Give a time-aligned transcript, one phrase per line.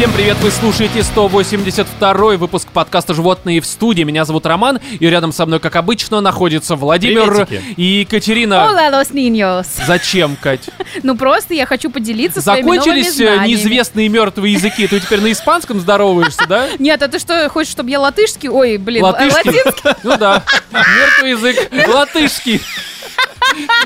[0.00, 4.02] Всем привет, вы слушаете 182 выпуск подкаста «Животные в студии».
[4.02, 7.74] Меня зовут Роман, и рядом со мной, как обычно, находится Владимир Приветики.
[7.76, 8.54] и Екатерина.
[8.54, 9.66] Hola, los niños.
[9.86, 10.70] Зачем, Кать?
[11.02, 14.86] Ну просто я хочу поделиться своими новыми Закончились э, неизвестные мертвые языки.
[14.86, 16.68] Ты теперь на испанском здороваешься, да?
[16.78, 18.48] Нет, а ты что, хочешь, чтобы я латышский?
[18.48, 19.50] Ой, блин, Латышский?
[19.50, 19.90] латинский?
[20.02, 20.42] Ну да.
[20.72, 22.62] Мертвый язык латышский.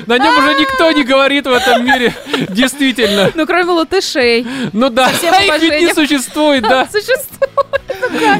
[0.05, 2.13] На нем уже никто не говорит в этом мире.
[2.49, 3.31] Действительно.
[3.33, 4.45] Ну, кроме латышей.
[4.73, 6.87] Ну да, всем их ведь не существует, да?
[6.91, 7.49] Существует.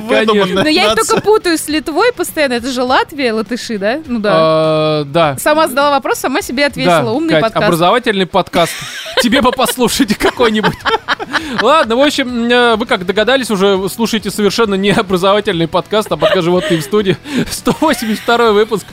[0.10, 0.64] Конечно.
[0.64, 2.54] Но я их только путаю с Литвой постоянно.
[2.54, 4.00] Это же Латвия, латыши, да?
[4.06, 4.32] Ну да.
[4.34, 5.38] А, Да.
[5.40, 7.12] Сама задала вопрос, сама себе ответила.
[7.12, 7.66] Умный подкаст.
[7.66, 8.74] образовательный подкаст.
[9.22, 10.76] Тебе бы послушать какой-нибудь.
[11.62, 16.44] Ладно, в общем, э, вы как догадались, уже слушаете совершенно не образовательный подкаст, а подкаст
[16.44, 17.18] «Животные в студии».
[17.50, 18.86] 182 выпуск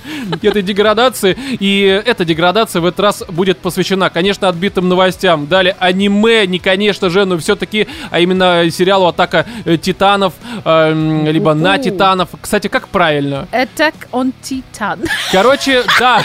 [0.42, 1.36] этой деградации.
[1.58, 5.46] И эта деградация в этот раз будет посвящена, конечно, отбитым новостям.
[5.46, 11.54] Далее аниме, не конечно же, но все-таки, а именно сериалу «Атака э, титанов», эм, либо
[11.54, 12.30] «На титанов».
[12.40, 13.48] Кстати, как правильно?
[13.52, 15.06] Attack on Titan.
[15.32, 16.22] Короче, да,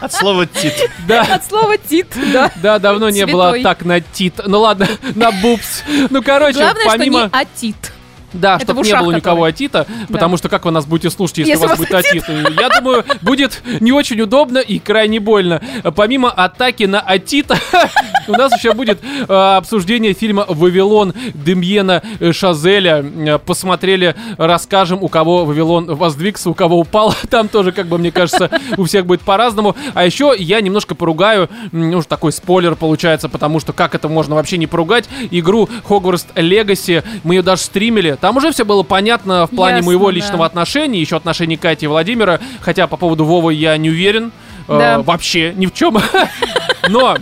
[0.00, 0.90] От слова тит.
[1.06, 1.22] да.
[1.22, 2.50] От слова тит, да.
[2.62, 4.34] Да, давно не было так на тит.
[4.46, 5.82] Ну ладно, на бубс.
[6.10, 7.28] Ну, короче, Главное, помимо...
[7.28, 7.92] что не атит.
[8.32, 9.48] Да, Это чтобы не было никого который.
[9.50, 12.24] атита, потому что как вы нас будете слушать, если, Если у вас будет атит?
[12.28, 15.60] Я думаю, будет не очень удобно и крайне больно.
[15.94, 17.58] Помимо атаки на атита,
[18.28, 23.04] у нас еще будет э, обсуждение фильма «Вавилон» Демьена э, Шазеля.
[23.04, 27.14] Э, Посмотрели, расскажем, у кого Вавилон воздвигся, у кого упал.
[27.30, 29.76] Там тоже, как бы, мне кажется, у всех будет по-разному.
[29.94, 34.34] А еще я немножко поругаю, ну, уж такой спойлер получается, потому что как это можно
[34.34, 39.48] вообще не поругать, игру Hogwarts Legacy, мы ее даже стримили, там уже все было понятно
[39.48, 40.12] в плане Ясно, моего да.
[40.12, 44.30] личного отношения, еще отношений Кати и Владимира, хотя по поводу Вовы я не уверен,
[44.68, 45.02] э, Да.
[45.02, 45.98] вообще ни в чем.
[46.88, 47.16] Но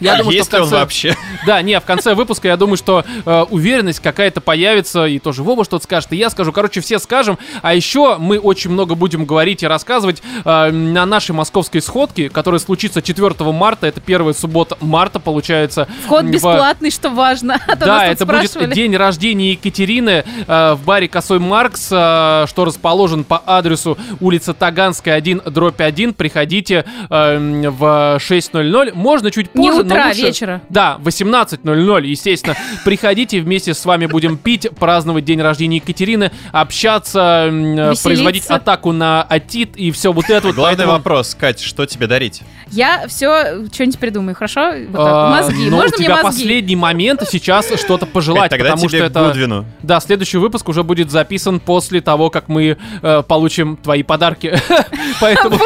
[0.00, 1.16] я думаю, Есть что ли в он конце- вообще?
[1.46, 5.64] да, не, в конце выпуска я думаю, что э, уверенность какая-то появится, и тоже Вова
[5.64, 6.52] что-то скажет, и я скажу.
[6.52, 7.38] Короче, все скажем.
[7.62, 12.58] А еще мы очень много будем говорить и рассказывать э, на нашей московской сходке, которая
[12.60, 13.86] случится 4 марта.
[13.86, 15.88] Это первая суббота марта, получается.
[16.04, 17.58] Вход в- бесплатный, что важно.
[17.70, 22.64] А то да, это будет день рождения Екатерины э, в баре Косой Маркс, э, что
[22.64, 26.14] расположен по адресу улица Таганская 1, дробь 1.
[26.14, 27.38] Приходите э,
[27.70, 27.82] в
[28.18, 28.92] 6.00.
[28.94, 30.60] Можно чуть позже, утра, лучше- вечера.
[30.68, 32.56] Да, 18.00, естественно.
[32.84, 38.02] Приходите, вместе с вами будем пить, праздновать день рождения Екатерины, общаться, Веселиться.
[38.04, 40.56] производить атаку на атит и все вот это вот.
[40.56, 42.42] Главный Поэтому, вопрос, Кать, что тебе дарить?
[42.70, 44.72] Я все что-нибудь придумаю, хорошо?
[44.88, 45.06] Вот так.
[45.12, 45.68] а, Мозги.
[45.68, 46.42] но Можно у мне тебя мозги?
[46.42, 49.24] последний момент сейчас что-то пожелать, Кать, тогда потому тебе что это...
[49.26, 49.64] Гудвину.
[49.82, 54.56] Да, следующий выпуск уже будет записан после того, как мы э, получим твои подарки.
[55.20, 55.58] Поэтому...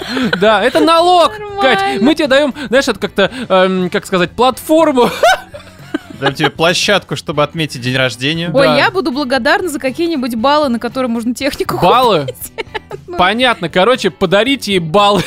[0.40, 2.00] Да, это налог, Кать.
[2.00, 5.10] Мы тебе даем, знаешь, это как-то, эм, как сказать, платформу.
[6.20, 8.50] Дам тебе площадку, чтобы отметить день рождения.
[8.52, 8.76] Ой, Да.
[8.76, 12.26] я буду благодарна за какие-нибудь баллы, на которые можно технику Баллы?
[13.18, 15.22] Понятно, короче, подарите ей баллы.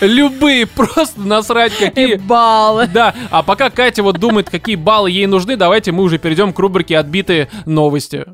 [0.00, 1.88] Любые, просто насрать купить.
[1.94, 2.14] какие.
[2.16, 2.88] Баллы.
[2.92, 6.58] Да, а пока Катя вот думает, какие баллы ей нужны, давайте мы уже перейдем к
[6.58, 8.26] рубрике «Отбитые новости».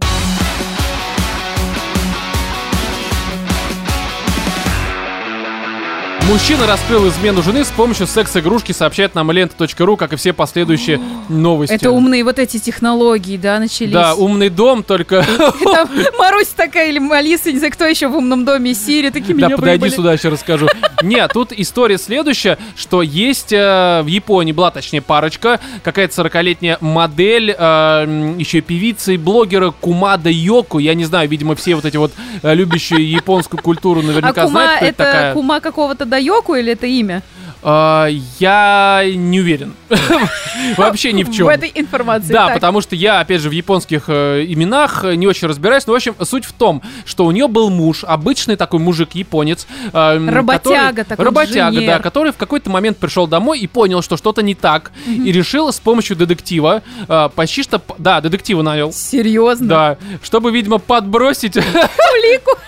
[6.30, 11.74] Мужчина раскрыл измену жены с помощью секс-игрушки, сообщает нам лента.ру, как и все последующие новости.
[11.74, 13.92] Это умные вот эти технологии, да, начались.
[13.92, 15.26] Да, умный дом, только...
[15.64, 19.46] Там Марусь такая или Алиса, не знаю, кто еще в умном доме, Сири, такие Да,
[19.48, 19.96] меня подойди выебали.
[19.96, 20.68] сюда, еще расскажу.
[21.02, 27.50] Нет, тут история следующая, что есть э, в Японии, была точнее парочка, какая-то 40-летняя модель,
[27.58, 30.78] э, еще и певица и блогера Кумада Йоку.
[30.78, 32.12] Я не знаю, видимо, все вот эти вот
[32.42, 35.34] э, любящие японскую культуру А наверняка кума знают, кто это это такая.
[35.34, 37.22] кума какого-то Дайоку или это имя?
[37.62, 38.08] Э,
[38.38, 39.74] я не уверен.
[40.76, 41.46] Вообще ни в чем.
[41.46, 42.30] В этой информации.
[42.32, 42.54] Да, Так.
[42.56, 45.86] потому что я, опять же, в японских э, именах не очень разбираюсь.
[45.86, 49.66] Но, в общем, суть в том, что у нее был муж, обычный такой мужик-японец.
[49.92, 51.86] э, Работяга который- такой, Работяга, инженер.
[51.96, 54.92] да, который в какой-то момент пришел домой и понял, что что-то не так.
[55.06, 57.80] И решил с помощью детектива, э, почти что...
[57.98, 58.92] Да, детектива нанял.
[58.92, 59.66] Серьезно?
[59.68, 62.58] Да, чтобы, видимо, подбросить Улику.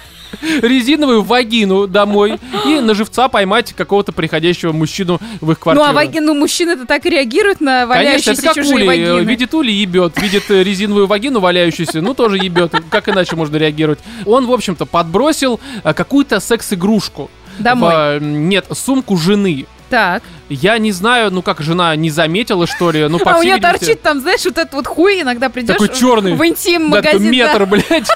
[0.61, 5.87] Резиновую вагину домой и на живца поймать какого-то приходящего мужчину в их Ну, квартиру.
[5.87, 8.87] а ваги- ну, мужчины-то так и реагируют на Конечно, валяющиеся это как чужие ули.
[8.87, 9.07] вагины.
[9.21, 10.21] э, Видит ули, ебет.
[10.21, 12.73] Видит э, резиновую вагину валяющуюся, ну тоже ебет.
[12.91, 13.99] Как иначе можно реагировать?
[14.27, 17.31] Он, в общем-то, подбросил э, какую-то секс-игрушку.
[17.59, 18.19] Домой.
[18.19, 19.67] В, нет, сумку жены.
[19.91, 20.23] Так.
[20.53, 23.55] Я не знаю, ну как жена не заметила, что ли, ну по а у нее
[23.55, 26.35] видимости, торчит там, знаешь, вот этот вот хуй, иногда придешь Такой черный.
[26.35, 28.09] в интим да, метр, блядь.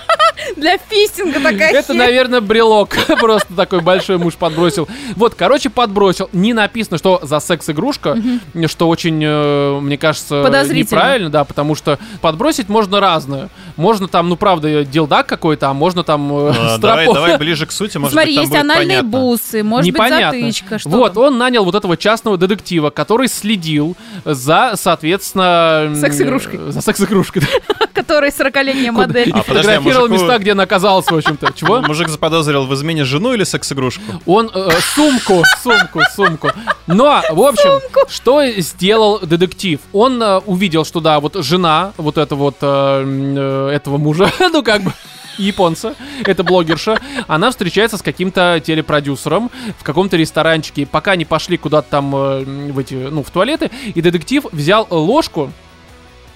[0.57, 1.97] для фистинга такая Это, херь.
[1.97, 2.97] наверное, брелок.
[3.21, 4.89] Просто такой большой муж подбросил.
[5.15, 6.29] Вот, короче, подбросил.
[6.33, 8.19] Не написано, что за секс-игрушка,
[8.67, 10.99] что очень, э, мне кажется, Подозрительно.
[10.99, 13.49] неправильно, да, потому что подбросить можно разное.
[13.77, 17.73] Можно там, ну, правда, дилдак какой-то, а можно там э, А, Давай, давай ближе к
[17.73, 19.11] сути, может Смотри, быть, там есть будет анальные понятно.
[19.11, 20.31] бусы, может Непонятно.
[20.31, 21.23] быть затычка, что вот, там?
[21.23, 25.95] он нанял вот этого частного детектива, который следил за, соответственно...
[25.95, 26.73] Секс-игрушкой.
[26.73, 27.43] За секс-игрушкой.
[27.43, 27.87] да.
[27.97, 29.33] который 40-летняя Куда- модель.
[29.33, 31.53] А, а Фотографировал места, где она оказалась, в общем-то.
[31.55, 31.81] Чего?
[31.87, 34.03] Мужик заподозрил в измене жену или секс-игрушку?
[34.27, 36.51] Он э, сумку, сумку, сумку.
[36.87, 39.81] Но, в общем, что сделал детектив?
[39.93, 44.83] Он э, увидел, что да, вот жена вот это вот э, этого мужа, ну как
[44.83, 44.93] бы
[45.39, 45.95] японца,
[46.25, 50.83] это блогерша, она встречается с каким-то телепродюсером в каком-то ресторанчике.
[50.83, 54.87] И пока они пошли куда-то там э, в эти, ну, в туалеты, и детектив взял
[54.91, 55.53] ложку,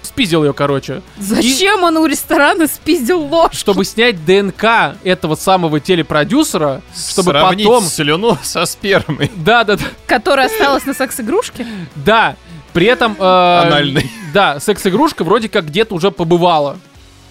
[0.02, 3.52] спиздил ее, короче, Зачем он у ресторана спиздил ложь?
[3.52, 7.84] чтобы снять ДНК этого самого телепродюсера, чтобы Сравнить потом...
[7.84, 9.30] слюну со спермой.
[9.36, 9.84] Да, да, да.
[10.06, 11.66] Которая осталась на секс-игрушке?
[11.96, 12.36] Да,
[12.72, 13.14] при этом...
[13.18, 14.10] э, Анальный.
[14.32, 16.78] Да, секс-игрушка вроде как где-то уже побывала.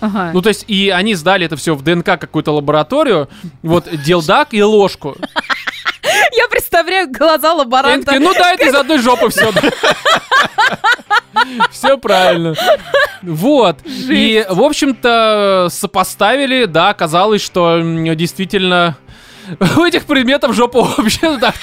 [0.01, 0.31] Ага.
[0.33, 3.29] Ну, то есть, и они сдали это все в ДНК какую-то лабораторию.
[3.63, 5.15] Вот, делдак и ложку.
[6.35, 8.19] Я представляю глаза лаборанта.
[8.19, 9.51] ну да, это из одной жопы все.
[11.71, 12.53] Все правильно.
[13.21, 13.77] Вот.
[13.85, 17.79] И, в общем-то, сопоставили, да, оказалось, что
[18.15, 18.97] действительно
[19.77, 21.55] у этих предметов жопа вообще так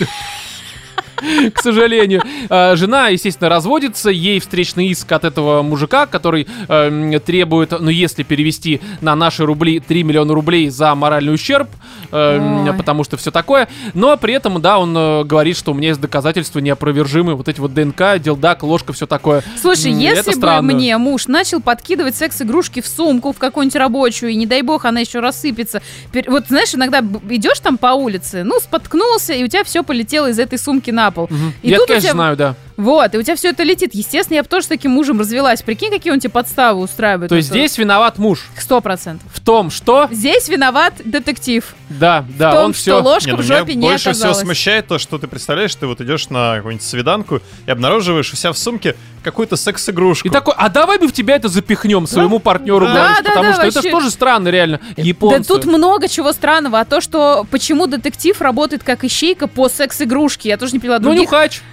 [1.55, 2.23] к сожалению.
[2.49, 8.23] А, Жена, естественно, разводится, ей встречный иск от этого мужика, который эм, требует, ну, если
[8.23, 11.69] перевести на наши рубли, 3 миллиона рублей за моральный ущерб,
[12.13, 13.69] эм, потому что все такое.
[13.95, 17.61] Но при этом, да, он э, говорит, что у меня есть доказательства неопровержимые, вот эти
[17.61, 19.43] вот ДНК, делдак, ложка, все такое.
[19.61, 20.75] Слушай, М, если бы странно.
[20.75, 25.01] мне муж начал подкидывать секс-игрушки в сумку, в какую-нибудь рабочую, и не дай бог она
[25.01, 25.83] еще рассыпется.
[26.27, 30.39] Вот знаешь, иногда идешь там по улице, ну, споткнулся, и у тебя все полетело из
[30.39, 31.27] этой сумки на пол.
[31.31, 31.55] Мгм.
[31.63, 32.55] И Я, тут у конечно, тебя- знаю, да.
[32.77, 33.95] Вот, и у тебя все это летит.
[33.95, 35.63] Естественно, я бы тоже с таким мужем развелась.
[35.63, 37.29] Прикинь, какие он тебе подставы устраивает.
[37.29, 38.47] То есть здесь виноват муж.
[38.59, 39.31] Сто процентов.
[39.33, 40.09] В том, что...
[40.11, 41.75] Здесь виноват детектив.
[41.89, 43.01] Да, да, в том, он что все...
[43.03, 45.87] ложка Не, ну, в меня жопе не больше всего смущает то, что ты представляешь, ты
[45.87, 50.29] вот идешь на какую-нибудь свиданку и обнаруживаешь у себя в сумке какую-то секс-игрушку.
[50.29, 53.47] И такой, а давай мы в тебя это запихнем своему партнеру, Да, говоришь, да, потому
[53.47, 53.89] да, что это вообще.
[53.89, 54.81] же тоже странно, реально.
[54.97, 55.39] Японцы.
[55.39, 56.81] Да тут много чего странного.
[56.81, 60.99] А то, что почему детектив работает как ищейка по секс-игрушке, я тоже не поняла.
[60.99, 61.63] Ну, Других нюхач.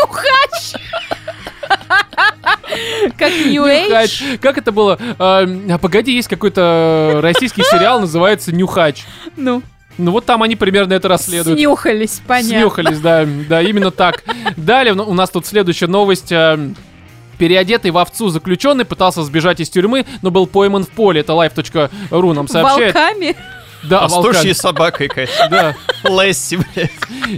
[0.00, 0.74] нюхач!
[3.18, 4.38] Как New Age.
[4.38, 4.98] Как это было?
[5.18, 9.04] А, а, погоди, есть какой-то российский сериал, называется Нюхач.
[9.36, 9.62] Ну,
[9.98, 11.58] Ну вот там они примерно это расследуют.
[11.58, 12.58] снюхались, понятно.
[12.60, 14.24] Снюхались, да, да, именно так.
[14.56, 16.32] Далее ну, у нас тут следующая новость.
[16.32, 16.58] а,
[17.38, 21.22] Переодетый в овцу заключенный пытался сбежать из тюрьмы, но был пойман в поле.
[21.22, 22.94] Это life.ru нам сообщает.
[22.94, 23.34] Волками.
[23.82, 25.48] Да, Пастушьей собакой, Катя.
[25.50, 25.76] Да.
[26.04, 26.90] Лесси, блядь.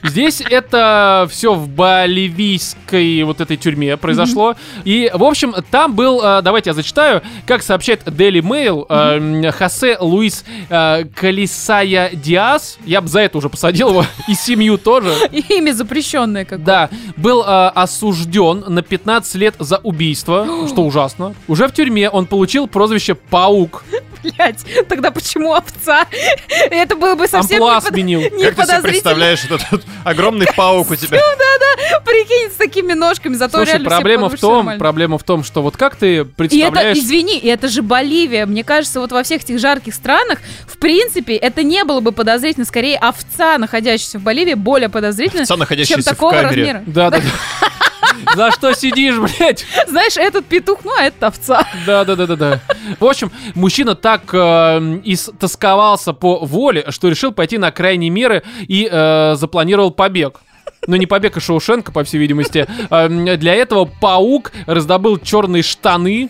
[0.04, 4.56] Здесь это все в боливийской вот этой тюрьме произошло.
[4.84, 9.96] И, в общем, там был, э, давайте я зачитаю, как сообщает Daily Mail, м, Хосе
[10.00, 15.14] Луис э, Калисая Диас, я бы за это уже посадил его, и семью тоже,
[15.48, 21.34] Имя запрещенное как да, был осужден на 15 лет за убийство, что ужасно.
[21.48, 23.84] Уже в тюрьме он получил прозвище Паук.
[24.22, 24.58] Блять,
[24.88, 26.06] тогда почему овца?
[26.70, 28.20] Это было бы совсем Амплуа не, под- сменил.
[28.20, 31.18] не Как ты себе представляешь этот вот огромный паук у тебя?
[32.04, 34.78] Прикинь, с такими ножками, зато Слушай, реально проблема в том, нормально.
[34.78, 36.98] проблема в том, что вот как ты И это, представляешь...
[36.98, 38.46] извини, и это же Боливия.
[38.46, 42.66] Мне кажется, вот во всех этих жарких странах, в принципе, это не было бы подозрительно.
[42.66, 46.48] Скорее, овца, находящаяся в Боливии, более подозрительно, Овца, чем находящаяся в такого камере.
[46.62, 46.82] размера.
[46.86, 47.24] Да, да, да.
[48.34, 49.64] За что сидишь, блядь?
[49.88, 51.66] Знаешь, этот петух, ну, а это овца.
[51.86, 52.60] Да, да, да, да, да.
[53.00, 58.88] В общем, мужчина так э, истосковался по воле, что решил пойти на крайние меры и
[58.90, 60.40] э, запланировал побег.
[60.86, 62.66] Но не побег из Шоушенка, по всей видимости.
[62.90, 66.28] Э, Для этого паук раздобыл черные штаны.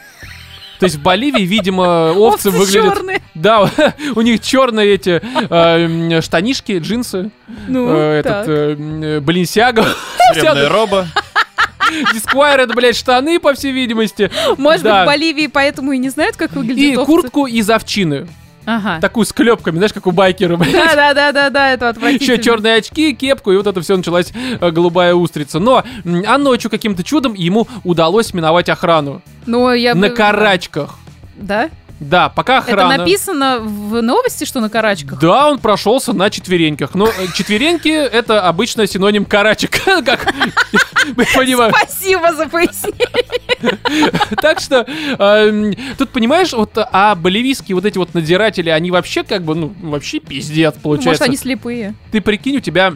[0.78, 2.94] То есть в Боливии, видимо, овцы, Овцы выглядят...
[2.96, 3.22] черные.
[3.34, 3.70] Да,
[4.16, 7.30] у них черные эти э, штанишки, джинсы,
[7.68, 8.42] Ну, э, так.
[8.42, 9.86] этот э, Баленсиага.
[10.34, 11.06] Тюремная роба.
[12.14, 14.30] Дисквайр это, блядь, штаны, по всей видимости.
[14.58, 15.00] Может да.
[15.00, 17.06] быть, в Боливии поэтому и не знают, как выглядит И овцы?
[17.06, 18.26] куртку из овчины.
[18.64, 19.00] Ага.
[19.00, 20.72] Такую с клепками, знаешь, как у байкера, блядь.
[20.72, 22.32] Да-да-да-да, это отвратительно.
[22.34, 25.58] Еще черные очки, кепку, и вот это все началась э, голубая устрица.
[25.58, 25.82] Но,
[26.26, 29.20] а ночью каким-то чудом ему удалось миновать охрану.
[29.46, 30.96] Ну, я На бы- карачках.
[31.36, 31.70] Да?
[32.02, 32.98] Да, пока Это охрана...
[32.98, 35.18] написано в новости, что на карачках?
[35.20, 36.94] Да, он прошелся на четвереньках.
[36.94, 39.80] Но э, четвереньки— это обычно синоним карачек.
[40.04, 40.34] Как
[41.16, 41.72] мы понимаем.
[41.76, 43.78] Спасибо за пояснение.
[44.40, 44.84] Так что
[45.18, 49.72] эм, тут, понимаешь, вот, а боливийские вот эти вот надзиратели, они вообще как бы, ну,
[49.82, 51.24] вообще пиздец, Может, получается.
[51.24, 51.94] они слепые.
[52.10, 52.94] Ты прикинь, у тебя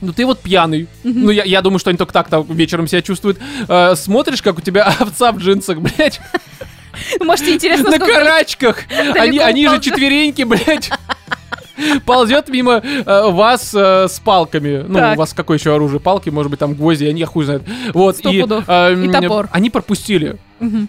[0.00, 0.86] ну ты вот пьяный.
[1.02, 3.38] Ну я, я думаю, что они только так там вечером себя чувствуют.
[3.66, 6.20] Э, смотришь, как у тебя овца в джинсах, блядь,
[7.20, 8.78] Может, тебе интересно, на карачках.
[9.16, 10.90] Они, они же четвереньки, блядь.
[12.04, 14.84] Ползет мимо э, вас э, с палками.
[14.86, 15.16] Ну, Так.
[15.16, 16.00] у вас какое еще оружие?
[16.00, 17.62] Палки, может быть, там гвозди, они я хуй знает.
[17.94, 19.48] Вот, Сто и, И топор.
[19.52, 20.38] Они пропустили.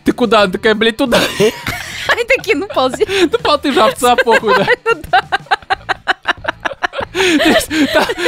[0.03, 0.41] Ты куда?
[0.41, 1.19] Она такая, блядь, туда.
[2.07, 3.05] Они такие, ну, ползи.
[3.31, 4.65] Ну, пал, ты же овца, похуй, да.
[7.13, 7.69] Есть,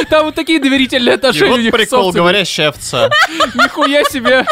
[0.09, 3.09] Там, вот такие доверительные отношения у вот них прикол, говорящая овца.
[3.55, 4.45] Нихуя себе.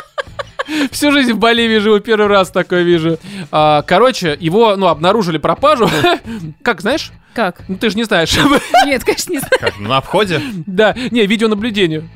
[0.91, 3.17] Всю жизнь в Боливии живу, первый раз такое вижу.
[3.51, 5.89] А, короче, его, ну, обнаружили пропажу.
[6.63, 7.11] Как, знаешь?
[7.33, 7.61] Как?
[7.67, 8.33] Ну, ты же не знаешь.
[8.85, 9.53] Нет, конечно, не знаю.
[9.59, 10.41] Как, на обходе?
[10.65, 12.07] Да, не, видеонаблюдение.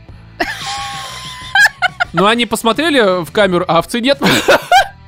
[2.13, 4.19] Ну, они посмотрели в камеру, а овцы нет.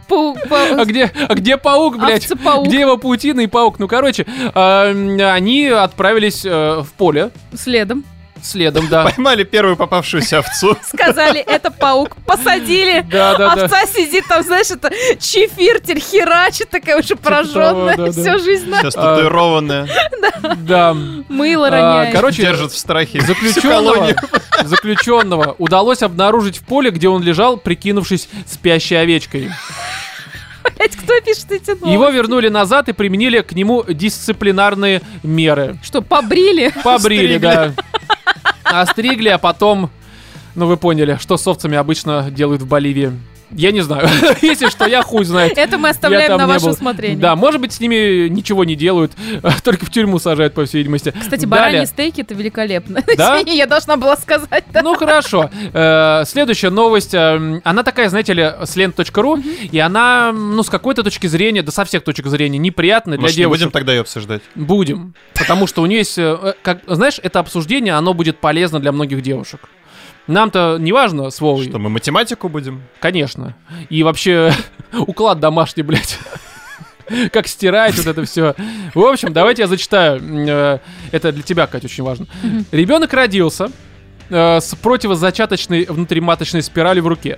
[0.07, 2.25] Пау- пау- А где, а где паук, блядь?
[2.25, 2.67] Овца-паук.
[2.67, 3.77] Где его паутина и паук?
[3.79, 8.03] Ну, короче, м, они отправились э, в поле Следом.
[8.45, 9.03] Следом, да.
[9.03, 10.77] Поймали первую попавшуюся овцу.
[10.87, 12.15] Сказали, это паук.
[12.25, 13.01] Посадили.
[13.11, 13.63] Да, да, да.
[13.65, 17.95] Овца сидит там, знаешь, это чефиртель херачит, такая уже пораженная.
[17.95, 18.11] того, да, да.
[18.11, 19.87] Всю жизнь на Сейчас татуированная.
[20.57, 20.95] Да.
[21.29, 22.15] мыло А, роняет.
[22.15, 24.13] короче, Держит в страхе заключенного,
[24.63, 29.51] заключенного удалось обнаружить в поле, где он лежал, прикинувшись спящей овечкой.
[30.77, 31.89] Блядь, кто пишет эти новости?
[31.89, 35.77] Его вернули назад и применили к нему дисциплинарные меры.
[35.83, 36.73] Что, побрили?
[36.83, 37.73] Побрили, да.
[38.65, 39.89] Остригли, а потом...
[40.55, 43.11] Ну, вы поняли, что с овцами обычно делают в Боливии.
[43.51, 44.07] Я не знаю.
[44.41, 45.53] Если что, я хуй знает.
[45.57, 47.17] Это мы оставляем на ваше усмотрение.
[47.17, 49.13] Да, может быть, с ними ничего не делают,
[49.63, 51.13] только в тюрьму сажают, по всей видимости.
[51.19, 53.01] Кстати, бараньи стейки это великолепно.
[53.17, 53.39] Да?
[53.39, 54.63] Я должна была сказать.
[54.73, 55.49] Ну хорошо.
[55.73, 57.13] Э, Следующая новость.
[57.13, 59.37] эм, Она такая, знаете ли, с лент.ру,
[59.71, 63.59] и она, ну, с какой-то точки зрения, да со всех точек зрения, неприятная для девушек.
[63.61, 64.41] будем тогда ее обсуждать?
[64.55, 65.13] Будем.
[65.33, 68.91] Потому что у нее есть, э, э, как, знаешь, это обсуждение, оно будет полезно для
[68.91, 69.61] многих девушек.
[70.27, 72.81] Нам-то не важно с Вовой, Что, мы математику будем?
[72.99, 73.55] конечно.
[73.89, 74.51] И вообще,
[74.93, 76.17] уклад домашний, блядь.
[77.31, 78.55] Как стирать вот это все.
[78.95, 80.19] В общем, давайте я зачитаю.
[80.47, 80.79] Э,
[81.11, 82.25] Это для тебя, Катя, очень важно.
[82.71, 83.69] Ребенок родился
[84.31, 87.37] э, с противозачаточной внутриматочной спиралью в руке.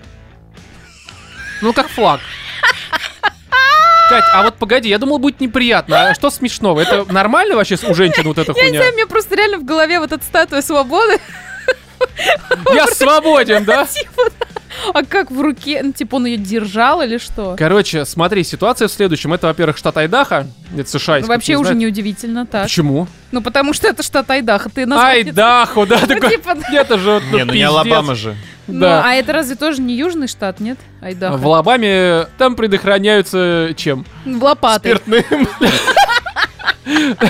[1.62, 2.22] Ну, как флаг.
[4.10, 6.10] Кать, а вот погоди, я думал, будет неприятно.
[6.12, 6.80] А что смешного?
[6.80, 8.80] Это нормально вообще у женщин вот эта Я не хуйня?
[8.80, 11.18] знаю, мне просто реально в голове вот эта статуя свободы.
[12.74, 13.86] Я свободен, да?
[13.86, 14.24] Типа,
[14.94, 15.82] а как в руке?
[15.84, 17.56] Ну, типа, он ее держал или что?
[17.58, 19.34] Короче, смотри, ситуация в следующем.
[19.34, 20.48] Это, во-первых, штат Айдаха.
[20.76, 21.20] Это США.
[21.20, 21.80] Ну, Вообще уже знает.
[21.82, 22.64] неудивительно, так.
[22.64, 23.08] Почему?
[23.32, 24.70] Ну, потому что это штат Айдаха.
[24.70, 26.30] Ты не- Айдахо, да, Ну, такой.
[26.32, 26.68] типа, да.
[26.72, 27.64] Это же ну, Не, ну не.
[27.64, 28.36] Алабама же.
[28.68, 29.02] Ну, Да.
[29.06, 30.78] а это разве тоже не южный штат, нет?
[31.02, 31.38] Айдаха.
[31.38, 34.06] В Алабаме там предохраняются чем?
[34.26, 34.96] В лопаты.
[34.98, 35.48] Спиртным.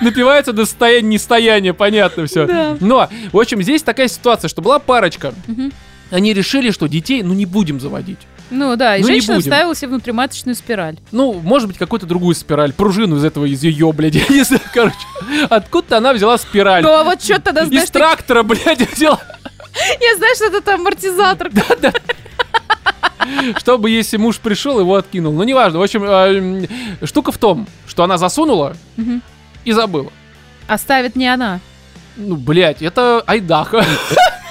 [0.00, 2.46] Напиваются до состояния нестояния, понятно все.
[2.46, 2.76] Да.
[2.80, 5.32] Но, в общем, здесь такая ситуация, что была парочка.
[6.10, 8.18] Они решили, что детей, ну, не будем заводить.
[8.50, 9.50] Ну да, и Ну, женщина будем.
[9.50, 10.98] вставила себе внутриматочную спираль.
[11.12, 14.62] Ну, может быть, какую-то другую спираль, пружину из этого, из ее, блядь, я не знаю,
[14.72, 14.96] короче.
[15.48, 16.82] Откуда-то она взяла спираль.
[16.82, 19.18] Ну а вот что тогда, Из знаешь, ты- трактора, блядь, взяла.
[20.00, 21.50] я знаю, что это там амортизатор.
[23.58, 25.32] Чтобы, если муж пришел, его откинул.
[25.32, 25.78] Ну, неважно.
[25.78, 26.66] В общем, м,
[27.02, 28.76] штука в том, что она засунула
[29.64, 30.10] и забыла.
[30.66, 31.60] Оставит не она.
[32.16, 33.84] Ну, блядь, это Айдаха.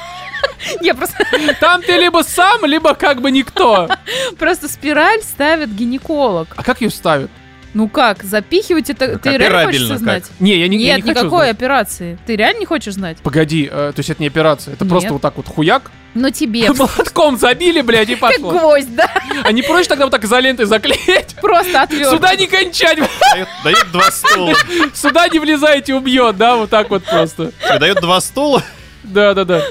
[0.81, 1.25] Я просто,
[1.59, 3.89] Там ты либо сам, либо как бы никто.
[4.39, 6.47] просто спираль ставит гинеколог.
[6.55, 7.29] А как ее ставят?
[7.73, 9.17] Ну как, запихивать это...
[9.17, 10.25] Ты реально хочешь знать?
[10.39, 11.55] Не, я не, я Нет, не хочу никакой знать.
[11.57, 12.17] операции.
[12.25, 13.17] Ты реально не хочешь знать?
[13.23, 14.91] Погоди, э, то есть это не операция, это Нет.
[14.91, 15.89] просто вот так вот хуяк.
[16.13, 18.51] Но тебе Молотком забили, блядь, и как пошло.
[18.51, 19.09] гвоздь, да?
[19.43, 21.35] А не проще тогда вот так изолентой заклеить?
[21.41, 22.09] Просто отвер.
[22.11, 22.99] Сюда не кончать.
[23.33, 24.53] Дает, дает два стула.
[24.93, 27.51] сюда не влезайте, убьет, да, вот так вот просто.
[27.79, 28.61] Дает два стула.
[29.03, 29.63] Да-да-да.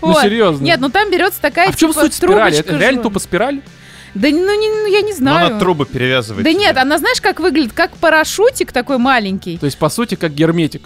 [0.00, 0.22] Ну, Вот.
[0.22, 0.64] серьезно.
[0.64, 2.58] Нет, ну там берется такая, А в чем типа, суть спирали?
[2.58, 3.60] Это реально тупо спираль?
[4.14, 5.46] Да ну, не, ну я не Но знаю.
[5.46, 6.44] она трубы перевязывает.
[6.44, 6.60] Да тебе.
[6.60, 7.72] нет, она знаешь, как выглядит?
[7.72, 9.56] Как парашютик такой маленький.
[9.58, 10.82] То есть, по сути, как герметик.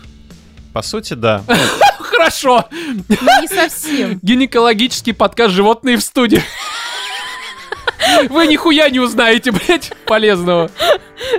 [0.72, 1.42] По сути, да.
[1.98, 2.66] Хорошо.
[3.08, 4.18] Но не совсем.
[4.22, 6.42] Гинекологический подкаст «Животные в студии».
[8.28, 10.70] Вы нихуя не узнаете, блядь, полезного.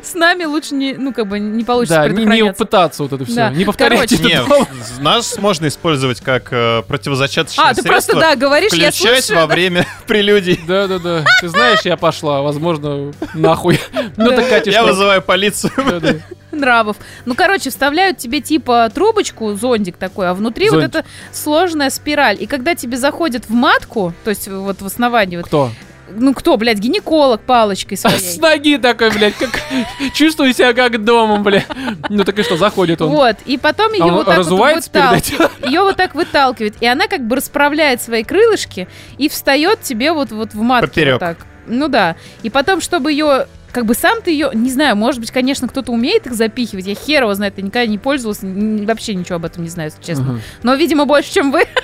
[0.03, 3.35] С нами лучше не, ну, как бы не получится Да, не, пытаться вот это все.
[3.35, 3.49] Да.
[3.51, 4.67] Не повторяйте Короче, это Не, дома.
[4.99, 9.39] нас можно использовать как э, противозачаточное А, ты просто, да, говоришь, я слушаю.
[9.41, 10.59] во время прелюдий.
[10.67, 11.25] Да-да-да.
[11.41, 13.79] Ты знаешь, я пошла, возможно, нахуй.
[14.17, 15.71] Ну так, Катя, Я вызываю полицию.
[15.77, 16.15] Да-да.
[16.51, 16.97] нравов.
[17.25, 20.87] Ну, короче, вставляют тебе типа трубочку, зондик такой, а внутри Зонтик.
[20.87, 22.37] вот эта сложная спираль.
[22.39, 25.69] И когда тебе заходят в матку, то есть вот в основании, вот, Кто?
[26.09, 28.39] Ну кто, блядь, гинеколог палочкой С своей.
[28.39, 29.49] ноги такой, блядь, как
[30.13, 31.67] чувствую себя как дома, блядь.
[32.09, 33.09] Ну так и что, заходит он.
[33.09, 35.51] Вот, и потом ее А вот так вот выталкивает.
[35.65, 36.75] Ее вот так выталкивает.
[36.81, 38.87] И она как бы расправляет свои крылышки
[39.17, 40.87] и встает тебе вот, вот в матке.
[40.87, 41.13] Поперек.
[41.13, 41.37] Вот так.
[41.67, 42.15] Ну да.
[42.43, 45.91] И потом, чтобы ее как бы сам ты ее, не знаю, может быть, конечно, кто-то
[45.91, 49.61] умеет их запихивать, я хер его знает, я никогда не пользовалась, вообще ничего об этом
[49.61, 50.23] не знаю, если честно.
[50.33, 50.41] Мгм.
[50.63, 51.65] Но, видимо, больше, чем вы.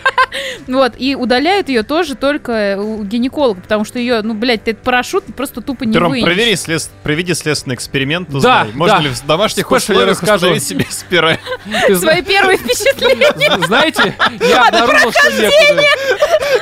[0.67, 4.81] Вот, и удаляют ее тоже только у гинеколога, потому что ее, ну, блядь, ты этот
[4.83, 6.25] парашют просто тупо не Ром, вынешь.
[6.25, 9.03] провери, след- проведи следственный эксперимент, Да, узнай, можно да.
[9.03, 11.37] ли в домашних условиях установить себе спираль.
[11.95, 13.31] Свои первые впечатления.
[13.67, 15.83] Знаете, я обнаружил, что некуда.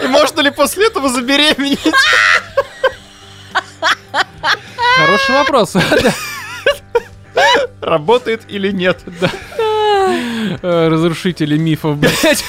[0.04, 1.80] И можно ли после этого забеременеть?
[4.98, 5.74] Хороший вопрос.
[5.74, 6.14] Да.
[7.82, 9.00] Работает или нет?
[10.62, 12.44] Э, Разрушители мифов, блядь.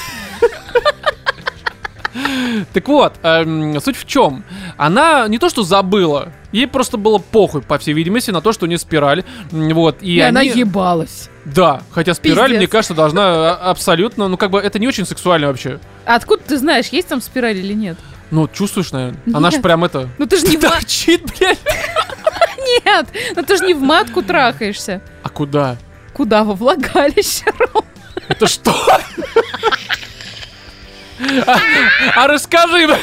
[2.73, 4.43] Так вот, эм, суть в чем?
[4.77, 8.65] Она не то что забыла, ей просто было похуй, по всей видимости, на то, что
[8.65, 9.23] у нее спираль.
[9.51, 11.29] Вот, и, И она они- ебалась.
[11.45, 12.57] Да, хотя спираль, Пиздец.
[12.59, 13.23] мне кажется, должна
[13.55, 15.79] а, абсолютно, ну как бы это не очень сексуально вообще.
[16.05, 17.97] А откуда ты знаешь, есть там спираль или нет?
[18.33, 19.21] Ну, чувствуешь, наверное.
[19.31, 19.61] Она ж Нет.
[19.61, 20.09] прям это...
[20.17, 21.59] Ну ты же не в Торчит, блядь.
[22.83, 25.03] Нет, ну ты же не в матку трахаешься.
[25.21, 25.77] А куда?
[26.15, 27.85] Куда во влагалище, Ром?
[28.27, 28.73] Это что?
[31.45, 31.59] А,
[32.15, 32.87] а расскажи.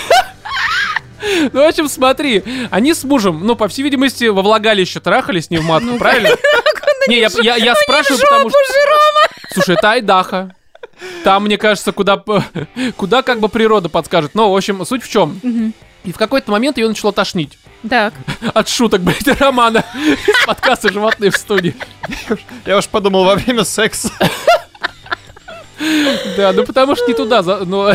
[1.52, 5.58] Ну, в общем, смотри, они с мужем, ну, по всей видимости, во влагалище трахались, не
[5.58, 6.30] в матку, Ну, правильно?
[7.08, 8.58] Не, я, я, я спрашиваю, потому что...
[9.52, 10.54] Слушай, это Айдаха.
[11.25, 12.23] Там, мне кажется, куда,
[12.97, 14.35] куда как бы природа подскажет.
[14.35, 15.40] Но, в общем, суть в чем.
[16.04, 17.59] И в какой-то момент ее начало тошнить.
[17.88, 18.14] Так,
[18.54, 21.75] От шуток, блядь, Романа из подкаста «Животные в студии».
[22.66, 24.11] Я уж подумал, во время секса.
[26.37, 27.90] Да, ну потому что не туда, ну,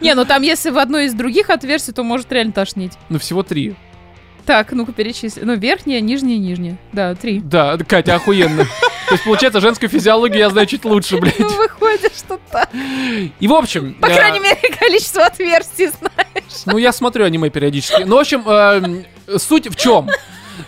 [0.00, 2.92] не, ну там если в одной из других отверстий, то может реально тошнить.
[3.08, 3.74] Ну, всего три.
[4.48, 5.42] Так, ну-ка перечисли.
[5.44, 6.78] Ну, верхняя, нижняя, нижняя.
[6.94, 7.40] Да, три.
[7.40, 8.64] Да, Катя, охуенно.
[8.64, 11.38] То есть, получается, женскую физиологию я знаю чуть лучше, блядь.
[11.38, 12.70] Ну, выходит, что так.
[13.40, 13.92] И, в общем...
[14.00, 16.62] По э, крайней мере, количество отверстий знаешь.
[16.64, 18.04] Ну, я смотрю аниме периодически.
[18.04, 19.04] Ну, в общем, эм,
[19.36, 20.08] суть в чем?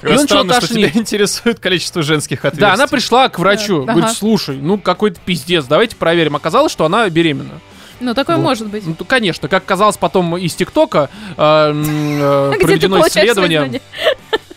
[0.03, 2.61] Ее начало Странно, что тебя интересует количество женских отверстий.
[2.61, 3.87] Да, она пришла к врачу.
[3.87, 6.37] Говорит, слушай, ну какой-то пиздец, давайте проверим.
[6.37, 7.61] Оказалось, что она беременна.
[8.01, 8.43] Ну, такое Вот.
[8.43, 8.85] может быть.
[8.87, 13.81] Ну, конечно, как казалось потом из ТикТока, э, э, проведено исследование.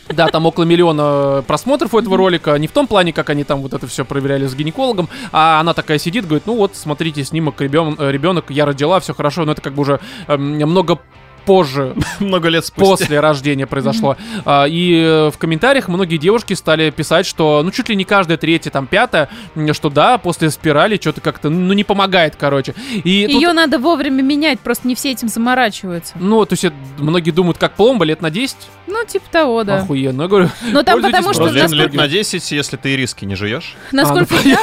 [0.10, 2.56] Да, там около миллиона просмотров у этого ролика.
[2.58, 5.74] Не в том плане, как они там вот это все проверяли с гинекологом, а она
[5.74, 9.54] такая сидит, говорит, ну вот, смотрите, снимок ребен- э, ребенок, я родила, все хорошо, но
[9.54, 11.00] это как бы уже эм, много
[11.46, 12.90] позже, много лет спустя.
[12.90, 14.18] после рождения произошло.
[14.46, 18.38] А, И э, в комментариях многие девушки стали писать, что, ну, чуть ли не каждая
[18.38, 19.30] третья, там, пятая,
[19.74, 22.74] что да, после спирали что-то как-то, ну, не помогает, короче.
[23.04, 26.14] И тут- Ее надо вовремя менять, просто не все этим заморачиваются.
[26.20, 28.56] ну, то есть это многие думают, как пломба, лет на 10,
[28.88, 29.78] Ну, типа того, да.
[29.78, 30.24] охуенно.
[30.24, 31.44] Я говорю, Но там Пользуйтесь потому что.
[31.46, 33.76] Блин, насколько, лет на 10, если ты и риски не жуешь.
[33.92, 34.58] насколько А, ну, я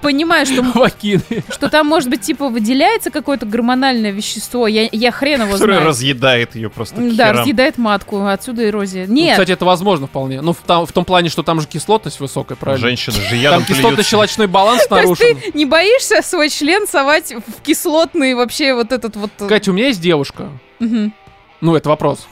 [0.00, 1.22] понимаю, что, вакины.
[1.50, 5.80] что там, может быть, типа выделяется какое-то гормональное вещество, я, я хрен его Которое
[6.22, 7.40] разъедает ее просто к Да, херам.
[7.40, 9.06] разъедает матку, отсюда эрозия.
[9.06, 10.40] Ну, Нет, кстати, это возможно вполне.
[10.40, 12.86] Ну, в, там- в том плане, что там же кислотность высокая, правильно?
[12.86, 13.82] Женщины же Там ядом плюются.
[13.88, 15.38] кислотно-щелочной баланс то есть нарушен.
[15.40, 19.30] ты не боишься свой член совать в кислотный вообще вот этот вот...
[19.40, 20.48] э, Катя, у меня есть девушка.
[20.80, 22.26] Ну, это вопрос.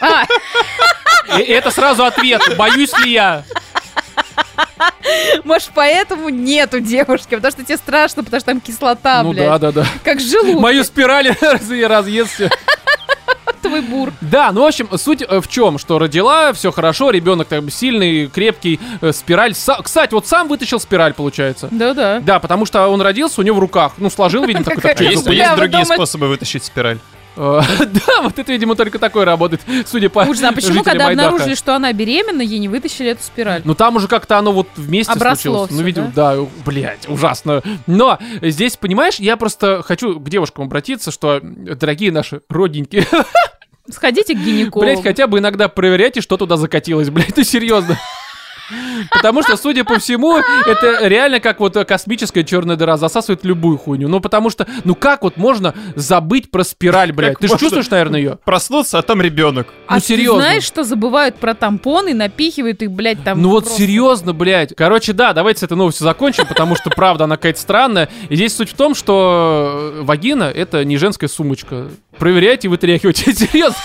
[0.00, 0.24] А,
[1.38, 2.42] И и это сразу ответ.
[2.56, 3.44] Боюсь ли я?
[5.44, 9.46] может, поэтому нету девушки, потому что тебе страшно, потому что там кислота, ну блядь.
[9.46, 9.86] да, да, да.
[10.04, 12.50] Как желудок Мою спираль раз- разъест всё.
[13.80, 14.12] Твой бур.
[14.20, 18.26] Да, ну, в общем, суть э, в чем, что родила, все хорошо, ребенок там сильный,
[18.28, 19.52] крепкий, э, спираль.
[19.52, 21.68] Са- Кстати, вот сам вытащил спираль, получается.
[21.70, 22.20] Да-да.
[22.20, 23.92] Да, потому что он родился у него в руках.
[23.98, 25.24] Ну, сложил, видимо, такой А так, чё, есть,
[25.56, 26.98] другие способы вытащить спираль?
[27.36, 27.60] Э,
[28.06, 31.28] Да, вот это, видимо, только такой работает, судя по Ужас, а почему, жителям когда Айдаха.
[31.28, 33.60] обнаружили, что она беременна, ей не вытащили эту спираль?
[33.64, 35.70] Ну там уже как-то оно вот вместе Обросло случилось.
[35.70, 37.62] Ну, видимо, да, блядь, ужасно.
[37.86, 43.06] Но здесь, понимаешь, я просто хочу к девушкам обратиться, что, дорогие наши родненькие,
[43.90, 44.80] Сходите к гинекологу.
[44.80, 47.98] блядь, хотя бы иногда проверяйте, что туда закатилось, блядь, ну серьезно.
[49.10, 54.08] Потому что, судя по всему, это реально как вот космическая черная дыра засасывает любую хуйню.
[54.08, 57.38] Ну, потому что, ну как вот можно забыть про спираль, блядь?
[57.38, 58.38] Ты же чувствуешь, наверное, ее?
[58.44, 59.68] Проснуться, а там ребенок.
[59.86, 60.40] А Ну, ты серьезно.
[60.40, 63.40] знаешь, что забывают про тампоны, напихивают их, блядь, там...
[63.40, 64.74] Ну вот серьезно, блядь.
[64.76, 68.08] Короче, да, давайте с этой новостью закончим, потому что, правда, она какая-то странная.
[68.28, 71.88] И здесь суть в том, что э, вагина— это не женская сумочка.
[72.18, 73.32] Проверяйте, вытряхивайте.
[73.34, 73.76] Серьезно.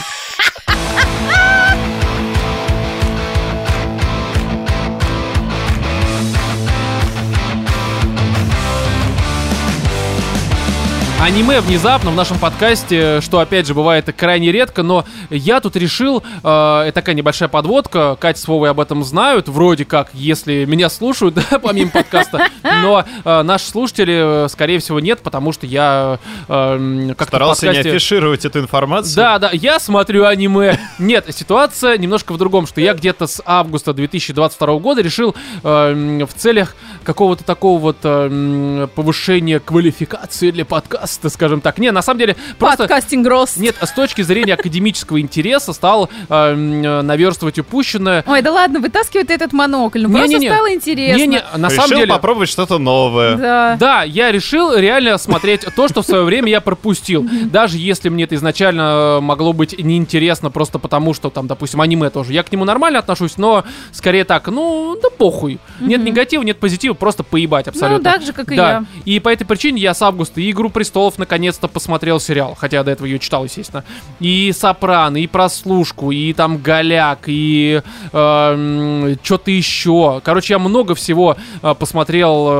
[11.22, 16.24] Аниме внезапно в нашем подкасте, что опять же бывает крайне редко, но я тут решил,
[16.44, 20.90] э, это такая небольшая подводка, Катя с Вовой об этом знают, вроде как, если меня
[20.90, 26.18] слушают, да, помимо подкаста, но э, наши слушатели, э, скорее всего, нет, потому что я
[26.48, 29.16] э, как-то Старался не подкасте- афишировать эту информацию.
[29.16, 30.80] да, да, я смотрю аниме.
[30.98, 36.34] Нет, ситуация немножко в другом, что я где-то с августа 2022 года решил э, в
[36.34, 41.78] целях какого-то такого вот э, повышения квалификации для подкаста, скажем так.
[41.78, 42.84] Не, на самом деле, просто...
[42.84, 43.58] Подкастинг рост.
[43.58, 48.24] Нет, с точки зрения академического интереса стал э, м, э, наверстывать упущенное.
[48.28, 50.04] Ой, да ладно, вытаскивай ты этот монокль.
[50.04, 51.44] Ну, просто стало интересно.
[51.58, 52.08] На Решил самом деле...
[52.08, 53.36] попробовать что-то новое.
[53.36, 53.78] Да.
[53.80, 57.28] Да, я решил реально смотреть то, что в свое время я пропустил.
[57.46, 62.10] Даже если мне это изначально э, могло быть неинтересно, просто потому что там, допустим, аниме
[62.10, 62.34] тоже.
[62.34, 65.60] Я к нему нормально отношусь, но скорее так, ну, да похуй.
[65.80, 67.98] Нет негатива, нет позитива, просто поебать абсолютно.
[67.98, 68.70] Ну, так же, как и да.
[68.70, 68.86] я.
[69.06, 72.92] И по этой причине я с августа «Игру престолов» наконец-то посмотрел сериал, хотя я до
[72.92, 73.84] этого ее читал, естественно.
[74.20, 80.22] И «Сопрано», и «Прослушку», и там «Голяк», и что-то еще.
[80.24, 82.52] Короче, я много всего э, посмотрел э,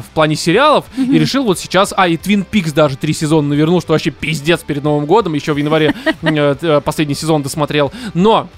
[0.00, 1.92] в плане сериалов и решил вот сейчас...
[1.96, 5.34] А, и «Твин Пикс» даже три сезона навернул, что вообще пиздец перед Новым годом.
[5.34, 7.92] Еще в январе э, э, последний сезон досмотрел.
[8.14, 8.48] Но...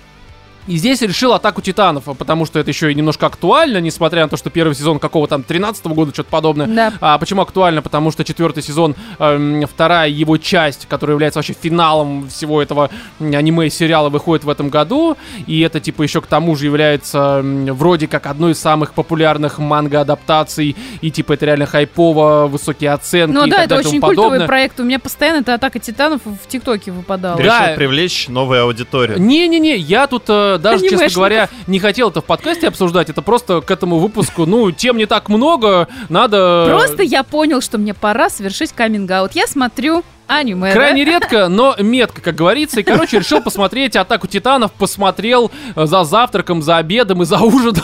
[0.69, 4.37] И здесь решил атаку титанов, потому что это еще и немножко актуально, несмотря на то,
[4.37, 6.67] что первый сезон какого там 13 года, что-то подобное.
[6.67, 6.93] Да.
[7.01, 7.83] А почему актуально?
[7.83, 13.35] Потому что четвертый сезон, эм, вторая его часть, которая является вообще финалом всего этого м,
[13.35, 15.17] аниме и сериала, выходит в этом году.
[15.47, 19.59] И это, типа, еще к тому же является м, вроде как одной из самых популярных
[19.59, 20.77] манго-адаптаций.
[21.01, 24.27] И, типа, это реально хайпово, высокие оценки Ну и да, так это далее очень культовый
[24.29, 24.47] подобное.
[24.47, 24.81] проект.
[24.81, 27.37] У меня постоянно эта атака титанов в ТикТоке выпадала.
[27.39, 27.63] Да.
[27.65, 29.19] Решил привлечь новую аудиторию.
[29.21, 30.29] Не-не-не, я тут
[30.59, 33.09] даже, честно говоря, не хотел это в подкасте обсуждать.
[33.11, 36.67] Это просто к этому выпуску, ну, тем не так много, надо...
[36.69, 39.33] Просто я понял, что мне пора совершить каминг-аут.
[39.33, 40.69] Я смотрю аниме.
[40.69, 40.75] да?
[40.75, 42.81] Крайне редко, но метко, как говорится.
[42.81, 44.73] И, короче, решил посмотреть «Атаку титанов».
[44.73, 47.83] Посмотрел за завтраком, за обедом и за ужином.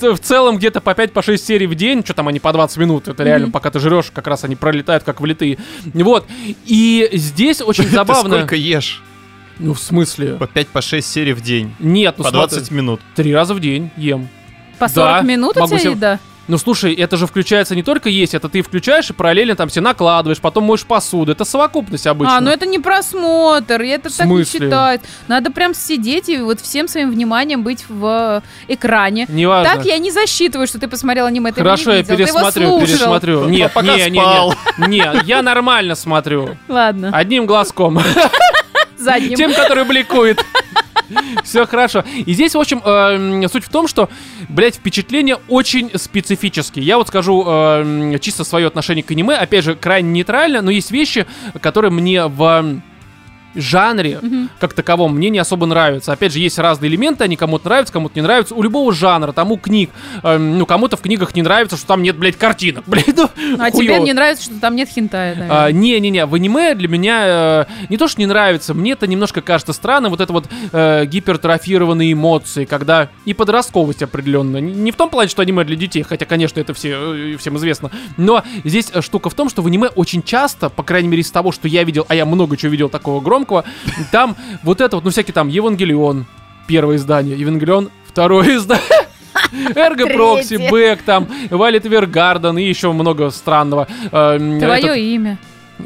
[0.00, 3.24] В целом где-то по 5-6 серий в день, что там они по 20 минут, это
[3.24, 5.58] реально, пока ты жрешь, как раз они пролетают как влитые.
[5.92, 6.26] Вот.
[6.66, 8.36] И здесь очень Ты забавно.
[8.36, 9.02] сколько ешь?
[9.58, 10.34] Ну, в смысле?
[10.34, 11.74] По 5 по 6 серий в день.
[11.78, 13.00] Нет, ну По смотри, 20 минут.
[13.14, 14.28] Три раза в день ем.
[14.78, 16.18] По 40 Да, минут у тебя себе- еда?
[16.46, 19.80] Ну слушай, это же включается не только есть, это ты включаешь и параллельно там все
[19.80, 21.32] накладываешь, потом моешь посуду.
[21.32, 22.36] Это совокупность обычно.
[22.36, 24.60] А, ну это не просмотр, это так не смысле?
[24.60, 25.00] считает.
[25.26, 29.24] Надо прям сидеть и вот всем своим вниманием быть в э, экране.
[29.30, 29.74] Неважно.
[29.74, 32.32] Так я не засчитываю, что ты посмотрел аниме, ты Хорошо, не я видел, ты его
[32.34, 33.48] пересмотрю, пересмотрю.
[33.48, 34.54] Нет, Пока не, не, спал.
[34.76, 36.58] не, не, я нормально смотрю.
[36.68, 37.98] Ладно, Одним глазком.
[39.04, 39.36] Задним.
[39.36, 40.44] Тем, который бликует.
[41.44, 42.04] Все хорошо.
[42.26, 44.08] И здесь, в общем, эм, суть в том, что,
[44.48, 46.84] блядь, впечатления очень специфические.
[46.84, 49.36] Я вот скажу эм, чисто свое отношение к аниме.
[49.36, 51.26] Опять же, крайне нейтрально, но есть вещи,
[51.60, 52.80] которые мне в
[53.60, 54.20] жанре,
[54.58, 56.12] как таковом, мне не особо нравятся.
[56.12, 58.54] Опять же, есть разные элементы, они кому-то нравятся, кому-то не нравятся.
[58.54, 59.90] У любого жанра, там у книг,
[60.22, 62.84] эм, ну, кому-то в книгах не нравится, что там нет, блядь, картинок.
[62.88, 64.04] Блядь, ну, А тебе хуёво.
[64.04, 65.72] не нравится, что там нет хинтая, А, наверное.
[65.72, 69.72] Не-не-не, в аниме для меня э, не то, что не нравится, мне это немножко кажется
[69.72, 74.58] странным, вот это вот э, гипертрофированные эмоции, когда и подростковость определенно.
[74.58, 77.56] Не, не в том плане, что аниме для детей, хотя, конечно, это все, э, всем
[77.56, 81.22] известно, но здесь э, штука в том, что в аниме очень часто, по крайней мере
[81.22, 83.43] из того, что я видел, а я много чего видел такого громкого,
[84.12, 86.26] там вот это вот, ну всякие там Евангелион,
[86.66, 88.84] первое издание, Евангелион, второе издание.
[89.74, 90.68] Эрго Прокси.
[90.70, 93.86] Бэк, там, Валет Вергарден и еще много странного.
[94.10, 95.38] Твое имя.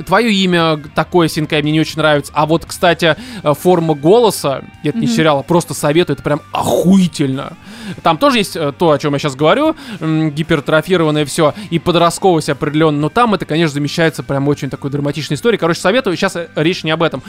[0.07, 2.31] Твое имя такое, Синкай, мне не очень нравится.
[2.35, 5.15] А вот, кстати, э, форма голоса, это не Мгм.
[5.15, 7.55] сериал, а просто советую, это прям охуительно.
[8.03, 12.99] Там тоже есть э, то, о чем я сейчас говорю, гипертрофированное все, и подростковость определенно,
[12.99, 15.59] но там это, конечно, замещается прям очень такой драматичной историей.
[15.59, 17.23] Короче, советую, сейчас э, речь не об этом.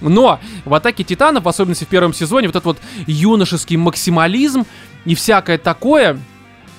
[0.00, 4.64] Но в «Атаке Титанов», в особенности в первом сезоне, вот этот вот юношеский максимализм
[5.04, 6.18] и всякое такое,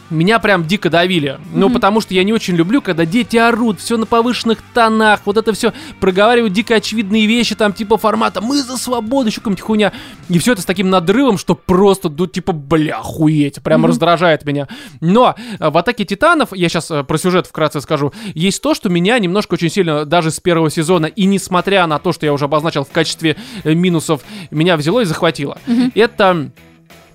[0.09, 1.37] меня прям дико давили.
[1.53, 1.73] Ну, Мгм.
[1.75, 5.53] потому что я не очень люблю, когда дети орут, все на повышенных тонах, вот это
[5.53, 9.91] все проговаривают дико очевидные вещи, там, типа формата «мы за свободу», еще какая-нибудь хуйня.
[10.29, 13.89] И все это с таким надрывом, что просто, ну, типа, бля, охуеть, прям Мгм.
[13.89, 14.67] раздражает меня.
[15.01, 19.19] Но э, в «Атаке титанов», я сейчас про сюжет вкратце скажу, есть то, что меня
[19.19, 22.83] немножко очень сильно, даже с первого сезона, и несмотря на то, что я уже обозначил
[22.85, 25.57] в качестве э, минусов, меня взяло и захватило.
[25.67, 25.91] Мгм.
[25.95, 26.49] Это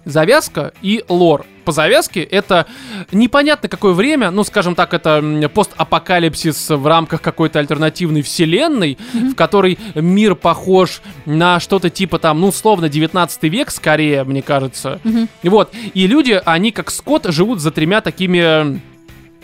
[0.04, 1.46] завязка и лор.
[1.64, 2.66] По завязке это
[3.12, 9.78] непонятно какое время, ну, скажем так, это постапокалипсис в рамках какой-то альтернативной вселенной, в которой
[9.94, 15.00] мир похож на что-то типа там, ну, условно, 19 век скорее, мне кажется.
[15.42, 15.72] И Вот.
[15.94, 18.80] И люди, они как скот живут за тремя такими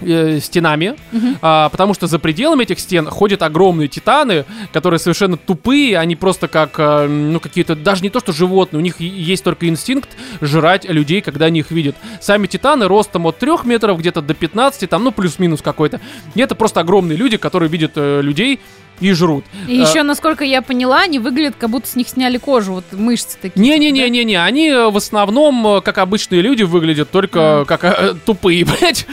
[0.00, 1.38] э, стенами, Мгм.
[1.42, 6.48] а, потому что за пределами этих стен ходят огромные титаны, которые совершенно тупые, они просто
[6.48, 10.08] как, э, ну, какие-то, даже не то что животные, у них есть только инстинкт
[10.40, 11.96] жрать людей, когда они их видят.
[12.20, 16.00] Сами титаны ростом от 3 метров где-то до 15, там, ну, плюс-минус какой-то.
[16.34, 18.60] И это просто огромные люди, которые видят э, людей
[19.00, 19.44] и жрут.
[19.66, 22.84] И А, еще, насколько я поняла, они выглядят, как будто с них сняли кожу, вот
[22.92, 23.60] мышцы такие.
[23.60, 29.06] Не-не-не-не-не, они э, в основном, э, как обычные люди, выглядят только как э, тупые, блядь.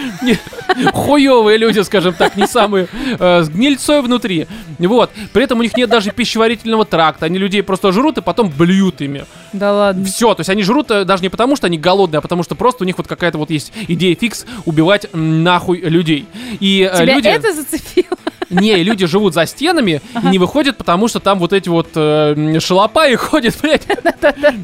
[0.93, 2.87] Хуёвые люди, скажем так, не самые
[3.19, 4.47] э, с гнильцой внутри.
[4.79, 5.11] Вот.
[5.33, 7.25] При этом у них нет даже пищеварительного тракта.
[7.25, 9.25] Они людей просто жрут и потом блюют ими.
[9.53, 10.05] Да ладно.
[10.05, 12.55] Все, то есть они жрут э, даже не потому, что они голодные, а потому что
[12.55, 16.25] просто у них вот какая-то вот есть идея фикс убивать нахуй людей.
[16.59, 17.27] И э, Тебя люди...
[17.27, 18.17] это зацепило?
[18.49, 22.59] Не, люди живут за стенами и не выходят, потому что там вот эти вот э,
[22.59, 23.87] шалопаи ходят, блядь.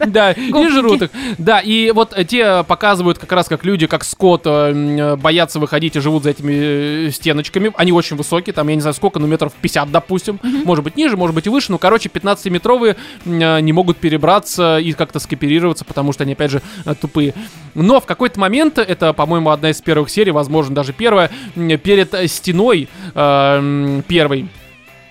[0.07, 1.09] Да, и жрут их.
[1.37, 5.59] Да, и вот э, те показывают как раз как люди, как скот, э, м, боятся
[5.59, 7.71] выходить и живут за этими э, стеночками.
[7.75, 10.39] Они очень высокие, там, я не знаю сколько, ну метров 50, допустим.
[10.43, 11.71] Может быть ниже, может быть и выше.
[11.71, 16.61] Ну, короче, 15-метровые м, не могут перебраться и как-то скооперироваться, потому что они, опять же,
[16.85, 17.33] э, тупые.
[17.73, 22.27] Но в какой-то момент, это, по-моему, одна из первых серий, возможно, даже первая, перед э,
[22.27, 24.47] стеной э, м, первой,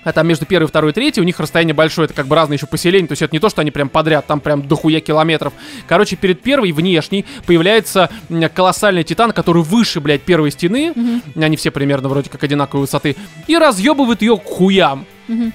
[0.03, 2.57] а там между первой, второй и третьей у них расстояние большое, это как бы разные
[2.57, 5.53] еще поселения, то есть это не то, что они прям подряд, там прям дохуя километров.
[5.87, 8.09] Короче, перед первой, внешней, появляется
[8.55, 10.95] колоссальный титан, который выше, блядь, первой стены,
[11.37, 15.05] они все примерно вроде как одинаковой высоты, и разъебывает ее к хуям.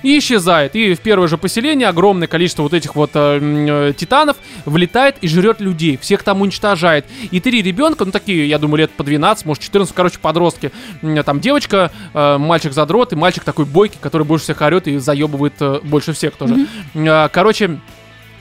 [0.04, 0.76] И исчезает.
[0.76, 5.28] И в первое же поселение огромное количество вот этих вот э, э, титанов влетает и
[5.28, 5.98] жрет людей.
[5.98, 7.06] Всех там уничтожает.
[7.32, 10.72] И три ребенка, ну такие, я думаю, лет по 12, может 14, короче, подростки.
[11.26, 15.54] Там девочка, э, мальчик задрот и мальчик такой бойкий, который больше всех орет и заебывает
[15.60, 16.68] э, больше всех тоже.
[16.94, 17.80] Э, Короче,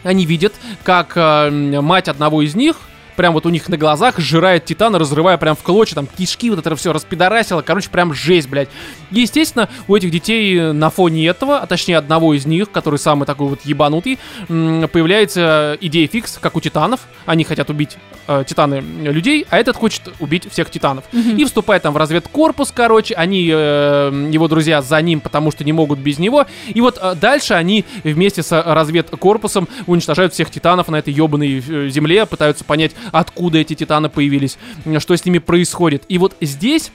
[0.02, 2.76] они видят, как э, мать одного из них
[3.16, 6.58] прям вот у них на глазах сжирает титана, разрывая прям в клочья, там кишки, вот
[6.58, 8.68] это все распидорасило, короче, прям жесть, блядь.
[9.10, 12.98] И, естественно, у этих детей э, на фоне этого, а точнее одного из них, который
[12.98, 17.00] самый такой вот ебанутый, появляется идея фикс, как у титанов.
[17.26, 17.96] Они хотят убить
[18.26, 21.04] э, титаны э, людей, а этот хочет убить всех титанов.
[21.12, 25.72] И вступает там в разведкорпус, короче, они, э, его друзья за ним, потому что не
[25.72, 26.46] могут без него.
[26.68, 31.88] И вот э, дальше они вместе с разведкорпусом уничтожают всех титанов на этой ебаной э,
[31.88, 36.04] земле, пытаются понять, откуда эти титаны появились, м, что с ними происходит.
[36.08, 36.90] И вот здесь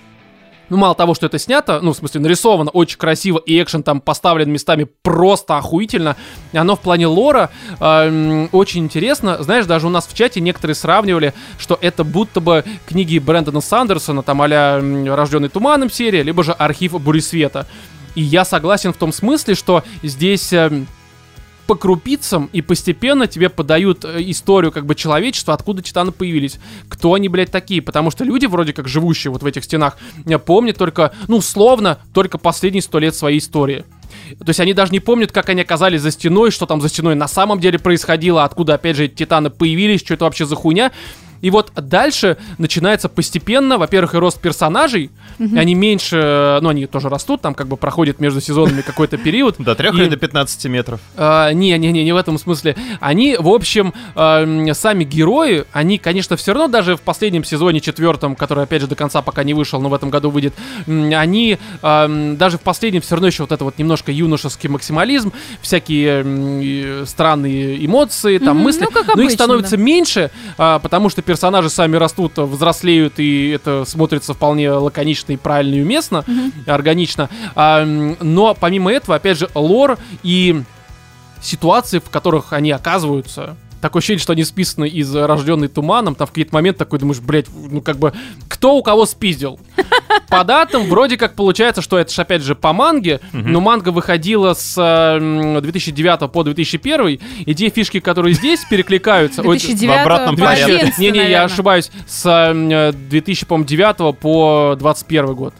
[0.69, 4.02] ну, мало того, что это снято, ну, в смысле, нарисовано очень красиво, и экшен там
[4.02, 6.15] поставлен местами просто охуительно,
[6.54, 9.41] оно в плане лора э, очень интересно.
[9.41, 14.24] Знаешь, даже у нас в чате некоторые сравнивали, что это будто бы книги Брэндона Сандерсона,
[14.24, 17.65] там м, «Рожденный туманом» серия, либо же «Архив Буресвета».
[18.15, 20.54] И я согласен в том смысле, что здесь...
[20.54, 20.88] эм,
[21.70, 27.14] по крупицам и постепенно тебе подают э, историю как бы человечества, откуда титаны появились, кто
[27.14, 30.80] они, блядь, такие, потому что люди, вроде как живущие вот в этих стенах, э, помнят
[30.80, 33.86] только, ну, условно, только последние сто лет своей истории.
[34.40, 37.14] То есть они даже не помнят, как они оказались за стеной, что там за стеной
[37.14, 40.92] на самом деле происходило, откуда, опять же, эти титаны появились, что это вообще за хуйня.
[41.41, 45.12] И вот дальше начинается постепенно, во-первых, и рост персонажей.
[45.56, 49.56] Они меньше, э, ну, они тоже растут, там как бы проходит между сезонами какой-то период.
[49.58, 50.99] До 3 И- или до 15 метров.
[51.15, 52.75] А, не, не, не, не в этом смысле.
[52.99, 57.80] Они, в общем, а, м, сами герои, они, конечно, все равно даже в последнем сезоне
[57.80, 60.54] четвертом, который, опять же, до конца пока не вышел, но в этом году выйдет,
[60.88, 65.32] они а, м, даже в последнем все равно еще вот это вот немножко юношеский максимализм,
[65.62, 68.84] всякие странные эмоции, там мысли.
[68.84, 69.84] ну, как но их становится да.
[69.84, 75.76] меньше, а, потому что персонажи сами растут, взрослеют, и это смотрится вполне лаконично и правильно
[75.76, 76.26] и уместно,
[76.65, 77.30] органично.
[77.54, 80.63] А, но помимо этого, опять же, лор и
[81.39, 83.56] ситуации, в которых они оказываются.
[83.80, 86.15] Такое ощущение, что они списаны из «Рожденный туманом».
[86.15, 88.12] Там в какие-то моменты такой думаешь, блядь, ну как бы,
[88.48, 89.60] кто у кого спиздил?
[90.30, 94.54] по датам вроде как получается, что это же опять же по манге, но манга выходила
[94.54, 99.41] с э, м, 2009 по 2001, и те фишки, которые здесь перекликаются...
[99.41, 100.76] ой, 2009 в обратном по порядке.
[100.78, 105.54] 11, Не-не, я ошибаюсь, с э, 2009 по 21 год.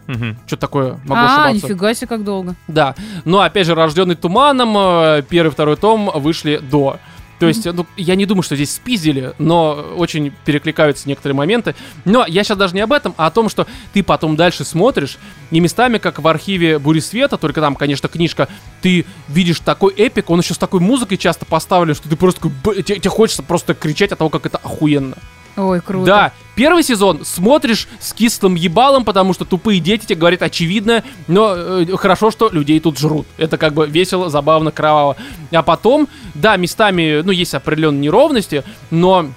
[0.47, 0.99] Что такое?
[1.05, 1.67] Могу А, ошибаться.
[1.67, 2.55] нифига себе, как долго.
[2.67, 6.97] Да, но опять же, рожденный туманом, э, первый, второй том вышли до.
[7.39, 11.73] То есть, ну, я не думаю, что здесь спиздили, но очень перекликаются некоторые моменты.
[12.04, 15.17] Но я сейчас даже не об этом, а о том, что ты потом дальше смотришь,
[15.49, 18.49] и местами, как в архиве Бури Света, только там, конечно, книжка,
[18.82, 22.99] ты видишь такой эпик, он еще с такой музыкой часто поставлен, что ты просто тебе,
[22.99, 25.15] тебе хочется просто кричать от того, как это охуенно.
[25.57, 26.05] Ой, круто.
[26.05, 31.53] Да, первый сезон смотришь с кислым ебалом, потому что тупые дети тебе говорят очевидное, но
[31.55, 33.27] э, хорошо, что людей тут жрут.
[33.38, 35.15] Это как бы весело, забавно, кроваво.
[35.51, 39.27] А потом, да, местами, ну, есть определенные неровности, но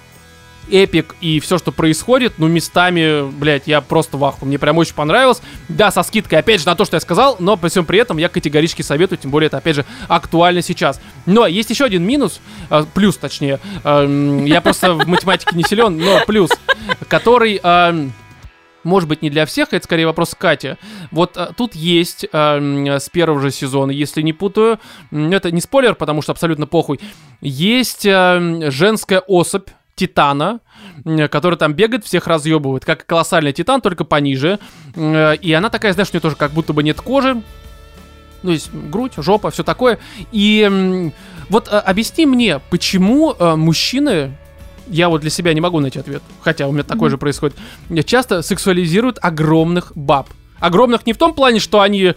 [0.71, 4.47] эпик и все, что происходит, ну, местами, блядь, я просто в ахуе.
[4.47, 5.41] Мне прям очень понравилось.
[5.69, 8.17] Да, со скидкой, опять же, на то, что я сказал, но при всем при этом
[8.17, 10.99] я категорически советую, тем более это, опять же, актуально сейчас.
[11.25, 13.59] Но есть еще один минус, э, плюс, точнее.
[13.83, 16.49] Эм, Я просто в математике не силен, но плюс,
[17.07, 17.59] который...
[17.63, 18.13] эм,
[18.83, 20.77] может быть, не для всех, это скорее вопрос к Кате.
[21.09, 24.77] Вот э, тут есть эм, с первого же сезона, если не путаю,
[25.11, 26.99] это не спойлер, потому что абсолютно похуй,
[27.39, 30.59] есть эм, женская особь Титана,
[31.29, 34.59] который там бегает, всех разъебывает, как колоссальный Титан, только пониже.
[34.95, 37.41] И она такая, знаешь, у нее тоже как будто бы нет кожи,
[38.43, 39.99] ну, есть грудь, жопа, все такое.
[40.31, 41.11] И
[41.49, 44.37] вот э, объясни мне, почему э, мужчины,
[44.87, 47.55] я вот для себя не могу найти ответ, хотя у меня такое же происходит,
[48.05, 50.29] часто сексуализируют огромных баб.
[50.59, 52.15] Огромных не в том плане, что они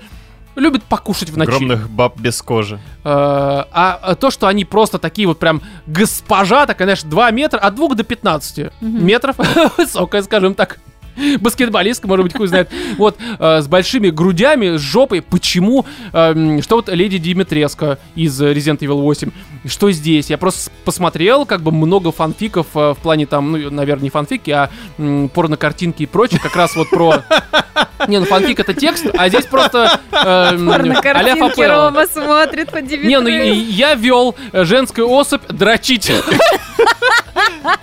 [0.56, 1.48] любят покушать в ночи.
[1.48, 2.76] Огромных баб без кожи.
[3.04, 7.58] Э, а а то, что они просто такие вот прям госпожа, такая, знаешь, 2 метра,
[7.58, 9.36] от 2 до 15 метров,
[9.78, 10.78] высокая, скажем так.
[11.40, 12.70] Баскетболистка, может быть, хуй знает.
[12.96, 15.22] Вот, э, с большими грудями, с жопой.
[15.22, 15.84] Почему?
[16.12, 19.30] эм, что вот Леди Димитреско из э, Resident Evil 8.
[19.66, 20.30] Что здесь?
[20.30, 24.50] Я просто посмотрел, как бы много фанфиков э, в плане там, ну, наверное, не фанфики,
[24.50, 26.40] а м, порнокартинки и прочее.
[26.42, 27.24] Как раз вот про...
[28.08, 30.00] Не, ну фанфик это текст, а здесь просто...
[30.12, 31.90] эм, Порно а-ля картинки Фапелла.
[31.90, 36.10] Рома смотрит по Не, ну я вел э, женскую особь дрочить.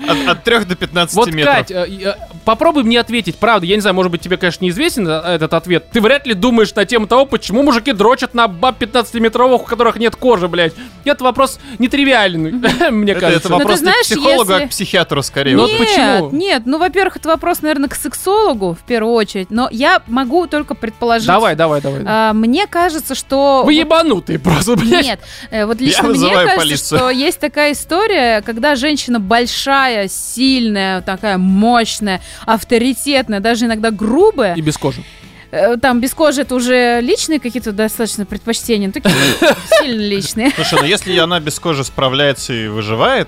[0.08, 1.56] От, от 3 до 15 Вот, метров.
[1.56, 2.14] Кать, э, э,
[2.46, 3.23] попробуй мне ответить.
[3.32, 5.86] Правда, я не знаю, может быть, тебе, конечно, неизвестен э, этот ответ.
[5.92, 9.98] Ты вряд ли думаешь на тему того, почему мужики дрочат на баб 15-метровых, у которых
[9.98, 10.74] нет кожи, блядь.
[11.06, 12.52] Это вопрос нетривиальный,
[12.92, 13.48] мне кажется.
[13.48, 15.56] это вопрос не к психологу, а к психиатру скорее.
[15.56, 16.32] Ну, почему?
[16.32, 20.76] нет, ну, во-первых, это вопрос, наверное, к сексологу в первую очередь, но я могу только
[20.76, 21.28] предположить.
[21.28, 22.02] Давай, давай, давай.
[22.06, 23.64] А, мне кажется, что...
[23.66, 25.06] Вы ебанутые просто, блядь.
[25.06, 25.20] Нет,
[25.52, 32.22] э, вот лично мне кажется, что есть такая история, когда женщина большая, сильная, такая мощная,
[32.46, 35.04] авторитетная, даже иногда грубая, И без кожи.
[35.52, 39.14] э, там без кожи это уже личные какие-то достаточно предпочтения, ну, такие
[39.80, 40.52] сильно личные.
[40.56, 43.28] Слушай, ну если она без кожи справляется и выживает,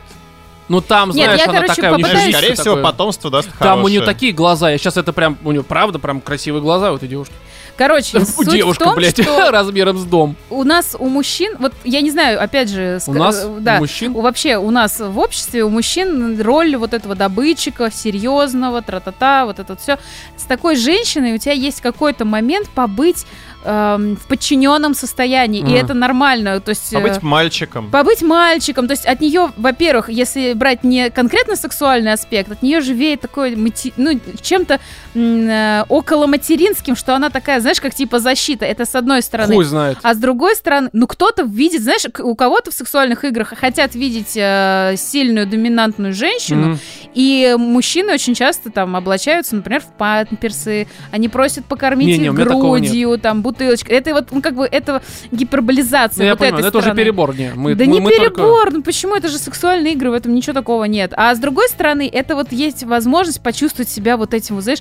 [0.68, 2.84] Ну там, Нет, знаешь, я, она короче, такая, у нее попытаюсь- скорее всего, такое.
[2.84, 6.22] потомство даст Там у нее такие глаза, я сейчас это прям, у нее правда прям
[6.22, 7.34] красивые глаза у этой девушки.
[7.78, 10.36] Короче, суть Девушка, в том, блядь, что размером с дом.
[10.50, 13.00] у нас, у мужчин, вот я не знаю, опять же...
[13.06, 14.14] У ска- нас, э, да, у мужчин.
[14.14, 19.76] Вообще у нас в обществе, у мужчин роль вот этого добытчика, серьезного, тра-та-та, вот это
[19.76, 20.00] все.
[20.38, 23.26] С такой женщиной у тебя есть какой-то момент побыть
[23.66, 25.74] эм, в подчиненном состоянии, и Мгм.
[25.76, 26.60] это нормально.
[26.60, 27.90] То есть, э, Побыть мальчиком.
[27.92, 32.82] побыть мальчиком, то есть от нее, во-первых, если брать не конкретно сексуальный аспект, от нее
[32.82, 34.80] же веет такой, мати- ну, чем-то
[35.16, 38.66] э, около материнским, что она такая, знаешь, как типа защита.
[38.66, 39.56] Это с одной стороны.
[39.56, 39.98] Хуй знает.
[40.04, 44.34] А с другой стороны, ну кто-то видит, знаешь, у кого-то в сексуальных играх хотят видеть
[44.36, 46.80] э, сильную доминантную женщину, Мгм.
[47.16, 52.46] И мужчины очень часто там облачаются, например, в памперсы, они просят покормить их у меня
[52.46, 52.92] такого нет.
[52.92, 53.92] грудью, там бутылочка.
[53.94, 55.02] Это вот, ну как бы, это
[55.32, 57.54] Ну, гиперболизация я вот понимаю, этой это уже перебор, не.
[57.56, 59.16] Мы, да мы- не мы только- перебор, ну почему?
[59.16, 61.14] Это же сексуальные игры, в этом ничего такого нет.
[61.16, 64.80] А с другой стороны, это вот есть возможность почувствовать себя вот этим, вот знаешь,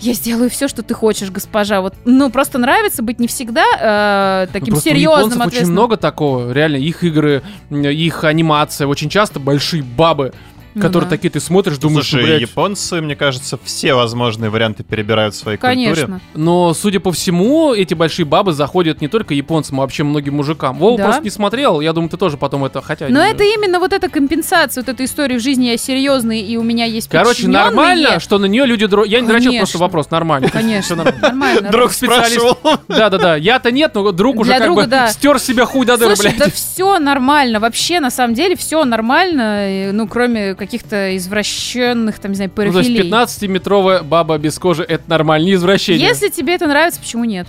[0.00, 1.80] я сделаю все, что ты хочешь, госпожа.
[1.80, 5.70] Вот, ну просто нравится быть не всегда э, Ну, таким просто у серьезным, японцев очень
[5.72, 10.32] много такого, реально, их игры, их анимация, очень часто большие бабы,
[10.74, 11.16] Ну которые да.
[11.16, 15.58] такие ты смотришь, думаешь, Слушай, блядь, японцы, мне кажется, все возможные варианты перебирают в своей
[15.58, 15.84] культуре.
[15.94, 16.20] Конечно.
[16.34, 20.78] Но, судя по всему, эти большие бабы заходят не только японцам, а вообще многим мужикам.
[20.78, 21.04] Вова Да.
[21.06, 23.08] просто не смотрел, я думаю, ты тоже потом это, хотя...
[23.08, 26.56] Но не- это именно вот эта компенсация, вот эта история в жизни я серьезный, и
[26.56, 28.84] у меня есть Короче, нормально, что на нее люди...
[28.84, 30.48] дро- Я не дрочил, просто вопрос, нормально.
[30.52, 31.70] Конечно, нормально.
[31.70, 32.40] Друг Специалист.
[32.40, 32.58] спрашивал.
[32.88, 36.36] Да-да-да, я-то нет, но друг уже как бы стер себя хуй до дыры, блядь.
[36.38, 42.36] да все нормально, вообще, на самом деле, все нормально, ну, кроме каких-то извращенных, там, не
[42.36, 43.10] знаю, Ну, то есть парафилий.
[43.10, 46.06] 15-метровая баба без кожи это нормально, не извращение.
[46.06, 47.48] Если тебе это нравится, почему нет?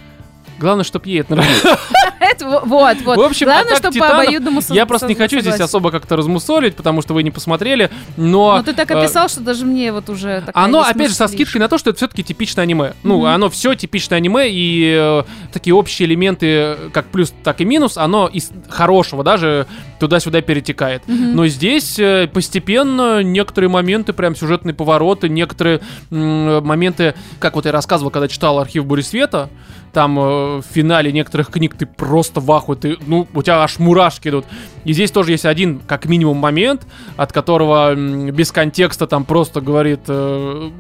[0.62, 1.64] Главное, чтоб ей это нравилось.
[2.40, 3.18] Вот, вот.
[3.18, 6.16] В общем, Главное, «Атака чтобы по титанов» обоюдному Я просто не хочу здесь особо как-то
[6.16, 8.58] размусолить, потому что вы не посмотрели, но...
[8.58, 11.60] Ну, ты так э, описал, что даже мне вот уже Оно, опять же, со скидкой
[11.60, 12.94] на то, что это все-таки типичное аниме.
[13.04, 17.98] Ну, оно все типичное аниме, и э, такие общие элементы, как плюс, так и минус,
[17.98, 19.68] оно из хорошего даже
[20.00, 21.04] туда-сюда перетекает.
[21.08, 28.12] Но здесь э, постепенно некоторые моменты, прям сюжетные повороты, некоторые моменты, как вот я рассказывал,
[28.12, 29.50] когда читал архив Бури Света,
[29.94, 30.18] там
[30.60, 34.46] в финале некоторых книг ты просто в ахуе, ты, ну, у тебя аж мурашки идут.
[34.84, 36.86] И здесь тоже есть один, как минимум, момент,
[37.18, 40.02] от которого без контекста там просто говорит...
[40.08, 40.72] э,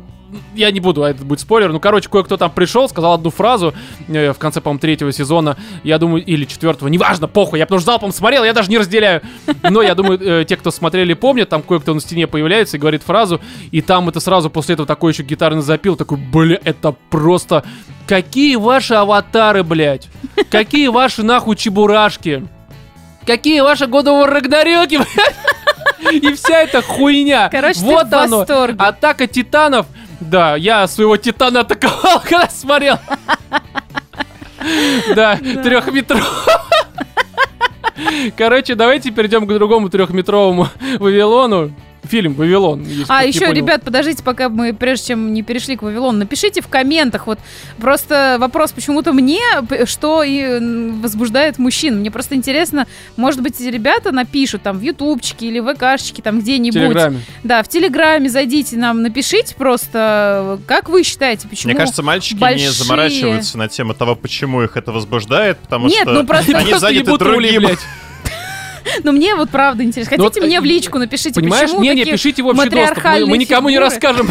[0.56, 1.72] я не буду, а это будет спойлер.
[1.72, 3.74] Ну, короче, кое-кто там пришел, сказал одну фразу
[4.08, 5.58] э, в конце, по-моему, третьего сезона.
[5.84, 7.60] Я думаю, или четвертого, неважно, похуй.
[7.60, 9.22] Я потому что залпом смотрел, я даже не разделяю.
[9.64, 13.04] Но я думаю, э, те, кто смотрели, помнят, там кое-кто на стене появляется и говорит
[13.04, 13.42] фразу.
[13.72, 15.96] И там это сразу после этого такой еще гитарный запил.
[15.96, 17.64] Такой, бля, это просто...
[18.08, 20.10] Какие ваши аватары, блядь?
[20.50, 22.46] Какие ваши нахуй чебурашки?
[23.26, 25.36] Какие ваши годовые рагнарёки, блядь?
[26.24, 27.48] И вся эта хуйня.
[27.50, 28.40] Короче, ты вот в оно.
[28.40, 28.76] восторге.
[28.80, 29.86] Атака титанов.
[30.22, 33.00] Да, я своего титана атаковал, когда смотрел.
[35.16, 36.24] Да, трехметровый.
[38.38, 40.68] Короче, давайте перейдем к другому трехметровому
[41.00, 41.74] Вавилону.
[42.12, 42.86] Фильм «Вавилон».
[43.08, 43.54] А, не еще, понял.
[43.54, 47.40] ребят, подождите, пока мы, прежде чем не перешли к Вавилону, напишите в комментах, вот,
[47.80, 49.40] просто вопрос почему-то мне,
[49.86, 50.60] что и
[51.02, 52.00] возбуждает мужчин.
[52.02, 52.86] Мне просто интересно,
[53.16, 56.74] может быть, ребята напишут там в ютубчике или в ВКшечке, там В где-нибудь.
[56.74, 57.20] Телеграме.
[57.46, 61.72] Да, в Телеграме зайдите нам, напишите просто, как вы считаете, почему...
[61.72, 66.02] Мне кажется, мальчики не большие- заморачиваются на тему того, почему их это возбуждает, потому Нет,
[66.02, 67.62] что ну просто- они Просто заняты другим.
[67.64, 67.80] блядь.
[69.04, 70.18] Ну, мне вот правда интересно.
[70.18, 71.70] Ну, Хотите, вот, мне э, в личку напишите, Понимаешь?
[71.70, 73.04] почему Не, не, пишите в общий доступ.
[73.28, 74.30] Мы, никому не расскажем.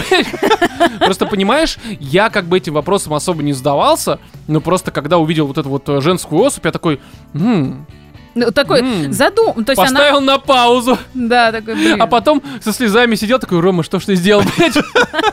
[0.98, 5.58] Просто понимаешь, я как бы этим вопросом особо не задавался, но просто когда увидел вот
[5.58, 7.00] эту вот э, женскую особь, я такой,
[7.34, 7.86] «М,
[8.34, 9.12] Ну, такой М.
[9.12, 9.64] задум...
[9.64, 9.90] То есть она...
[9.90, 10.98] поставил на паузу.
[11.14, 12.00] Да, такой, блин.
[12.00, 14.76] А потом со слезами сидел такой, Рома, что ж ты сделал, блядь?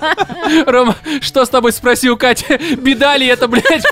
[0.68, 2.60] Рома, что с тобой спросил Катя?
[2.78, 3.86] Беда ли это, блядь?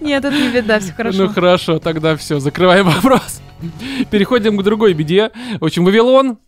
[0.00, 1.18] Нет, это не беда, все хорошо.
[1.24, 3.40] Ну хорошо, тогда все, закрываем вопрос.
[4.10, 5.30] Переходим к другой беде.
[5.60, 6.38] В общем, Вавилон.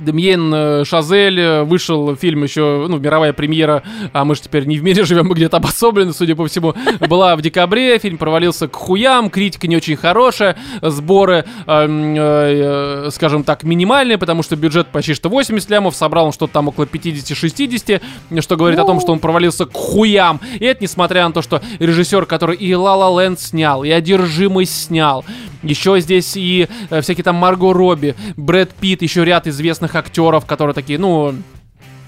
[0.00, 3.82] Демьен э, Шазель, э, вышел фильм еще, ну, мировая премьера,
[4.12, 7.36] а мы же теперь не в мире живем, мы где-то обособлены, судя по всему, была
[7.36, 13.44] в декабре, фильм провалился к хуям, критика не очень хорошая, сборы, эм, э, э, скажем
[13.44, 18.00] так, минимальные, потому что бюджет почти что 80 лямов, собрал он что-то там около 50-60,
[18.40, 20.40] что говорит о том, что он провалился к хуям.
[20.58, 24.66] И это несмотря на то, что режиссер, который и La La Land снял, и Одержимый
[24.66, 25.24] снял,
[25.62, 26.68] еще здесь и
[27.00, 31.34] всякие там Марго Робби, Брэд Питт, еще ряд известных актеров, которые такие, ну,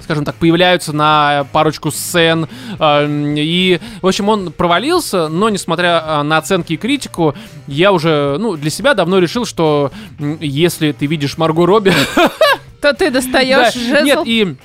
[0.03, 2.49] скажем так, появляются на парочку сцен.
[2.78, 3.07] э,
[3.37, 7.35] И, в общем, он провалился, но, несмотря э, на оценки и критику,
[7.66, 11.93] я уже, ну, для себя давно решил, что если ты видишь Марго Робби...
[12.80, 14.05] То ты достаешь жезл.
[14.05, 14.57] Нет, и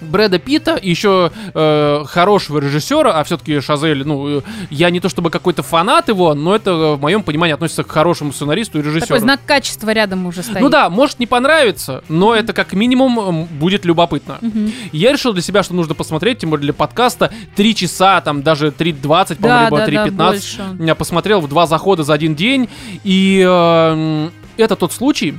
[0.00, 5.30] Брэда Питта, еще э, хорошего режиссера, а все-таки Шазель, ну, э, я не то чтобы
[5.30, 9.06] какой-то фанат его, но это, э, в моем понимании, относится к хорошему сценаристу и режиссеру.
[9.06, 10.60] Такой знак качества рядом уже стоит.
[10.60, 14.38] Ну да, может не понравится, но это как минимум будет любопытно.
[14.40, 14.72] Мгм.
[14.92, 18.70] Я решил для себя, что нужно посмотреть, тем более для подкаста, 3 часа, там даже
[18.70, 20.32] 3.20, по-моему, Да, либо да, да, 3.15.
[20.32, 20.76] больше.
[20.86, 22.68] Я посмотрел в два захода за один день,
[23.04, 25.36] и э, это тот случай,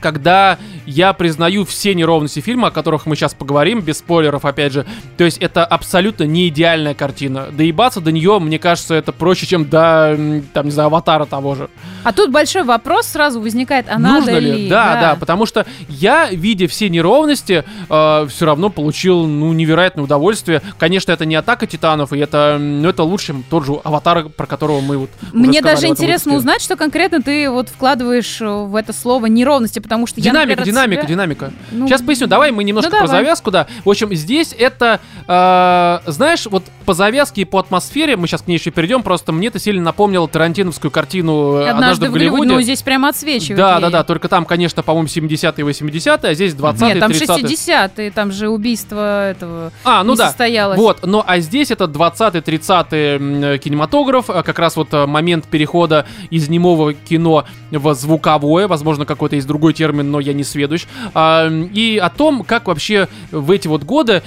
[0.00, 4.86] когда я признаю все неровности фильма, о которых мы сейчас поговорим, без спойлеров, опять же.
[5.16, 7.46] То есть это абсолютно не идеальная картина.
[7.50, 11.68] Доебаться до нее, мне кажется, это проще, чем до, там, не знаю, аватара того же.
[12.04, 14.68] А тут большой вопрос сразу возникает, а Нужно надо ли?
[14.68, 20.62] Да, да, потому что я, видя все неровности, все равно получил, ну, невероятное удовольствие.
[20.78, 24.46] Конечно, это не атака титанов, и это, ну, это лучше, чем тот же аватар, про
[24.46, 28.92] которого мы вот Мне даже интересно узнать, что конкретно ты вот вкладываешь э, в это
[28.92, 31.52] слово неровности, потому что я, Динамика, например, от динамика, себя- динамика.
[31.70, 33.22] Ну, Сейчас поясню, давай мы немножко ну, про давай.
[33.22, 33.66] завязку, да.
[33.84, 38.48] В общем, здесь это, э, знаешь, вот по завязке и по атмосфере, мы сейчас к
[38.48, 42.52] ней еще перейдем, просто мне это сильно напомнило тарантиновскую картину э, Однажды в Голливуде.
[42.52, 43.58] Ну, здесь прямо отсвечивает.
[43.58, 43.80] Да, ей.
[43.82, 47.44] да, да, только там, конечно, по-моему, 70-е и 80-е, а здесь 20-е, Нет, там 30-е.
[47.44, 50.26] 60-е, там же убийство этого А, ну не да.
[50.28, 50.78] состоялось.
[50.78, 55.44] Вот, но а здесь это 20-30 м, э, кинематограф, а как раз вот э, момент
[55.46, 60.86] перехода из немого кино в звуковое, возможно, какой-то есть другой термин, но я не сведущ,
[61.14, 64.22] и о том, как вообще в эти вот годы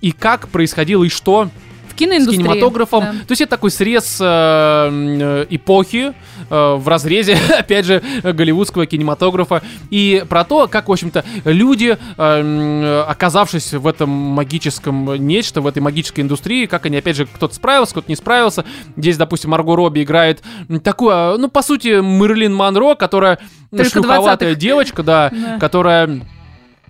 [0.00, 1.50] и как происходило и что
[1.98, 2.38] в с киноиндустрии.
[2.42, 3.00] кинематографом.
[3.04, 3.12] да.
[3.26, 6.12] То есть это такой срез э, эпохи,
[6.50, 9.62] э, в разрезе, опять же, голливудского кинематографа.
[9.90, 15.80] И про то, как, в общем-то, люди, э, оказавшись в этом магическом нечто, в этой
[15.80, 18.64] магической индустрии, как они, опять же, кто-то справился, кто-то не справился.
[18.96, 20.42] Здесь, допустим, Марго Робби играет
[20.82, 23.38] такую, э, ну, по сути, Мерлин Монро, которая
[23.70, 24.60] Только шлюховатая 20-х.
[24.60, 25.58] девочка, да, Да.
[25.58, 26.20] которая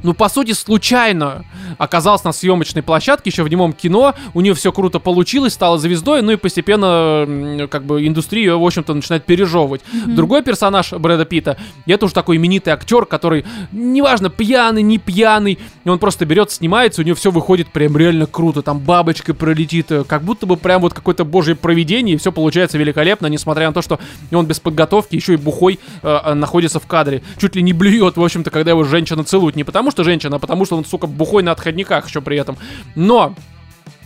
[0.02, 1.44] ну, по сути, случайно
[1.76, 6.22] оказалась на съемочной площадке, еще в немом кино, у нее все круто получилось, стала звездой,
[6.22, 9.82] ну и постепенно, как бы, индустрия ее, в общем-то, начинает пережевывать.
[10.06, 15.88] Другой персонаж Брэда Питта, это уже такой именитый актер, который, неважно, пьяный, не пьяный, и
[15.88, 20.04] он просто берет, снимается, у него все выходит прям реально круто, там бабочкой пролетит, э,
[20.04, 23.82] как будто бы прям вот какое-то божье провидение, и все получается великолепно, несмотря на то,
[23.82, 23.98] что
[24.32, 27.22] он без подготовки, еще и бухой э, э, находится в кадре.
[27.38, 29.56] Чуть ли не блюет, в общем-то, когда его женщина целует.
[29.56, 32.56] Не потому что женщина, а потому что он, сука, бухой на отходниках еще при этом.
[32.94, 33.34] Но...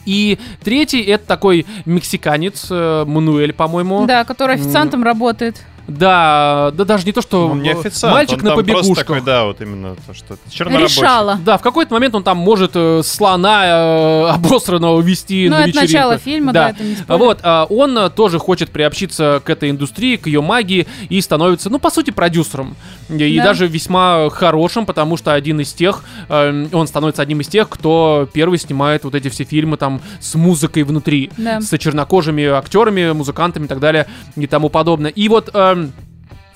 [0.04, 4.04] И третий это такой мексиканец, э, Мануэль, по-моему.
[4.04, 5.62] Да, который официантом работает.
[5.88, 8.96] Да, да даже не то, что Он не э, официант, мальчик он на побегушках.
[8.96, 10.36] такой, да, вот именно то, что.
[10.54, 11.38] Решала.
[11.44, 15.68] Да, в какой-то момент он там может э, слона э, обосранного вести Ну, на это
[15.68, 15.92] вечеринку.
[15.92, 16.96] начало фильма, да, это не.
[17.08, 21.68] Вот, а, он э, тоже хочет приобщиться к этой индустрии, к ее магии и становится,
[21.68, 22.76] ну, по сути, продюсером.
[23.08, 23.44] И, и Да.
[23.44, 28.28] даже весьма хорошим, потому что один из тех, э, он становится одним из тех, кто
[28.32, 31.60] первый снимает вот эти все фильмы там с музыкой внутри, Да.
[31.60, 34.06] с чернокожими актерами, музыкантами и так далее
[34.36, 35.10] и тому подобное.
[35.10, 35.50] И вот...
[35.72, 35.92] эм,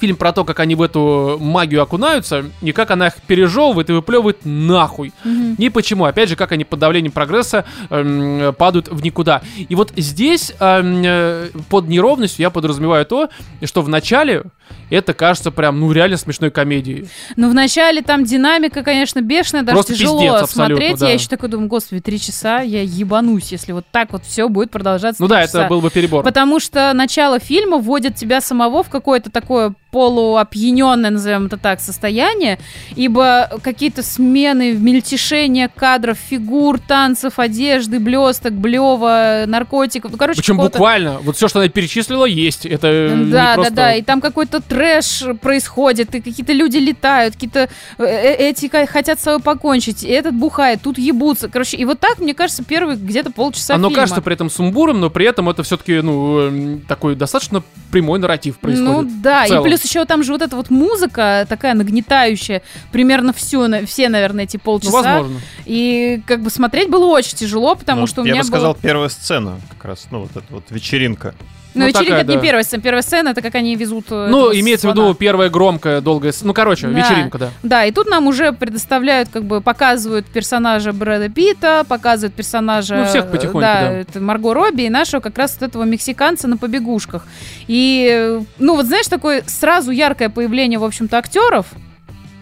[0.01, 3.93] Фильм про то, как они в эту магию окунаются, и как она их пережевывает и
[3.93, 5.13] выплевывает нахуй.
[5.25, 5.55] Мгм.
[5.59, 6.05] И почему?
[6.05, 9.43] Опять же, как они под давлением прогресса эм, падают в никуда.
[9.57, 13.29] И вот здесь эм, э, под неровностью я подразумеваю то,
[13.65, 14.45] что в начале
[14.91, 17.09] это кажется прям, ну, реально смешной комедией.
[17.37, 20.99] Ну, в начале там динамика, конечно, бешеная, даже Просто тяжело пиздец смотреть.
[20.99, 21.09] да.
[21.09, 24.71] Я еще такой думаю, господи, три часа, я ебанусь, если вот так вот все будет
[24.71, 25.21] продолжаться.
[25.21, 25.61] Ну да, часа.
[25.61, 26.23] это был бы перебор.
[26.23, 32.59] Потому что начало фильма вводит тебя самого в какое-то такое полуопьяненное, назовем это так, состояние,
[32.97, 41.21] ибо какие-то смены, мельтешение кадров, фигур, танцев, одежды, блесток, блева, наркотиков, ну, короче, Причем буквально,
[41.21, 42.67] вот все, что она перечислила, есть.
[42.67, 43.73] Это Да, просто...
[43.73, 48.67] да, да, и там какой-то трэш происходит, и какие-то люди летают, какие-то э, э, эти
[48.87, 52.63] хотят с собой покончить, и этот бухает, тут ебутся, короче, и вот так, мне кажется,
[52.65, 54.03] первые где-то полчаса Оно фильма.
[54.03, 58.59] кажется при этом сумбуром, но при этом это все-таки, ну, эм, такой достаточно прямой нарратив
[58.59, 58.93] происходит.
[58.93, 62.63] Ну да, и плюс еще там же вот эта вот музыка такая нагнетающая,
[62.93, 64.93] примерно всю, на- все, наверное, эти Ну, полчаса.
[65.21, 65.41] возможно.
[65.65, 68.73] И как бы смотреть было очень тяжело, потому Ну, что у я меня бы сказал,
[68.75, 68.83] было...
[68.83, 71.35] первая сцена, как раз, ну, вот эта вот вечеринка.
[71.77, 72.43] Ну, ну, вечеринка такая, это не да.
[72.43, 72.83] первая сцена.
[72.83, 75.09] Первая сцена это как они везут э, Ну, имеется в слона.
[75.09, 76.33] виду первая громкая, долгая...
[76.43, 76.99] Ну, короче, Да.
[76.99, 77.51] вечеринка, да.
[77.63, 82.97] Да, и тут нам уже предоставляют, как бы показывают персонажа Брэда Питта, показывают персонажа...
[82.97, 83.81] Ну, всех потихоньку, да.
[83.81, 83.93] да.
[83.93, 87.27] это Марго Робби и нашего как раз вот этого мексиканца на побегушках.
[87.67, 91.67] И, э, ну, вот знаешь, такое сразу яркое появление, в общем-то, актеров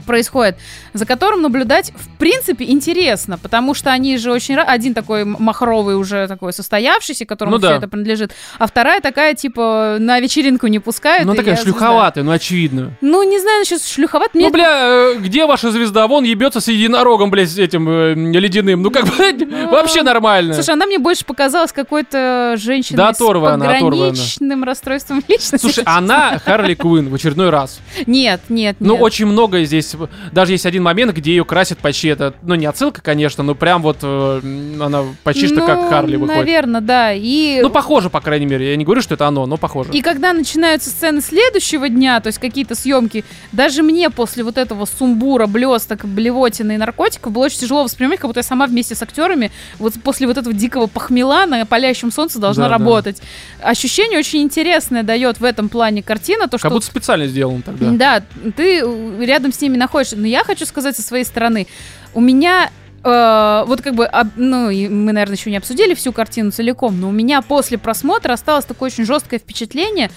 [0.04, 0.56] происходит,
[0.92, 4.54] за которым наблюдать в принципе интересно, потому что они же очень...
[4.54, 7.76] Один такой махровый уже такой состоявшийся, которому Ну все да.
[7.76, 11.26] это принадлежит, а вторая такая, типа, на вечеринку не пускают.
[11.26, 12.92] Ну, такая шлюховатая, ну, очевидно.
[13.00, 14.34] Ну, не знаю насчет шлюховат.
[14.34, 16.06] Мне Ну, бля, э, где ваша звезда?
[16.06, 18.82] Вон ебется с единорогом, блядь, с этим э, ледяным.
[18.82, 20.54] Ну, как бы, вообще нормально.
[20.54, 25.58] Слушай, она мне больше показалась какой-то женщиной Да, с пограничным расстройством личности.
[25.58, 27.80] Слушай, она Харли Квин в очередной раз.
[28.06, 29.02] Нет, нет, Ну, нет.
[29.02, 29.93] очень много здесь.
[30.32, 32.34] Даже есть один момент, где ее красят почти это.
[32.42, 34.40] Ну, не отсылка, конечно, но прям вот э,
[34.80, 36.36] она почти что как Ну, Харли выходит.
[36.44, 37.12] наверное, да.
[37.12, 37.60] И...
[37.62, 38.70] Ну, похоже, по крайней мере.
[38.70, 39.90] Я не говорю, что это оно, но похоже.
[39.92, 44.84] И когда начинаются сцены следующего дня, то есть какие-то съемки, даже мне после вот этого
[44.86, 49.02] сумбура, блесток, блевотины и наркотиков было очень тяжело воспринимать, как будто я сама вместе с
[49.02, 52.78] актерами вот после вот этого дикого похмела на палящем солнце должна Да, да.
[52.78, 53.22] работать.
[53.62, 57.90] Ощущение очень интересное дает в этом плане картина, то, что Как будто специально сделано тогда.
[57.90, 58.22] Да,
[58.56, 60.16] ты э, рядом с ними находишься.
[60.16, 61.66] Но я хочу сказать со своей стороны,
[62.14, 62.70] у меня
[63.02, 67.12] э, вот как бы, ну, мы, наверное, еще не обсудили всю картину целиком, но у
[67.12, 70.10] меня после просмотра осталось такое очень жесткое впечатление.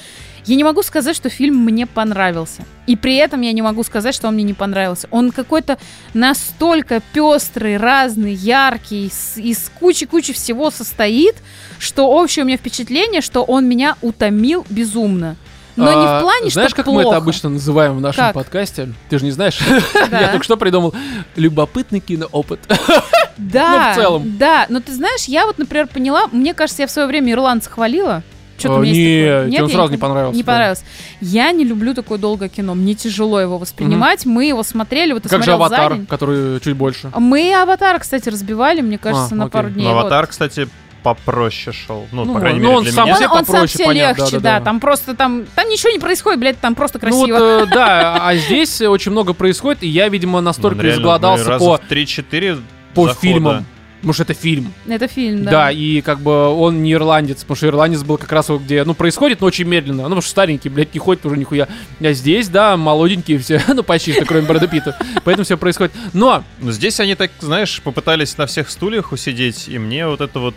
[0.45, 2.63] Я не могу сказать, что фильм мне понравился.
[2.85, 5.09] И при этом я не могу сказать, что он мне не понравился.
[5.11, 5.77] Он какой-то
[6.13, 11.35] настолько пестрый, разный, яркий, с- из кучи-кучи всего состоит,
[11.79, 15.35] что общее у меня впечатление, что он меня утомил безумно.
[15.77, 17.03] Но не А, в плане, Знаешь, что как плохо.
[17.03, 18.33] мы это обычно называем в нашем Как?
[18.33, 18.89] подкасте?
[19.09, 19.59] Ты же не знаешь?
[20.11, 20.19] Да.
[20.21, 20.93] Я только что придумал.
[21.35, 22.59] Любопытный киноопыт.
[23.37, 24.37] Да, Ну, в целом.
[24.39, 27.69] Да, но ты знаешь, я вот, например, поняла, мне кажется, я в свое время ирландца
[27.69, 28.23] хвалила.
[28.57, 30.51] Что-то А, не, тебе Нет, он сразу не понравился, Не да.
[30.51, 30.83] понравилось.
[31.21, 34.25] Я не люблю такое долгое кино, мне тяжело его воспринимать.
[34.25, 37.11] Мы его смотрели, вот Как же аватар, который чуть больше.
[37.15, 39.51] Мы аватар, кстати, разбивали, мне кажется, А, на окей.
[39.53, 39.83] пару дней.
[39.85, 39.99] Но вот.
[39.99, 40.67] «Аватар», кстати,
[41.15, 42.05] попроще шел.
[42.11, 43.15] Ну, Ну, по крайней ну, мере, он для сам меня.
[43.15, 44.59] Все Он, он сам все понятно, легче, да-да-да.
[44.59, 47.61] да, там просто там, там ничего не происходит, блядь, там просто Ну вот, красиво.
[47.61, 51.65] э, да, а здесь очень много происходит, и я, видимо, настолько Ну, реально, изголодался раза
[51.65, 52.61] по, в 3-4
[52.93, 53.21] по захода.
[53.21, 53.65] фильмам.
[53.97, 54.73] Потому что это фильм.
[54.87, 55.51] Это фильм, Да.
[55.51, 55.71] да.
[55.71, 58.93] и как бы он не ирландец, потому что ирландец был как раз вот где, ну,
[58.93, 59.97] происходит, но очень медленно.
[59.97, 61.67] Ну, потому что старенький, блядь, не ходит уже нихуя.
[61.99, 64.97] А здесь, да, молоденькие все, ну, почти что, кроме Брэда Питта.
[65.23, 65.93] Поэтому все происходит.
[66.13, 70.39] Но, Ну, здесь они так, знаешь, попытались на всех стульях усидеть, и мне вот это
[70.39, 70.55] вот...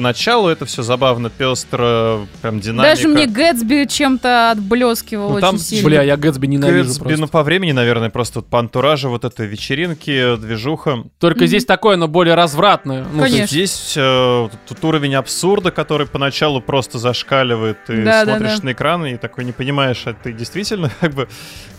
[0.00, 2.94] Поначалу это все забавно, пестро, прям динамика.
[2.94, 5.88] Даже мне Гэтсби чем-то отблескивал Ну, там, очень сильно.
[5.88, 7.20] бля, я Гэтсби ненавижу Гэтсби, просто.
[7.22, 11.04] ну, по времени, наверное, просто вот по антуражу вот этой вечеринки, движуха.
[11.18, 11.46] Только Мгм.
[11.46, 13.06] здесь такое, но более развратное.
[13.10, 13.46] Ну, Конечно.
[13.46, 17.78] Здесь э, тут уровень абсурда, который поначалу просто зашкаливает.
[17.86, 18.64] Ты Да, да, смотришь да.
[18.66, 21.26] на экран и такой не понимаешь, а ты действительно как бы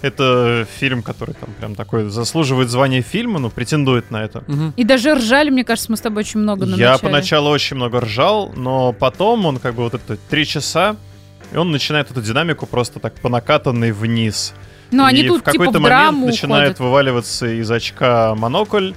[0.01, 4.43] это фильм, который там прям такой заслуживает звания фильма, ну претендует на это.
[4.47, 4.73] Мгм.
[4.75, 6.99] И даже ржали, мне кажется, мы с тобой очень много на Я начале.
[7.11, 10.95] поначалу очень много ржал, но потом он как бы вот это три часа,
[11.53, 14.53] и он начинает эту динамику просто так по накатанной вниз.
[14.91, 16.79] Ну, они и тут в какой-то типа в момент начинает уходят.
[16.79, 18.93] вываливаться из очка монокль,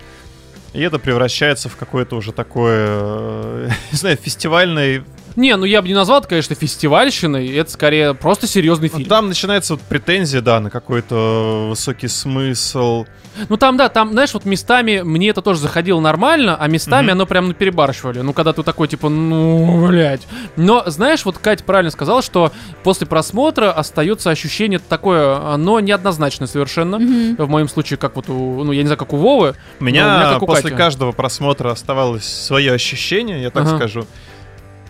[0.73, 5.05] и это превращается в какое-то уже такое, не знаю, фестивальное.
[5.37, 7.49] Не, ну я бы не назвал это, конечно, фестивальщиной.
[7.55, 9.09] Это скорее просто серьезный Ну, фильм.
[9.09, 13.07] Там начинается вот претензия, да, на какой-то высокий смысл.
[13.49, 17.12] Ну там, да, там, знаешь, вот местами мне это тоже заходило нормально, а местами Мгм.
[17.12, 18.20] оно прям ну, перебарщивали.
[18.20, 20.26] Ну, когда ты такой, типа, ну, блядь.
[20.57, 22.53] Но, знаешь, вот Катя правильно сказала, что
[22.83, 26.99] после просмотра остается ощущение такое, оно неоднозначное совершенно.
[26.99, 27.37] Мгм.
[27.37, 29.51] В моем случае, как вот у, ну, я не знаю, как у Вовы.
[29.51, 30.76] У Ну, у меня меня как у после Кати.
[30.76, 33.76] каждого просмотра оставалось свое ощущение, я так Ага.
[33.76, 34.07] скажу.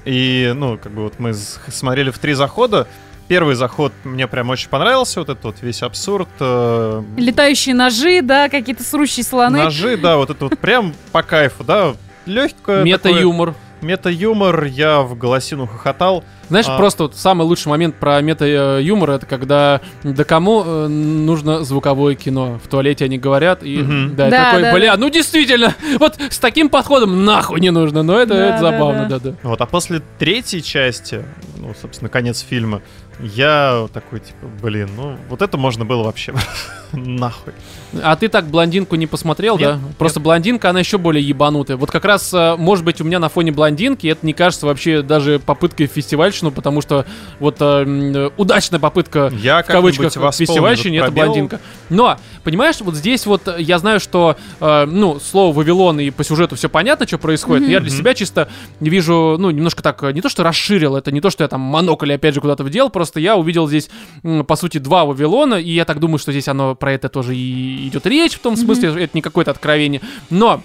[0.05, 2.87] И, ну, как бы вот мы смотрели в три захода.
[3.29, 6.29] Первый заход мне прям очень понравился, вот этот вот весь абсурд.
[6.41, 9.63] э, Летающие ножи, да, какие-то срущие слоны.
[9.63, 11.95] Ножи, да, вот это вот прям по кайфу, да,
[12.27, 12.83] легкое.
[12.83, 13.55] Мета-юмор.
[13.83, 16.25] Мета-юмор, я в голосину хохотал.
[16.51, 16.77] Знаешь, А.
[16.77, 22.61] просто вот самый лучший момент про мета-юмор это когда да кому э, нужно звуковое кино.
[22.63, 24.17] В туалете они говорят, и Мгм.
[24.17, 28.19] да, Да, такой, да, бля, ну действительно, вот с таким подходом нахуй не нужно, но
[28.19, 29.19] это, Да, это да, забавно, да.
[29.19, 29.37] да-да.
[29.43, 31.25] Вот, а после третьей части,
[31.57, 32.83] ну, собственно, конец фильма,
[33.21, 36.33] я такой, типа, блин, ну, вот это можно было вообще
[36.93, 37.53] нахуй.
[38.03, 39.79] А ты так блондинку не посмотрел, Нет, да?
[39.99, 41.77] Просто блондинка, она еще более ебанутая.
[41.77, 45.03] Вот как раз, э, может быть, у меня на фоне блондинки это не кажется вообще
[45.03, 45.93] даже попыткой в
[46.41, 47.07] фестивальщину, потому что
[47.39, 50.23] вот э, удачная попытка Я в кавычках этот
[51.05, 51.61] это блондинка.
[51.89, 56.25] Но, понимаешь, вот здесь вот э, я знаю, что, э, ну, слово Вавилон и по
[56.25, 57.63] сюжету все понятно, что происходит.
[57.65, 57.73] Мгм.
[57.73, 58.49] Я для себя чисто
[58.81, 61.61] вижу, ну, немножко так, э, не то что расширил, это не то, что я там
[61.61, 63.91] монокль опять же куда-то вдел, просто я увидел здесь,
[64.47, 67.89] по сути, два Вавилона, и я так думаю, что здесь оно про это тоже и
[67.89, 70.01] идет речь, в том смысле, это не какое-то откровение.
[70.31, 70.63] Но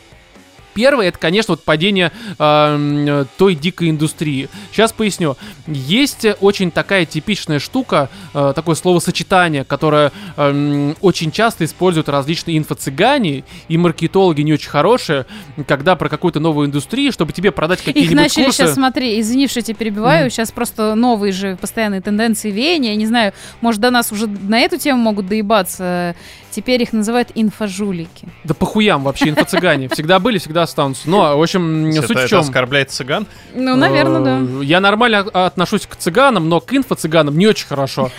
[0.76, 4.50] Первое, это, конечно, вот падение э, той дикой индустрии.
[4.74, 5.38] Сейчас поясню.
[5.68, 12.58] Есть э, очень такая типичная штука, э, такое словосочетание, которое эм, очень часто используют различные
[12.58, 15.26] инфо-цыгане и маркетологи не очень хорошие,
[15.66, 18.58] когда про какую-то новую индустрию, чтобы тебе продать Их какие-нибудь начали курсы.
[18.58, 20.30] сейчас, смотри, извини, что я тебя перебиваю, Мгм.
[20.32, 24.60] сейчас просто новые же постоянные тенденции веяния, я не знаю, может, до нас уже на
[24.60, 26.16] эту тему могут доебаться,
[26.56, 28.28] теперь их называют инфожулики.
[28.46, 29.90] Да похуям вообще, инфо-цыгане.
[29.90, 31.10] Всегда были, всегда останутся.
[31.10, 32.40] Но, в общем, суть в это чем.
[32.40, 33.28] оскорбляет цыган.
[33.54, 34.40] Ну, наверное, да.
[34.62, 38.10] Э, Я нормально отношусь к цыганам, но к инфо-цыганам не очень хорошо.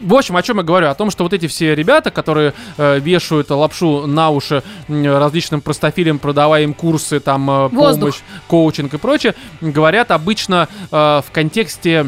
[0.00, 0.88] В общем, о чем я говорю?
[0.88, 6.18] О том, что вот эти все ребята, которые э, вешают лапшу на уши различным простофилям,
[6.18, 8.16] продавая им курсы, там, э, помощь,
[8.48, 12.06] коучинг и прочее, говорят обычно э, в контексте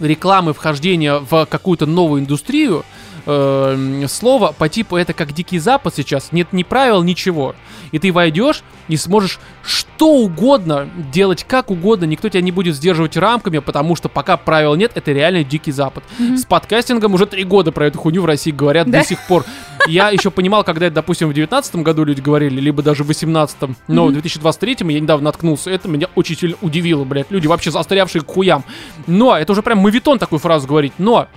[0.00, 2.84] рекламы вхождения в какую-то новую индустрию,
[3.26, 7.54] э, слово по типу это как Дикий Запад сейчас, нет ни правил, ничего.
[7.90, 13.16] И ты войдешь и сможешь что угодно делать как угодно, никто тебя не будет сдерживать
[13.16, 16.04] рамками, потому что пока правил нет, это реально Дикий Запад.
[16.18, 16.36] Мгм.
[16.36, 19.00] С подкастингом уже три года про эту хуйню в России говорят Да?
[19.00, 19.44] до сих пор.
[19.86, 23.56] Я еще понимал, когда это, допустим, в 19 году люди говорили, либо даже в 18
[23.88, 24.14] но в Мгм.
[24.14, 27.30] 2023 я недавно наткнулся, это меня очень сильно удивило, блядь.
[27.30, 28.64] Люди вообще застрявшие к хуям.
[29.06, 31.28] Но, это уже прям мавитон такую фразу говорить, но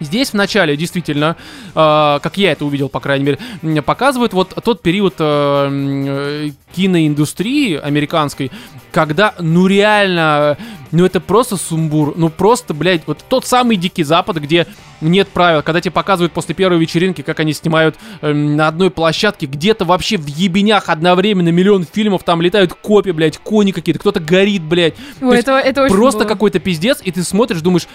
[0.00, 1.36] Здесь в начале действительно,
[1.74, 7.76] э, как я это увидел, по крайней мере, показывают вот тот период э, э, киноиндустрии
[7.76, 8.50] американской,
[8.92, 10.56] когда, ну реально,
[10.90, 14.66] ну это просто сумбур, ну просто, блядь, вот тот самый Дикий Запад, где
[15.00, 19.46] нет правил, когда тебе показывают после первой вечеринки, как они снимают эм, на одной площадке,
[19.46, 24.62] где-то вообще в ебенях одновременно миллион фильмов, там летают копии, блядь, кони какие-то, кто-то горит,
[24.62, 24.94] блядь.
[25.20, 27.86] Ой, это, это Просто какой-то пиздец, и ты смотришь, думаешь,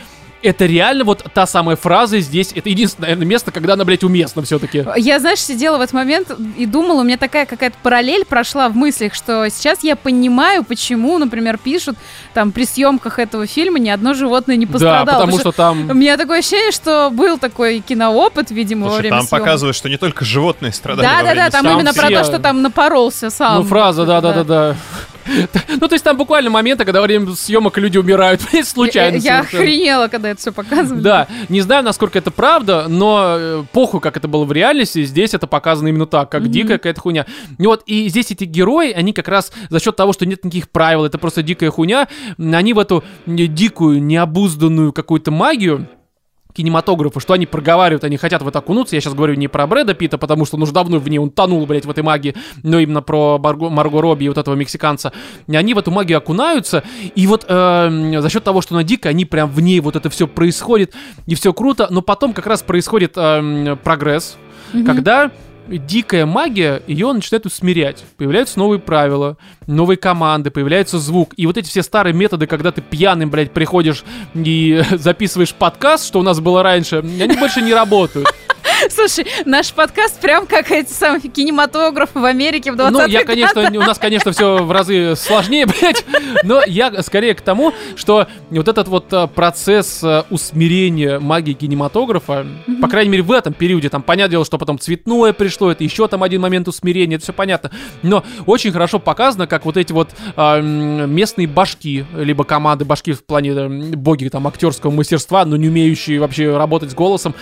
[0.41, 4.41] это реально вот та самая фраза здесь, это единственное, наверное, место, когда она, блядь, уместна
[4.43, 4.85] все-таки.
[4.97, 8.75] Я, знаешь, сидела в этот момент и думала, у меня такая какая-то параллель прошла в
[8.75, 11.97] мыслях, что сейчас я понимаю, почему, например, пишут
[12.33, 15.05] там при съемках этого фильма ни одно животное не пострадало.
[15.05, 15.89] Да, потому что там...
[15.89, 19.43] У меня такое ощущение, что был такой киноопыт, видимо, во Слушай, время там съемок.
[19.45, 22.17] показывают, что не только животные страдали Да, во да, да, там Там именно про все-
[22.19, 23.55] то, что там напоролся сам.
[23.55, 24.75] Ну, фраза, да-да-да-да.
[25.77, 29.17] Ну, то есть там буквально моменты, когда во время съемок люди умирают, случайно.
[29.17, 31.01] Я, охренела, когда это все показывали.
[31.01, 35.33] Да, не знаю, насколько это правда, но э, похуй, как это было в реальности, здесь
[35.33, 37.25] это показано именно так, как дикая какая-то хуйня.
[37.57, 40.69] Ну вот, и здесь эти герои, они как раз за счет того, что нет никаких
[40.69, 42.07] правил, это просто дикая хуйня,
[42.37, 45.87] они в эту дикую, необузданную какую-то магию,
[46.55, 48.95] кинематографа, что они проговаривают, они хотят в это окунуться.
[48.95, 51.29] Я сейчас говорю не про Брэда Питта, потому что он уже давно в ней, он
[51.29, 52.33] тонул, блядь, в этой магии,
[52.63, 55.11] но именно про Марго, Марго Робби и вот этого мексиканца.
[55.47, 56.83] И они в эту магию окунаются,
[57.13, 60.09] и вот эм, за счет того, что она дикая, они прям в ней вот это
[60.09, 60.93] все происходит,
[61.25, 64.37] и все круто, но потом как раз происходит эм, прогресс,
[64.73, 64.85] Мгм.
[64.85, 65.31] когда
[65.67, 68.03] дикая магия, ее начинает усмирять.
[68.17, 69.37] Появляются новые правила,
[69.67, 71.33] новые команды, появляется звук.
[71.37, 74.03] И вот эти все старые методы, когда ты пьяным, блядь, приходишь
[74.33, 78.27] и записываешь подкаст, что у нас было раньше, они больше не работают.
[78.89, 83.61] Слушай, наш подкаст прям как эти самые кинематографы в Америке в 20 Ну, я, конечно,
[83.61, 86.05] у нас, конечно, все в разы сложнее, блядь,
[86.43, 92.45] но я скорее к тому, что вот этот вот а, процесс а, усмирения магии кинематографа,
[92.85, 96.07] по крайней мере, в этом периоде, там, понятное дело, что потом цветное пришло, это еще
[96.07, 97.71] там один момент усмирения, это все понятно,
[98.03, 103.23] но очень хорошо показано, как вот эти вот м, местные башки, либо команды башки в
[103.23, 107.33] плане м, боги там актерского мастерства, но не умеющие вообще работать с голосом,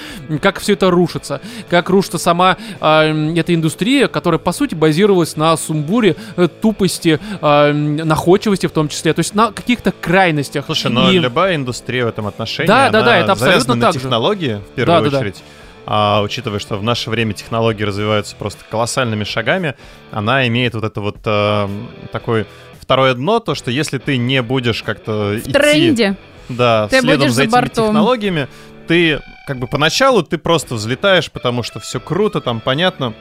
[0.42, 5.56] как все это рушится, как рушится сама м, эта индустрия, которая по сути базировалась на
[5.58, 10.66] сумбуре, э, тупости, м, находчивости в том числе, то есть на каких-то крайностях.
[10.66, 13.92] Слушай, но И- любая индустрия в этом отношении, Да, да, да, это абсолютно так на
[13.94, 14.00] же.
[14.00, 15.18] технологии, в первую Да, да, да.
[15.86, 19.76] А учитывая, что в наше время технологии развиваются просто колоссальными шагами,
[20.12, 21.68] она имеет вот это вот э,
[22.12, 22.46] такое
[22.80, 26.16] второе дно, то, что если ты не будешь как-то идти тренде.
[26.50, 27.86] да, Ты следом будешь за за этими бортом.
[27.88, 28.48] технологиями,
[28.88, 33.14] ты как бы поначалу ты просто взлетаешь, потому что все круто, там понятно,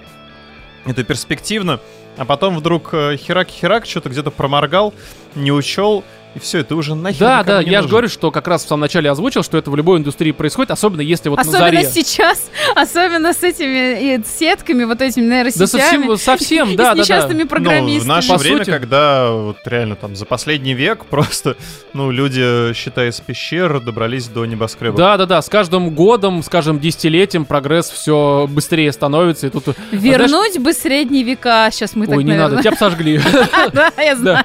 [0.84, 1.80] это перспективно,
[2.16, 4.94] а потом вдруг э, херак-херак, что-то где-то проморгал,
[5.34, 6.04] не учел,
[6.35, 8.68] и все, это уже нахер Да, да, не я же говорю, что как раз в
[8.68, 11.85] самом начале озвучил, что это в любой индустрии происходит, особенно если вот на Особенно заре.
[11.91, 15.66] сейчас, особенно с этими и сетками, вот этими Да нейросетями.
[15.66, 17.01] совсем, совсем, и да, с да, да.
[17.01, 17.99] несчастными программистами.
[17.99, 18.70] Ну, в наше По время, сути.
[18.70, 21.57] когда вот реально там за последний век просто,
[21.93, 24.97] ну, люди, считая из пещер, добрались до небоскреба.
[24.97, 25.43] Да, да, да.
[25.43, 29.47] С каждым годом, с каждым десятилетием прогресс все быстрее становится.
[29.49, 29.68] И тут.
[29.68, 32.62] э, Вернуть бы средние века, сейчас мы знаешь, Ой, так, не надо, наверное.
[32.62, 33.20] тебя бы сожгли.
[33.72, 34.45] Да, я знаю.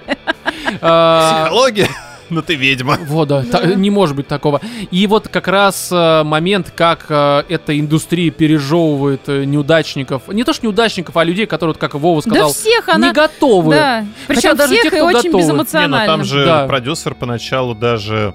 [0.82, 1.88] А, Психология?
[2.30, 2.98] Ну ты ведьма.
[3.08, 4.60] Вот, да, та- не может быть такого.
[4.92, 10.28] И вот как раз э, момент, как э, эта индустрия пережевывает э, неудачников.
[10.28, 13.14] Не то что неудачников, а людей, которые, вот, как Вова Да сказал, всех не она...
[13.14, 13.76] готовы.
[13.76, 15.24] Да, причем даже всех те, и кто очень готовы.
[15.24, 16.06] Не, Не, ну безэмоционально.
[16.06, 16.68] там же Да.
[16.68, 18.34] продюсер поначалу даже...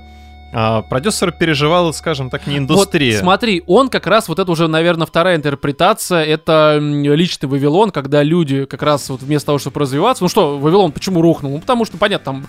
[0.53, 3.19] а, продюсер переживал, скажем так, не Вот индустрия.
[3.19, 8.65] смотри, он как раз, вот это уже, наверное, вторая интерпретация, это личный Вавилон, когда люди
[8.67, 11.53] как раз вот вместо того, чтобы развиваться, ну что, Вавилон почему рухнул?
[11.53, 12.47] Ну потому что, понятно, там,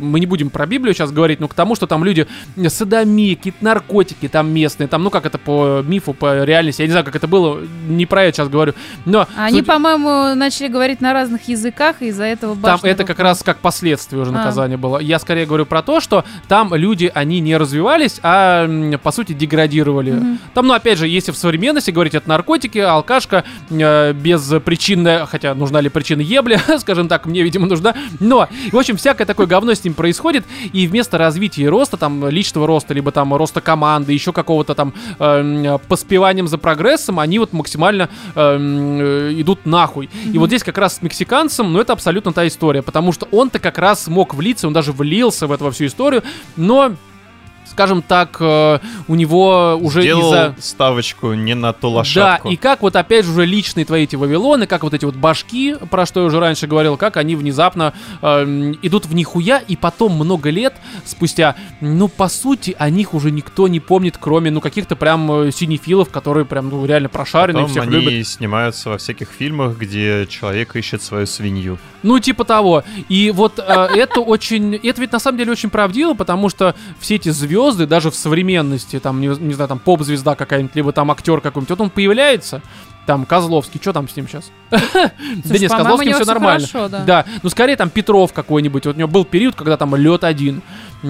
[0.00, 2.26] мы не будем про Библию сейчас говорить, но к тому, что там люди
[2.68, 6.92] садомии, какие-то наркотики там местные, там, ну как это по мифу, по реальности, я не
[6.92, 8.74] знаю, как это было, не про это сейчас говорю,
[9.04, 9.26] но...
[9.36, 13.28] Они, суть- по-моему, начали говорить на разных языках, и из-за этого Там это как рухнула.
[13.30, 14.34] раз как последствие уже А.
[14.34, 14.98] наказание было.
[14.98, 18.68] Я скорее говорю про то, что там люди, они не развивались, а
[19.02, 20.12] по сути деградировали.
[20.12, 20.38] Мгм.
[20.54, 25.80] Там, ну, опять же, если в современности говорить, это наркотики, алкашка, э, безпричинная, хотя нужна
[25.80, 29.84] ли причина ебля, скажем так, мне, видимо, нужна, но, в общем, всякое такое говно с
[29.84, 34.32] ним происходит, и вместо развития и роста, там, личного роста, либо там роста команды, еще
[34.32, 40.08] какого-то там э, поспеванием за прогрессом, они вот максимально э, э, идут нахуй.
[40.32, 43.58] И вот здесь как раз с мексиканцем, ну, это абсолютно та история, потому что он-то
[43.58, 46.22] как раз смог влиться, он даже влился в эту всю историю,
[46.56, 46.92] но
[47.70, 50.54] скажем так, э, у него уже Сделал из-за...
[50.60, 52.48] ставочку не на ту Да, лошадку.
[52.50, 55.76] и как вот опять же уже личные твои эти Вавилоны, как вот эти вот башки,
[55.90, 57.92] про что я уже раньше говорил, как они внезапно
[58.22, 63.30] эм, идут в нихуя, и потом много лет спустя, ну, по сути, о них уже
[63.30, 67.70] никто не помнит, кроме, ну, каких-то прям э, синефилов, которые прям, ну, реально прошаренные, Потом
[67.70, 68.26] всех они любят.
[68.26, 71.78] снимаются во всяких фильмах, где человек ищет свою свинью.
[72.06, 72.84] Ну, типа того.
[73.08, 74.76] И вот э, это очень...
[74.76, 79.00] Это ведь на самом деле очень правдиво, потому что все эти звезды, даже в современности,
[79.00, 82.62] там, не, не знаю, там, поп-звезда какая-нибудь, либо там актер какой-нибудь, вот он появляется,
[83.06, 84.50] Там Козловский, что там с ним сейчас?
[84.70, 86.66] Да нет, с Козловским все нормально.
[87.06, 88.86] Да, ну скорее там Петров какой-нибудь.
[88.86, 90.62] Вот у него был период, когда там лед один,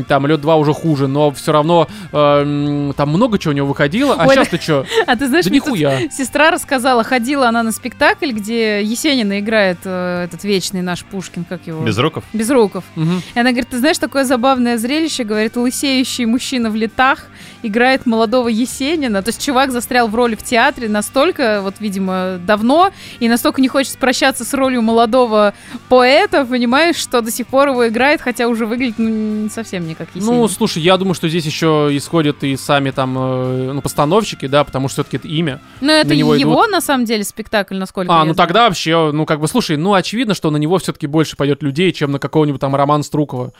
[0.09, 4.14] там лед два уже хуже, но все равно э, там много чего у него выходило.
[4.18, 4.84] А сейчас ты что?
[5.07, 6.09] А ты знаешь, Да нихуя.
[6.11, 11.66] сестра рассказала, ходила она на спектакль, где Есенина играет э, этот вечный наш Пушкин, как
[11.66, 11.82] его?
[11.82, 12.24] Безруков?
[12.32, 12.84] Безруков.
[12.97, 13.22] Мгм.
[13.34, 17.26] И она говорит, ты знаешь, такое забавное зрелище, говорит, лысеющий мужчина в летах
[17.66, 19.22] играет молодого Есенина.
[19.22, 22.90] То есть чувак застрял в роли в театре настолько, вот, видимо, давно,
[23.20, 25.54] и настолько не хочет прощаться с ролью молодого
[25.88, 29.94] поэта, понимаешь, что до сих пор его играет, хотя уже выглядит ну, не совсем не
[29.94, 30.34] как Есенин.
[30.34, 34.64] Ну, слушай, я думаю, что здесь еще исходят и сами там, э, ну, постановщики, да,
[34.64, 35.60] потому что все-таки это имя.
[35.80, 38.48] Но это на него его, на самом деле, спектакль, насколько А, я ну знаю.
[38.48, 41.92] тогда вообще, ну, как бы, слушай, ну, очевидно, что на него все-таки больше пойдет людей,
[41.92, 43.52] чем на какого-нибудь там Романа Струкова.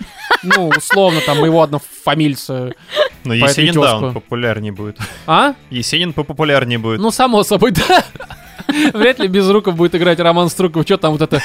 [0.43, 2.73] Ну, условно, там, моего однофамильца.
[3.25, 4.99] Но Есенин, да, он популярнее будет.
[5.27, 5.55] А?
[5.71, 7.01] Есенин популярнее будет.
[7.01, 8.05] Ну, само собой, да.
[8.95, 10.85] Вряд ли без руков будет играть Роман Струков.
[10.85, 11.41] Что там вот это?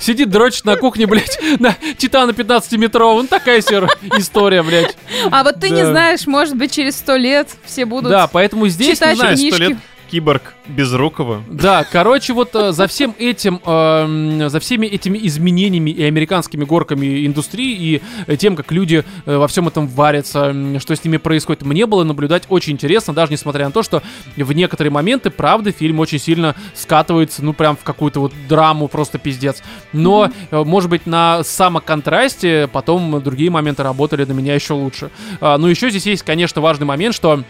[0.00, 3.22] Сидит, дрочит на кухне, блядь, на Титана 15-метрового.
[3.22, 4.96] Ну, такая себе история, блядь.
[5.30, 5.90] А вот ты не Да.
[5.90, 8.10] знаешь, может быть, через сто лет все будут...
[8.10, 9.54] Да, поэтому здесь, читать не знаю, книжки.
[9.56, 9.78] Сто лет
[10.14, 11.42] киборг Безрукова.
[11.50, 17.26] Да, короче, вот э, за всем этим, эм, за всеми этими изменениями и американскими горками
[17.26, 21.64] индустрии и э, тем, как люди э, во всем этом варятся, что с ними происходит,
[21.64, 24.04] мне было наблюдать очень интересно, даже несмотря на то, что
[24.36, 29.18] в некоторые моменты, правда, фильм очень сильно скатывается, ну, прям в какую-то вот драму, просто
[29.18, 29.64] пиздец.
[29.92, 35.10] Но, может быть, на самоконтрасте потом другие моменты работали на меня еще лучше.
[35.40, 37.42] А, ну, еще здесь есть, конечно, важный момент, что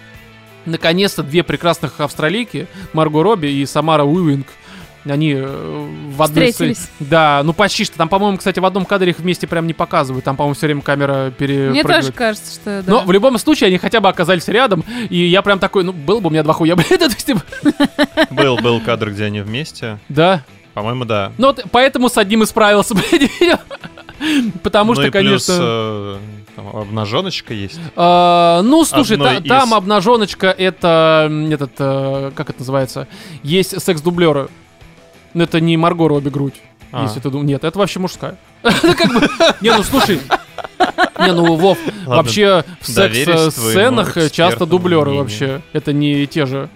[0.67, 4.47] наконец-то две прекрасных австралийки, Марго Робби и Самара Уивинг,
[5.07, 5.87] они э,
[6.17, 6.89] в одной Встретились.
[6.99, 7.97] Да, ну почти что.
[7.97, 10.25] Там, по-моему, кстати, в одном кадре их вместе прям не показывают.
[10.25, 11.87] Там, по-моему, все время камера Мне перепрыгивает.
[11.87, 12.91] тоже кажется, что да.
[12.91, 16.21] Но в любом случае они хотя бы оказались рядом, и я прям такой, ну, был
[16.21, 17.43] бы у меня два хуя, блядь, то есть, типа,
[18.31, 19.99] Был, был кадр, где они вместе.
[20.09, 20.43] да.
[20.73, 21.31] По-моему, да.
[21.39, 23.31] Ну, вот поэтому с одним и справился, блядь.
[24.63, 25.65] Потому ну что, и плюс конечно...
[25.65, 26.19] э,
[26.57, 27.81] там обнаженочка есть.
[27.97, 29.49] А, ну, слушай, та- из.
[29.49, 33.09] там обнаженочка это этот, э, как это называется?
[33.43, 34.49] Есть секс-дублеры.
[35.33, 36.55] Но это не Марго Робби грудь.
[36.93, 37.03] А.
[37.03, 37.49] Если ты думаешь.
[37.49, 38.37] Нет, это вообще мужская.
[38.63, 38.73] Бы.
[39.61, 40.21] Не, ну слушай.
[41.19, 45.23] Не, ну, Вов, Ладно, вообще в секс-сценах часто дублеры мнению.
[45.23, 45.63] вообще.
[45.73, 46.69] Это не те же.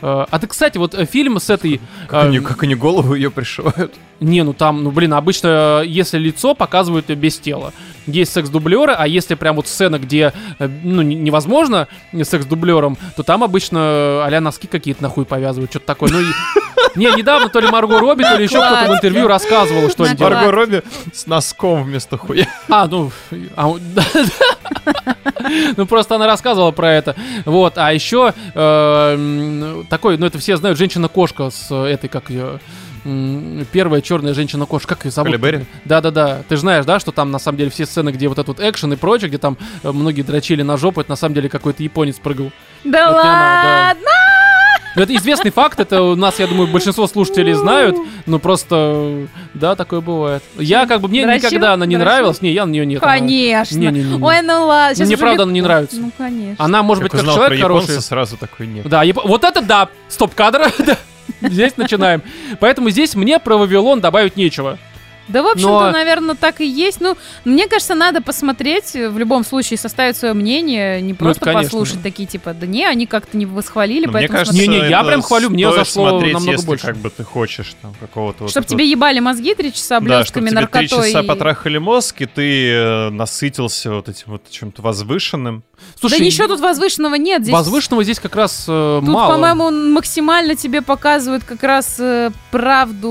[0.00, 1.80] Э, А ты, кстати, вот э, фильм с этой...
[2.08, 3.94] Как они, эм, как они голову ее пришивают.
[4.20, 7.72] не, ну там, ну блин, обычно, э, если лицо показывают без тела.
[8.06, 11.88] Есть секс-дублеры, а если прям вот сцена, где, э, ну, не- невозможно
[12.22, 16.10] секс-дублером, то там обычно а носки какие-то нахуй повязывают, что-то такое.
[16.10, 16.24] Ну, и-
[16.96, 20.12] не, недавно то ли Марго Робби, то ли еще кто-то в интервью рассказывал, что они
[20.12, 20.18] Накладки.
[20.18, 20.44] делают.
[20.44, 20.82] Марго Робби
[21.12, 22.46] с носком вместо хуя.
[22.68, 23.10] А, ну,
[23.56, 23.68] а,
[25.76, 27.16] ну просто она рассказывала про это.
[27.44, 32.60] Вот, а еще э, такой, ну это все знают, женщина-кошка с этой, как ее,
[33.72, 35.38] первая черная женщина-кошка, как ее зовут?
[35.38, 35.66] Холли?
[35.84, 38.58] Да-да-да, ты же знаешь, да, что там на самом деле все сцены, где вот этот
[38.58, 41.48] вот экшен и прочее, где там э, многие дрочили на жопу, это на самом деле
[41.48, 42.50] какой-то японец прыгал.
[42.84, 43.86] Да Вот не она, да.
[43.88, 44.10] ладно!
[44.96, 47.96] Это известный факт, это у нас, я думаю, большинство слушателей знают,
[48.26, 50.40] но просто, да, такое бывает.
[50.56, 51.48] Я как бы, мне Дрочил?
[51.48, 52.12] никогда она не Дрочил?
[52.12, 53.02] нравилась, не, я на нее нет.
[53.02, 53.76] она- Конечно.
[53.76, 54.22] Не-не-не.
[54.24, 54.94] Ой, ну ладно.
[54.96, 55.96] щас Мне правда лет- она не нравится.
[56.00, 56.64] Ну, конечно.
[56.64, 58.02] Она может быть Как как узнал про человек японца, хороший.
[58.04, 58.88] сразу такой нет.
[58.88, 60.72] Да, яп- вот это да, стоп-кадр.
[61.44, 62.22] Здесь начинаем.
[62.60, 64.78] Поэтому здесь мне про Вавилон добавить нечего.
[65.28, 67.00] Да, в общем-то, Но- наверное, так и есть.
[67.00, 71.70] Ну, мне кажется, надо посмотреть, в любом случае составить свое мнение, не просто Ну, конечно,
[71.70, 72.02] послушать да.
[72.02, 74.68] такие, типа, да не, они как-то не восхвалили, Но мне поэтому кажется, смотри.
[74.80, 76.86] Не-не, я прям хвалю, мне зашло смотреть, намного если больше.
[76.86, 80.24] как бы ты хочешь там какого-то вот Чтоб этого- тебе ебали мозги три часа Да,
[80.24, 81.08] чтобы блестками, тебе три наркотой.
[81.08, 85.64] часа и- потрахали мозг, и ты э, насытился вот этим вот чем-то возвышенным.
[85.98, 87.42] Слушай, да ничего тут возвышенного нет.
[87.42, 89.32] Здесь возвышенного здесь как раз э, Тут, мало.
[89.34, 93.10] по-моему, максимально тебе показывают как раз э, правду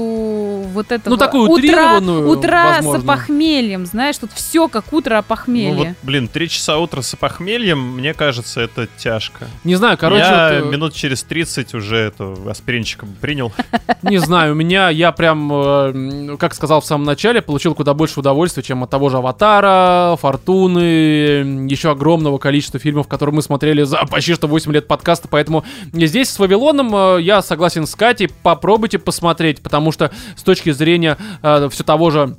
[0.74, 3.02] вот этого Ну, такую утра, утрированную, утра возможно.
[3.02, 5.96] с похмельем, знаешь, тут все как утро о Ну вот, похмелье.
[6.04, 9.48] блин, три часа утра с похмельем, мне кажется, это тяжко.
[9.64, 13.52] Не знаю, короче, я вот, э, минут через 30 уже это аспиринчиком принял.
[14.02, 18.20] не знаю, у меня, я прям, э, как сказал в самом начале, получил куда больше
[18.20, 24.06] удовольствия, чем от того же Аватара, Фортуны, еще огромного количества фильмов, которые мы смотрели за
[24.06, 29.00] почти что 8 лет подкаста, поэтому здесь с Вавилоном э, я согласен с Катей, попробуйте
[29.00, 32.36] посмотреть, потому что с точки зрения все того же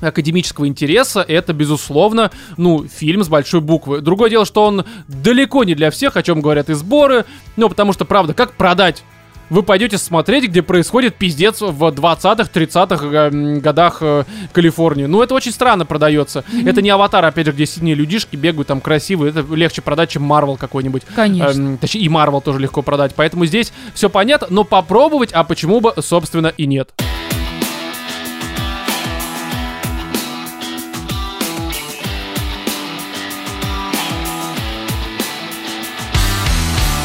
[0.00, 4.00] академического интереса, это, безусловно, ну, фильм с большой буквы.
[4.00, 7.24] Другое дело, что он далеко не для всех, о чем говорят и сборы,
[7.56, 9.04] ну, потому что, правда, как продать
[9.52, 15.04] вы пойдете смотреть, где происходит пиздец в 20-х, 30-х э, годах э, Калифорнии.
[15.04, 16.42] Ну, это очень странно продается.
[16.64, 19.28] Это не аватар, опять же, где синие людишки бегают там красивые.
[19.28, 21.02] Это легче продать, чем Марвел какой-нибудь.
[21.14, 21.50] Конечно.
[21.50, 23.12] Эм, точнее, и Марвел тоже легко продать.
[23.14, 26.94] Поэтому здесь все понятно, но попробовать, а почему бы, собственно, и нет.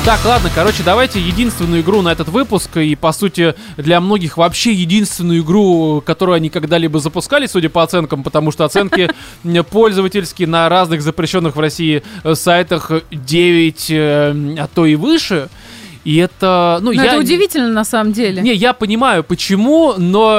[0.08, 4.72] Так, ладно, короче, давайте единственную игру на этот выпуск, и, по сути, для многих вообще
[4.72, 9.10] единственную игру, которую они когда-либо запускали, судя по оценкам, потому что оценки
[9.70, 12.04] пользовательские на разных запрещенных в России
[12.36, 15.50] сайтах 9, э, а то и выше.
[16.08, 17.08] И это, ну, Но я...
[17.08, 18.42] это удивительно на самом деле.
[18.42, 20.36] Не, я понимаю, почему, но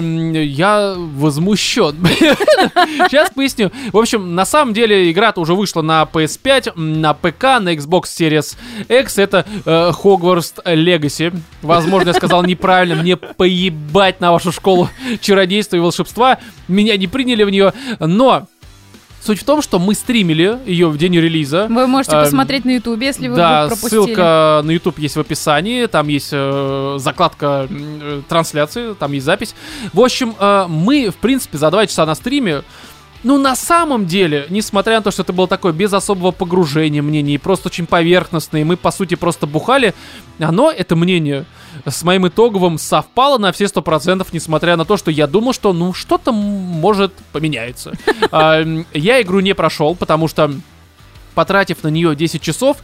[0.00, 1.96] э, я возмущен.
[2.06, 3.72] Сейчас поясню.
[3.92, 8.02] В общем, на самом деле игра-то уже вышла на PS5, м, на ПК, на Xbox
[8.04, 8.56] Series
[8.88, 9.18] X.
[9.18, 11.36] Это э, Hogwarts Legacy.
[11.62, 13.02] Возможно, я сказал неправильно.
[13.02, 14.88] Мне поебать на вашу школу
[15.20, 16.38] чародейства и волшебства.
[16.68, 17.72] Меня не приняли в нее.
[17.98, 18.46] Но
[19.20, 21.66] суть в том, что мы стримили ее в день релиза.
[21.68, 24.04] Вы можете Эм, посмотреть на Ютубе, если вы Да, вдруг пропустили.
[24.14, 29.54] ссылка на YouTube есть в описании, там есть э, закладка э, трансляции, там есть запись.
[29.92, 32.62] В общем, э, мы, в принципе, за два часа на стриме
[33.24, 37.38] ну, на самом деле, несмотря на то, что это было такое без особого погружения мнений,
[37.38, 39.94] просто очень поверхностное, и мы, по сути, просто бухали,
[40.38, 41.44] оно, это мнение,
[41.84, 45.72] с моим итоговым совпало на все сто процентов, несмотря на то, что я думал, что,
[45.72, 47.92] ну, что-то может поменяется.
[48.94, 50.52] Я игру не прошел, потому что,
[51.34, 52.78] потратив на нее 10 часов,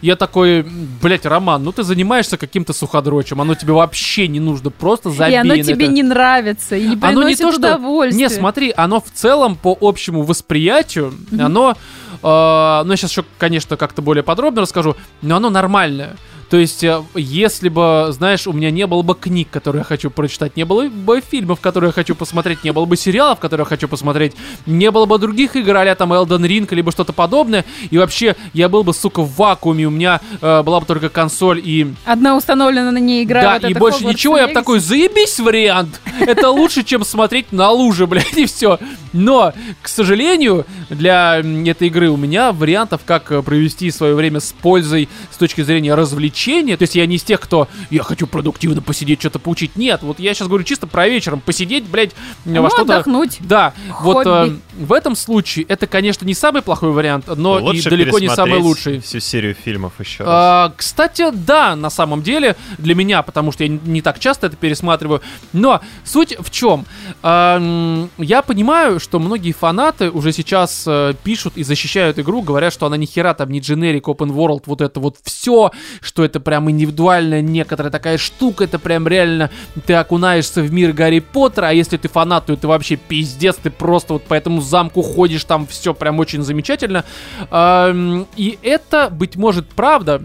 [0.00, 0.64] я такой,
[1.02, 5.36] блять, Роман, ну ты занимаешься каким-то суходрочем, оно тебе вообще не нужно, просто забей И
[5.36, 5.92] оно тебе это.
[5.92, 7.58] не нравится, и не приносит Оно не то, что...
[7.58, 8.18] удовольствия.
[8.18, 11.76] Не, смотри, оно в целом по общему восприятию, оно...
[12.22, 16.16] э, ну, я сейчас еще, конечно, как-то более подробно расскажу, но оно нормальное.
[16.50, 20.10] То есть, э, если бы, знаешь, у меня не было бы книг, которые я хочу
[20.10, 23.68] прочитать, не было бы фильмов, которые я хочу посмотреть, не было бы сериалов, которые я
[23.68, 24.32] хочу посмотреть,
[24.64, 28.68] не было бы других игр, а там Elden Ring, либо что-то подобное, и вообще я
[28.68, 32.92] был бы, сука, в вакууме, у меня э, была бы только консоль и Одна установлена
[32.92, 33.42] на ней игра.
[33.42, 34.54] да, вот и больше Hogwarts ничего, я бы Legacy.
[34.54, 36.00] такой, заебись вариант.
[36.20, 38.78] Это лучше, чем смотреть на луже, блядь, и все.
[39.12, 44.52] Но, к сожалению, для этой игры у меня вариантов, как э, провести свое время с
[44.52, 46.37] пользой с точки зрения развлечения.
[46.76, 49.76] То есть я не из тех, кто я хочу продуктивно посидеть, что-то поучить.
[49.76, 51.40] Нет, вот я сейчас говорю чисто про вечером.
[51.40, 52.12] Посидеть, блядь,
[52.44, 52.94] Ну, во что-то...
[52.94, 53.38] отдохнуть.
[53.40, 54.52] Да, вот Хобби.
[54.52, 58.28] э, в этом случае это, конечно, не самый плохой вариант, но и Лучше далеко не
[58.28, 59.00] самый лучший.
[59.00, 60.32] Всю серию фильмов еще раз.
[60.32, 64.56] А, кстати, да, на самом деле, для меня, потому что я не- так часто это
[64.56, 65.20] пересматриваю.
[65.52, 66.86] Но суть в чем?
[67.22, 72.86] А, я понимаю, что многие фанаты уже сейчас э, пишут и защищают игру, говорят, что
[72.86, 76.70] она ни хера там не generic, open world, вот это вот все, что это прям
[76.70, 79.50] индивидуальная некоторая такая штука, это прям реально
[79.86, 83.70] ты окунаешься в мир Гарри Поттера, а если ты фанат, то это вообще пиздец, ты
[83.70, 87.04] просто вот по этому замку ходишь, там все прям очень замечательно.
[87.52, 90.22] И это, быть может, правда,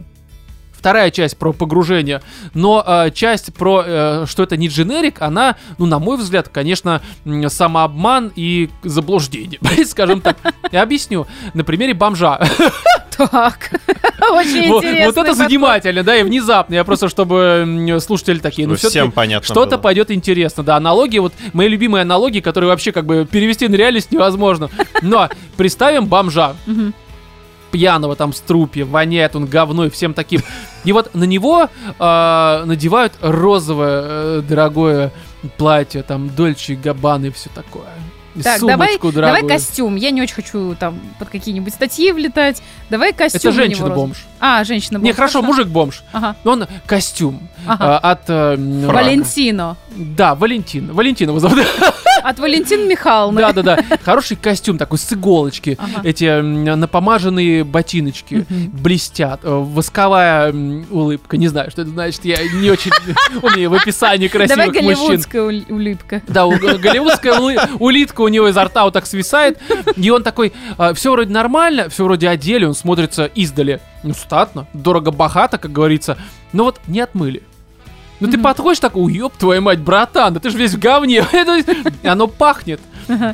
[0.83, 2.21] вторая часть про погружение,
[2.53, 7.01] но э, часть про э, что это не дженерик, она, ну, на мой взгляд, конечно,
[7.47, 10.35] самообман и заблуждение, скажем так.
[10.73, 12.37] Я объясню на примере бомжа.
[13.15, 13.79] Так.
[14.31, 15.05] Очень Вот интересно.
[15.05, 16.73] вот это занимательно, да, и внезапно.
[16.73, 20.63] Я просто, чтобы слушатели такие, ну, всем понятно что-то пойдет интересно.
[20.63, 24.69] Да, аналогии, вот мои любимые аналогии, которые вообще как бы перевести на реальность невозможно.
[25.01, 26.55] Но представим бомжа.
[27.73, 30.41] Пьяного там с трупе, воняет он говной, всем таким.
[30.83, 35.11] И вот на него а, надевают розовое э, дорогое
[35.57, 37.87] платье, там Дольче Габбаны и все такое.
[38.35, 39.95] И Так, давай, давай костюм.
[39.95, 42.61] Я не очень хочу там под какие-нибудь статьи влетать.
[42.91, 43.39] Давай костюм.
[43.39, 44.17] Это женщина-бомж.
[44.39, 45.05] А, женщина-бомж.
[45.05, 46.03] Не, хорошо, мужик-бомж.
[46.13, 46.35] Ага.
[46.43, 47.97] Но он костюм Ага.
[47.97, 48.29] а, от...
[48.29, 48.55] э.
[48.87, 49.77] Валентино.
[49.95, 50.93] Да, Валентин.
[50.93, 51.59] Валентина его зовут.
[52.23, 53.41] От Валентины Михайловны.
[53.41, 53.83] Да, да, да.
[54.03, 55.77] Хороший костюм такой с иголочки.
[55.79, 56.01] Ага.
[56.07, 59.41] Эти напомаженные ботиночки блестят.
[59.43, 60.53] Э, Восковая
[60.89, 61.37] улыбка.
[61.37, 62.23] Не знаю, что это значит.
[62.25, 62.91] Я не очень
[63.41, 65.05] умею в описании Давай красивых мужчин.
[65.07, 66.21] голливудская ули- улыбка.
[66.27, 69.59] Да, голливудская ули- улитка у него изо рта вот так свисает.
[69.97, 70.53] И он такой,
[70.95, 73.79] все вроде нормально, все вроде одели, он смотрится издали.
[74.03, 76.17] Ну, статно, дорого-богато, как говорится.
[76.51, 77.43] Но вот не отмыли.
[78.19, 81.25] Ну ты подходишь такой, уеб твою мать, братан, да ты же весь в говне.
[82.03, 82.79] И Оно пахнет.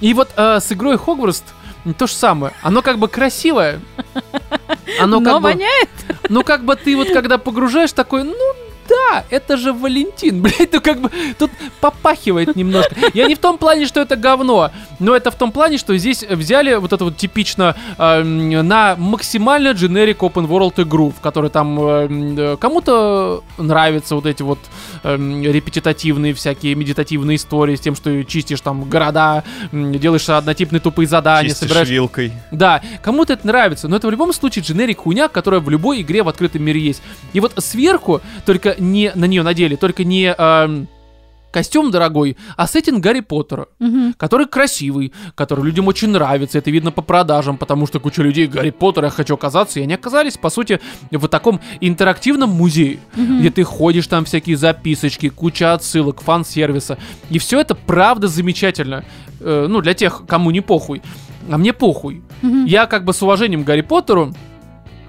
[0.01, 1.43] И вот э, с игрой Хогвартс
[1.97, 2.53] то же самое.
[2.61, 3.79] Оно как бы красивое.
[4.99, 5.49] Оно Но как бы...
[5.49, 5.89] воняет.
[6.29, 8.35] Ну, как бы ты вот когда погружаешь такой, ну
[8.89, 12.95] да, это же Валентин, блядь, ну как бы тут попахивает немножко.
[13.13, 16.23] Я не в том плане, что это говно, но это в том плане, что здесь
[16.23, 21.79] взяли вот это вот типично э, на максимально generic open world игру, в которой там
[21.79, 24.59] э, кому-то нравятся вот эти вот
[25.03, 31.49] э, репетитативные всякие медитативные истории с тем, что чистишь там города, делаешь однотипные тупые задания,
[31.49, 32.33] Чистишь собираешь вилкой.
[32.51, 36.23] да, кому-то это нравится, но это в любом случае дженерик хуйня, которая в любой игре
[36.23, 37.01] в открытом мире есть.
[37.33, 40.87] И вот сверху, только не на нее надели, только не эм,
[41.51, 44.13] костюм дорогой, а сеттинг Гарри Поттера, Мгм.
[44.17, 48.69] который красивый, который людям очень нравится, это видно по продажам, потому что куча людей Гарри
[48.69, 50.79] Поттера я хочу оказаться, и они оказались, по сути,
[51.11, 56.97] в таком интерактивном музее, где ты ходишь, там всякие записочки, куча отсылок, фан-сервиса,
[57.31, 59.03] и все это правда замечательно,
[59.41, 61.01] Э, ну, для тех, кому не похуй,
[61.49, 62.21] а мне похуй.
[62.41, 62.65] Мгм.
[62.65, 64.33] Я как бы с уважением к Гарри Поттеру,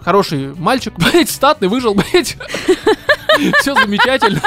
[0.02, 2.36] хороший мальчик, блядь, статный, выжил, блядь.
[3.60, 4.40] Все замечательно.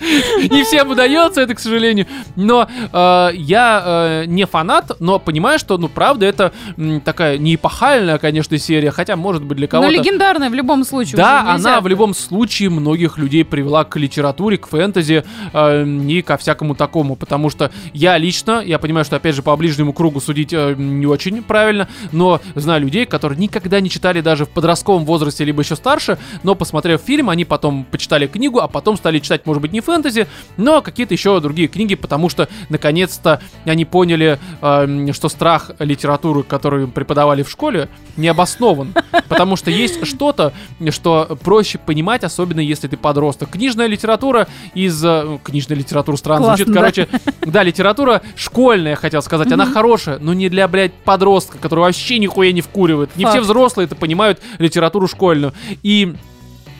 [0.00, 2.06] Не всем удается это, к сожалению.
[2.36, 7.54] Но э, я э, не фанат, но понимаю, что, ну, правда, это м, такая не
[7.54, 9.90] эпохальная, конечно, серия, хотя, может быть, для кого-то...
[9.90, 11.16] легендарная в любом случае.
[11.16, 16.36] Да, она в любом случае многих людей привела к литературе, к фэнтези э, и ко
[16.36, 20.52] всякому такому, потому что я лично, я понимаю, что опять же по ближнему кругу судить
[20.52, 25.44] э, не очень правильно, но знаю людей, которые никогда не читали даже в подростковом возрасте,
[25.44, 29.62] либо еще старше, но посмотрев фильм, они потом почитали книгу, а потом стали читать, может
[29.62, 30.26] быть, не фэнтези,
[30.56, 36.84] но какие-то еще другие книги, потому что наконец-то они поняли, э, что страх литературы, которую
[36.84, 38.92] им преподавали в школе, не обоснован,
[39.28, 40.52] потому что есть что-то,
[40.90, 43.50] что проще понимать, особенно если ты подросток.
[43.50, 45.02] Книжная литература из...
[45.04, 46.80] э, Книжная литература странно Классно, звучит, да.
[46.80, 47.08] короче.
[47.46, 49.50] Да, литература школьная, хотел сказать.
[49.52, 53.16] Она хорошая, но не для, блядь, подростка, который вообще нихуя не вкуривает.
[53.16, 55.52] Не все взрослые это понимают литературу школьную.
[55.82, 56.14] И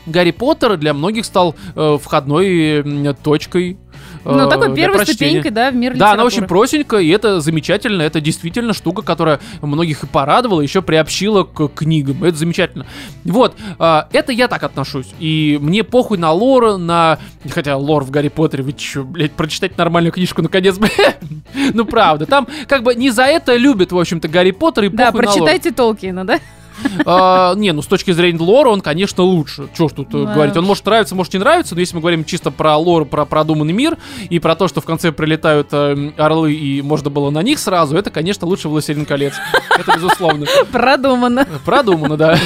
[0.07, 2.85] Гарри Поттер для многих стал э, входной
[3.23, 3.77] точкой.
[4.25, 8.03] э, Ну, такой первой ступенькой, да, в мир Да, она очень простенькая, и это замечательно.
[8.03, 12.23] Это действительно штука, которая многих и порадовала, еще приобщила к книгам.
[12.25, 12.87] Это замечательно.
[13.25, 15.09] Вот, а, это я так отношусь.
[15.19, 17.19] И мне похуй на лор, на...
[17.51, 21.19] Хотя лор в Гарри Поттере, вы чё, блядь, прочитать нормальную книжку наконец, блядь.
[21.75, 22.27] Ну, правда.
[22.27, 25.35] Там как бы не за это любит, в общем-то, Гарри Поттер и Да, похуй лор.
[25.35, 26.39] прочитайте Толкина, да?
[27.05, 29.69] А, не, ну с точки зрения лора он, конечно, лучше.
[29.77, 30.57] Чё ж тут э, Да говорить?
[30.57, 33.73] Он может нравиться, может не нравиться, но если мы говорим чисто про лор, про продуманный
[33.73, 33.97] мир
[34.29, 37.97] и про то, что в конце прилетают э, орлы и можно было на них сразу,
[37.97, 39.35] это, конечно, лучше «Властелин колец».
[39.79, 40.47] Это безусловно.
[40.73, 41.47] Продумано.
[41.65, 42.39] Продумано, да.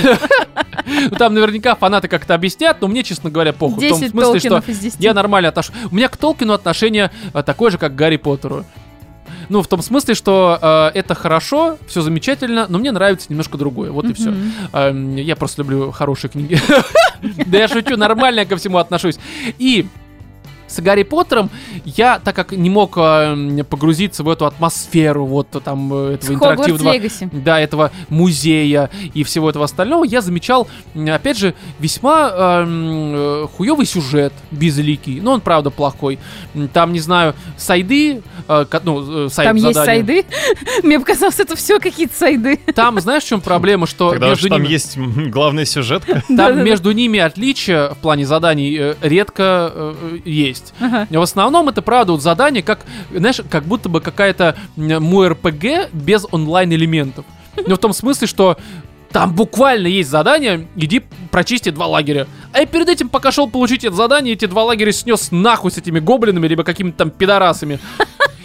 [0.87, 3.87] Ну, Там наверняка фанаты как-то объяснят, но мне, честно говоря, похуй.
[3.87, 4.97] В том 10 смысле, что 10.
[4.99, 5.75] я нормально отношусь.
[5.91, 8.65] У меня к Толкину отношение э, такое же, как к Гарри Поттеру.
[9.49, 13.91] Ну, в том смысле, что э, это хорошо, все замечательно, но мне нравится немножко другое.
[13.91, 14.31] Вот и все.
[14.31, 15.17] Мгм.
[15.17, 16.59] я просто люблю хорошие книги.
[17.47, 19.19] Да я шучу, нормально ко всему отношусь.
[19.59, 19.87] И
[20.71, 21.51] с Гарри Поттером
[21.85, 26.95] я, так как не мог э, погрузиться в эту атмосферу вот там э, этого интерактивного
[27.33, 33.87] да, этого музея и всего этого остального, я замечал, опять же, весьма эм, э, хуёвый
[33.87, 35.21] сюжет, безликий.
[35.21, 36.19] Ну, он, правда, плохой.
[36.73, 40.05] Там, не знаю, сайды, э, ко- ну, э, сайт Там есть задания.
[40.05, 40.25] сайды.
[40.83, 42.59] Мне показалось, это все какие-то сайды.
[42.75, 44.73] Там, знаешь, в чем проблема, что Тогда между там ними...
[44.73, 46.23] есть главная сюжетка.
[46.29, 50.19] Там между ними отличия в плане заданий э, редко э,
[50.61, 50.75] есть.
[50.81, 51.07] Ага.
[51.11, 52.81] В основном это правда вот задание, как,
[53.15, 57.25] знаешь, как будто бы какая-то м, мой РПГ без онлайн-элементов.
[57.67, 58.57] Но в том смысле, что
[59.11, 61.03] там буквально есть задание, иди
[61.33, 62.27] прочисти два лагеря.
[62.53, 65.79] А я перед этим, пока шел получить это задание, эти два лагеря снес нахуй с
[65.79, 67.81] этими гоблинами, либо какими-то там пидорасами.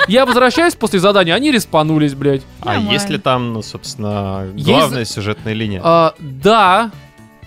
[0.08, 2.44] Я возвращаюсь после задания, они респанулись, блядь.
[2.62, 2.92] А Нормально.
[2.92, 5.82] есть ли там, ну, собственно, Есть главная сюжетная линия?
[5.84, 6.92] А, да.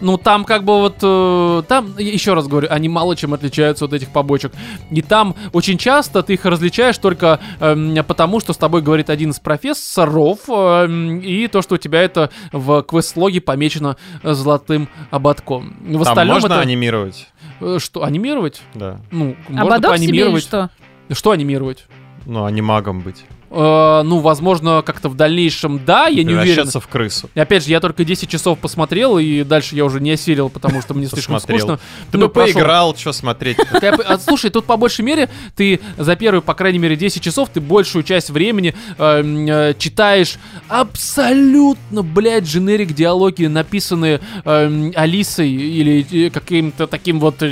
[0.00, 0.96] Ну, там как бы вот...
[1.02, 4.52] э, там, еще раз говорю, они мало чем отличаются от этих побочек.
[4.90, 9.30] И там очень часто ты их различаешь только эм, потому, что с тобой говорит один
[9.30, 15.76] из профессоров, эм, и то, что у тебя это в квест-логе помечено э, золотым ободком.
[15.80, 16.60] В Там остальном можно это...
[16.60, 17.28] анимировать?
[17.60, 18.62] э, Что, анимировать?
[18.74, 19.00] Да.
[19.10, 20.42] Ну, можно Ободок поанимировать.
[20.44, 20.70] что?
[21.10, 21.86] Что анимировать?
[22.26, 23.24] Ну, анимагом быть.
[23.50, 26.68] Э, ну, возможно, как-то в дальнейшем, да, я не уверен.
[26.68, 27.30] В крысу.
[27.34, 30.82] И опять же, я только 10 часов посмотрел, и дальше я уже не осилил, потому
[30.82, 31.78] что мне слишком скучно.
[32.10, 33.58] Ты Ну, бы поиграл, что смотреть?
[33.72, 37.60] А, Слушай, тут по большей мере ты за первые, по крайней мере, 10 часов ты
[37.60, 40.38] большую часть времени э, э, читаешь
[40.68, 47.42] абсолютно, блядь, дженерик диалоги, написанные э, Алисой или каким-то таким вот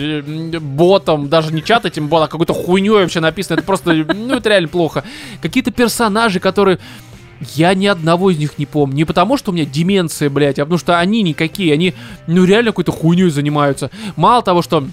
[0.60, 3.54] ботом, даже не чат этим ботом, а какой-то хуйней вообще написано.
[3.54, 5.04] Это просто, ну, это реально плохо.
[5.40, 6.78] Какие-то персонажи, которые
[7.54, 8.96] я ни одного из них не помню.
[8.96, 11.72] Не потому, что у меня деменция, блядь, а потому что они никакие.
[11.72, 11.94] Они,
[12.26, 13.90] ну, реально какой-то хуйней занимаются.
[14.16, 14.86] Мало того, что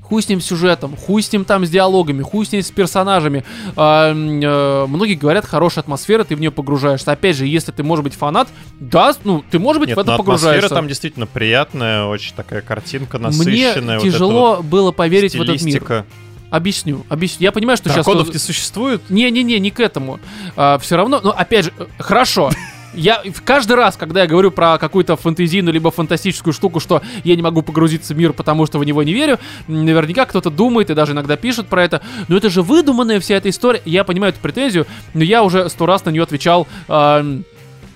[0.00, 3.44] Хуй с ним сюжетом, хуй с ним там с диалогами, хуй с ним с персонажами.
[3.76, 7.12] М, э, многие говорят, хорошая атмосфера, ты в нее погружаешься.
[7.12, 10.14] Опять же, если ты можешь быть фанат, да, ну, ты, может быть, Нет, в это
[10.16, 10.68] атмосфера погружаешься.
[10.74, 13.98] там действительно приятная, очень такая картинка Мне насыщенная.
[13.98, 16.04] вот эта тяжело вот было поверить в этот мир.
[16.52, 17.44] Объясню, объясню.
[17.44, 18.34] Я понимаю, что Драконов сейчас...
[18.34, 19.00] не существует?
[19.08, 20.20] Не-не-не, не к этому.
[20.54, 22.50] все равно, но опять же, э, хорошо.
[22.92, 27.40] Я каждый раз, когда я говорю про какую-то фантазийную либо фантастическую штуку, что я не
[27.40, 31.12] могу погрузиться в мир, потому что в него не верю, наверняка кто-то думает и даже
[31.12, 32.02] иногда пишет про это.
[32.28, 33.80] Но это же выдуманная вся эта история.
[33.86, 36.68] Я понимаю эту претензию, но я уже сто раз на нее отвечал.
[36.86, 37.44] ам,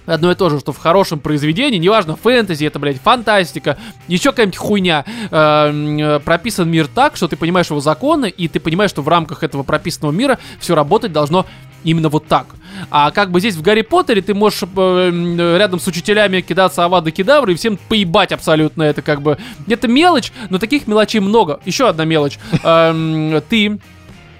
[0.07, 3.76] Одно и то же, что в хорошем произведении, неважно, фэнтези, это, блядь, фантастика,
[4.09, 8.49] еще какая-нибудь хуйня, э, м, э, прописан мир так, что ты понимаешь его законы, и
[8.49, 11.47] ты понимаешь, что в рамках этого прописанного мира все работать должно
[11.85, 12.47] именно вот так.
[12.91, 14.67] А как бы здесь в Гарри Поттере ты можешь э,
[15.09, 19.39] м, рядом с учителями кидаться авада кедавры и всем поебать абсолютно это как бы.
[19.68, 21.61] Это мелочь, но таких мелочей много.
[21.64, 22.39] Еще одна мелочь.
[22.64, 23.79] Эм, Ты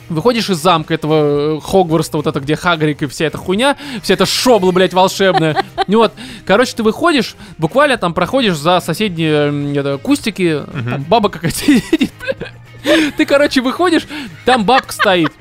[0.09, 4.15] Выходишь из замка этого э, Хогвартса, вот это, где Хагрик и вся эта хуйня, вся
[4.15, 5.65] эта шобла, блядь, волшебная.
[5.89, 6.13] Ну вот,
[6.45, 12.13] короче, ты выходишь, буквально там проходишь за соседние это, кустики, там баба какая-то сидит.
[13.17, 14.07] Ты, короче, выходишь,
[14.45, 15.33] там бабка стоит.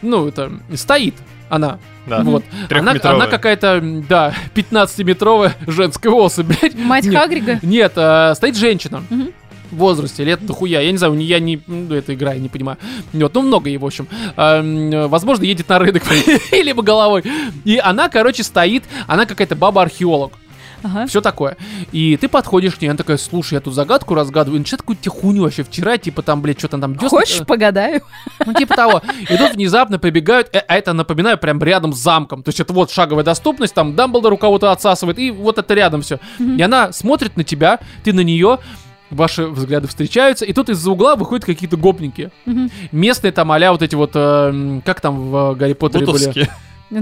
[0.00, 1.14] Ну, это, стоит
[1.52, 1.78] она.
[2.06, 2.22] Да.
[2.22, 2.44] Вот.
[2.50, 3.16] Она, Трехметровая.
[3.16, 6.74] она какая-то, да, 15-метровая женская особь, блядь.
[6.74, 7.14] Мать Нет.
[7.14, 7.58] Хагрига.
[7.62, 9.04] Нет, а, стоит женщина.
[9.10, 9.32] Мгм.
[9.72, 10.80] Возрасте, лет дохуя.
[10.80, 11.60] Я не знаю, я не...
[11.66, 12.78] Ну, это игра, я не понимаю.
[13.12, 14.06] Вот, ну, много ей, в общем.
[14.36, 16.02] М, возможно, едет на рынок,
[16.52, 17.24] либо головой.
[17.64, 20.32] И она, короче, стоит, она какая-то баба-археолог.
[20.84, 21.06] Ага.
[21.06, 21.56] Все такое.
[21.92, 24.56] И ты подходишь к ней, она такая, слушай, я тут загадку разгадываю.
[24.56, 28.02] И начинает какую-то тебе хуйню вообще втирать, типа там, блядь, что-то там дёсна- Хочешь, погадаю?
[28.44, 29.00] ну, типа того.
[29.30, 32.42] И тут внезапно побегают, э, а это, напоминаю, прям рядом с замком.
[32.42, 36.02] То есть это вот шаговая доступность, там Дамблдор у кого-то отсасывает, и вот это рядом
[36.02, 36.18] все.
[36.40, 38.58] И она смотрит на тебя, ты на нее,
[39.12, 42.30] ваши взгляды встречаются, и тут из-за угла выходят какие-то гопники.
[42.46, 42.70] Мгм.
[42.90, 46.48] Местные там а вот эти вот, э, как там в э, Гарри Поттере были?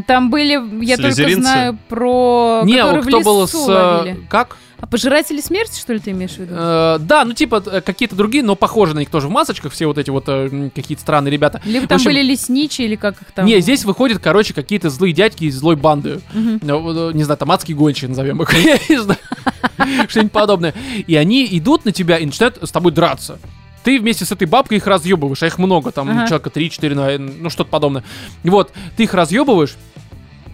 [0.06, 2.62] Там были, я только знаю про...
[2.64, 3.68] Не, которые в кто был лесу с...
[3.68, 4.26] э, ловили.
[4.28, 4.56] Как?
[4.80, 6.54] А пожиратели смерти, что ли, ты имеешь в виду?
[6.56, 9.86] Э, да, ну типа э, какие-то другие, но похожие на них тоже в масочках, все
[9.86, 11.60] вот эти вот э, какие-то странные ребята.
[11.64, 13.44] Либо в там общем- были лесничие, или как их там?
[13.44, 16.20] Не, здесь выходят, короче, какие-то злые дядьки из злой банды.
[16.32, 18.50] Э, не знаю, там адские гончие назовем их,
[20.08, 20.74] что-нибудь подобное.
[21.06, 23.38] И они идут на тебя и начинают с тобой драться.
[23.84, 26.26] Ты вместе с этой бабкой их разъебываешь, а их много, там Ага.
[26.26, 28.04] человека 3-4, наверное, ну что-то подобное.
[28.42, 29.76] И вот, ты их разъебываешь,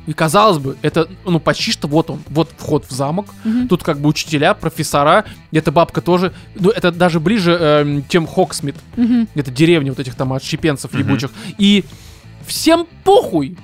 [0.06, 3.66] и казалось бы, это, ну, почти что вот он, вот вход в замок, Мгм.
[3.66, 8.76] тут как бы учителя, профессора, эта бабка тоже, ну, это даже ближе, эм, чем Хоксмит,
[8.96, 9.26] Мгм.
[9.34, 11.00] это деревня вот этих там отщепенцев Мгм.
[11.00, 11.30] ебучих.
[11.58, 11.84] И
[12.46, 13.56] всем похуй.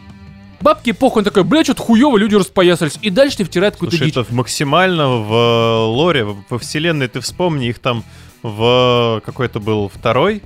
[0.61, 2.99] Бабки похуй, он такой, бля, что-то хуево, люди распоясались.
[3.03, 4.17] И дальше ты втирает какую-то Слушай, дичь.
[4.17, 8.03] это максимально в э, лоре, во вселенной, ты вспомни, их там
[8.43, 10.43] в какой-то был второй,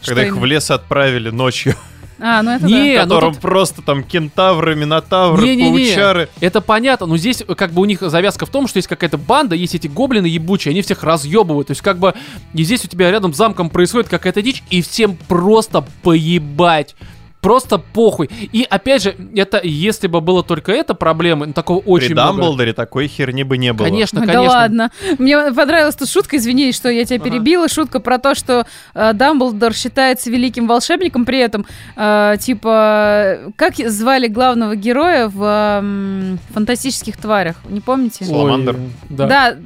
[0.00, 1.74] Что когда их в лес отправили ночью,
[2.22, 3.06] А, ну это Не, да.
[3.06, 5.86] ну котором тут- просто там кентавры, минотавры, Не-не-не.
[5.86, 6.28] паучары.
[6.40, 9.16] Это понятно, но здесь э, как бы у них завязка в том, что есть какая-то
[9.16, 11.68] банда, есть эти гоблины ебучие, они всех разъебывают.
[11.68, 12.12] То есть как бы
[12.52, 16.94] и здесь у тебя рядом с замком происходит какая-то дичь, и всем просто поебать.
[17.40, 18.28] Просто похуй.
[18.52, 22.38] И опять же, это если бы было только это проблемы, ну, такого очень При много.
[22.42, 23.86] Дамблдоре такой херни бы не было.
[23.86, 24.42] Конечно, конечно.
[24.42, 24.90] Да ладно.
[25.18, 27.24] Мне понравилась тут шутка, извини, что я тебя Ага.
[27.30, 27.68] перебила.
[27.68, 31.64] Шутка про то, что э, Дамблдор считается великим волшебником, при этом,
[31.96, 35.42] э, типа, как звали главного героя в
[35.82, 37.56] м, «Фантастических тварях»?
[37.68, 38.24] Не помните?
[38.26, 38.74] Саламандр.
[38.74, 39.26] Ой, да.
[39.26, 39.56] Да,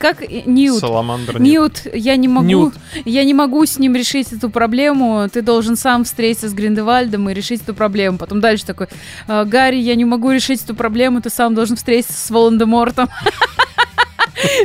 [0.00, 0.80] как Ньют.
[0.80, 1.42] Саламандр нет.
[1.42, 2.74] Ньют, я не могу, Ньют.
[3.04, 5.28] я не могу с ним решить эту проблему.
[5.30, 8.16] Ты должен сам встретиться с Гриндевальдом и решить эту проблему.
[8.16, 8.88] Потом дальше такой,
[9.28, 13.10] «Э, Гарри, я не могу решить эту проблему, ты сам должен встретиться с Волан-де-Мортом.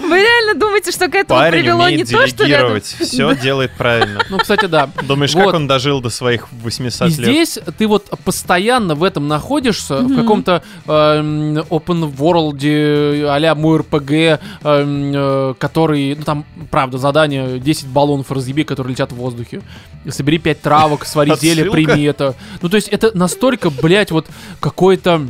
[0.02, 2.80] Вы реально думаете, что к этому Парень привело не то, что рядом...
[2.80, 4.22] делегировать, все делает правильно.
[4.30, 4.90] Ну, кстати, да.
[5.04, 5.46] Думаешь, Вот.
[5.46, 7.30] как он дожил до своих 800 И лет?
[7.30, 14.12] здесь ты вот постоянно в этом находишься, в каком-то эм, open world а-ля мой РПГ,
[14.12, 19.62] эм, э, который, ну там, правда, задание 10 баллонов разъеби, которые летят в воздухе.
[20.10, 22.36] Собери 5 травок, свари зелье, прими это.
[22.62, 24.28] Ну, то есть это настолько, блядь, вот
[24.60, 25.26] какой-то...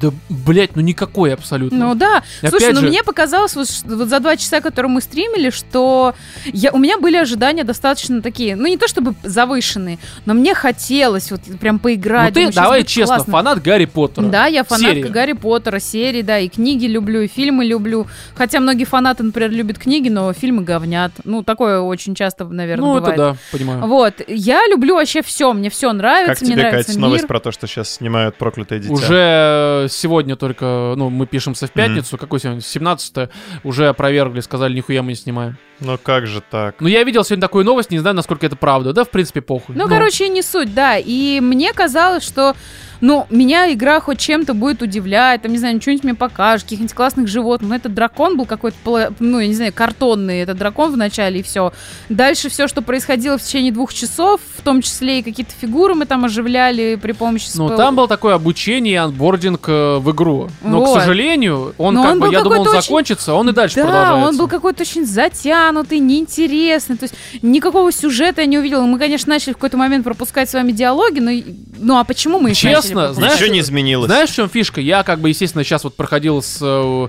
[0.00, 1.78] Да, блядь, ну никакой абсолютно.
[1.78, 2.22] Ну да.
[2.42, 5.50] И Слушай, опять ну же- мне показалось вот, вот за два часа, которые мы стримили,
[5.50, 6.14] что
[6.46, 11.30] я, у меня были ожидания достаточно такие, ну не то чтобы завышенные, но мне хотелось
[11.30, 12.34] вот прям поиграть.
[12.34, 13.32] Ну ты, давай честно, классно.
[13.32, 14.24] фанат Гарри Поттера.
[14.26, 15.08] Да, я фанатка Серии.
[15.08, 18.06] Гарри Поттера, серии, да, и книги люблю, и фильмы люблю.
[18.34, 21.12] Хотя многие фанаты, например, любят книги, но фильмы говнят.
[21.24, 23.14] Ну, такое очень часто, наверное, Ну, бывает.
[23.14, 23.80] это да, понимаю.
[23.86, 27.08] Вот, я люблю вообще все, мне все нравится, Как мне тебе, нравится Катя, мир.
[27.08, 28.92] новость про то, что сейчас снимают «Проклятое дитя»?
[28.94, 33.30] Уже сегодня только, ну, мы пишемся в пятницу, какой сегодня, 17
[33.64, 35.56] уже опровергли, сказали, нихуя мы не снимаем.
[35.80, 36.76] Ну как же так?
[36.80, 39.74] Ну, я видел сегодня такую новость, не знаю, насколько это правда, да, в принципе, похуй.
[39.74, 40.98] Ну, короче, не суть, да.
[40.98, 42.54] И мне казалось, что
[43.00, 47.28] ну, меня игра хоть чем-то будет удивлять, там, не знаю, что-нибудь мне покажет, каких-нибудь классных
[47.28, 47.70] животных.
[47.70, 51.42] Но этот дракон был какой-то, ну, я не знаю, картонный этот дракон в начале, и
[51.42, 51.72] все.
[52.08, 56.06] Дальше все, что происходило в течение двух часов, в том числе и какие-то фигуры мы
[56.06, 60.48] там оживляли при помощи Ну, спел- там было такое обучение и анбординг э, в игру.
[60.62, 60.96] Но, Вот.
[60.96, 63.52] к сожалению, он Но как он бы, был я думал, он очень- закончится, он и
[63.52, 64.28] дальше Да, продолжается.
[64.28, 66.96] он был какой-то очень затянутый, неинтересный.
[66.96, 68.82] То есть никакого сюжета я не увидела.
[68.84, 71.30] Мы, конечно, начали в какой-то момент пропускать с вами диалоги, но
[71.78, 73.14] ну а почему мы их Честно, пропускать?
[73.16, 74.06] знаешь, Ничего не изменилось.
[74.06, 74.80] Знаешь, в чем фишка?
[74.80, 77.08] Я, как бы, естественно, сейчас вот проходил с э,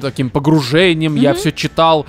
[0.00, 1.38] таким погружением, я Мгм.
[1.38, 2.06] все читал.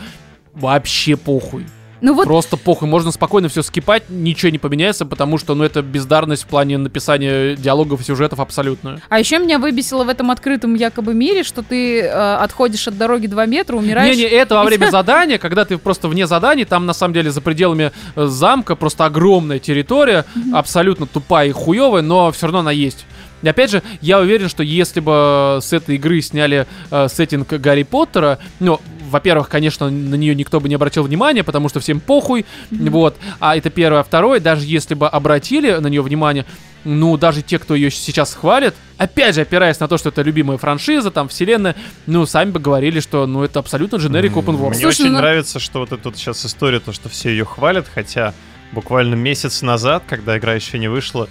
[0.54, 1.66] Вообще похуй.
[2.01, 2.88] Ну вот Просто похуй.
[2.88, 7.55] Можно спокойно все скипать, ничего не поменяется, потому что, ну, это бездарность в плане написания
[7.55, 9.01] диалогов и сюжетов абсолютно.
[9.09, 13.27] А еще меня выбесило в этом открытом якобы мире, что ты э, отходишь от дороги
[13.27, 14.15] 2 метра, умираешь.
[14.15, 17.41] Не-не, это во время задания, когда ты просто вне заданий, там на самом деле за
[17.41, 23.05] пределами э, замка просто огромная территория, абсолютно тупая и хуевая, но все равно она есть.
[23.41, 27.84] И опять же, я уверен, что если бы с этой игры сняли э, сеттинг Гарри
[27.84, 28.80] Поттера, ну,
[29.10, 33.18] во-первых, конечно, на нее никто бы не обратил внимания, потому что всем похуй, вот.
[33.40, 33.99] А это первое.
[34.02, 36.45] А второе, даже если бы обратили на нее внимание,
[36.86, 40.57] ну, даже те, кто ее сейчас хвалит, опять же, опираясь на то, что это любимая
[40.57, 41.76] франшиза, там, вселенная,
[42.06, 44.69] ну, сами бы говорили, что, ну, это абсолютно generic open world.
[44.69, 47.44] Мне Слушай, очень ну- нравится, что вот эта вот сейчас история, то, что все ее
[47.44, 48.34] хвалят, хотя
[48.72, 51.27] буквально месяц назад, когда игра еще не вышла,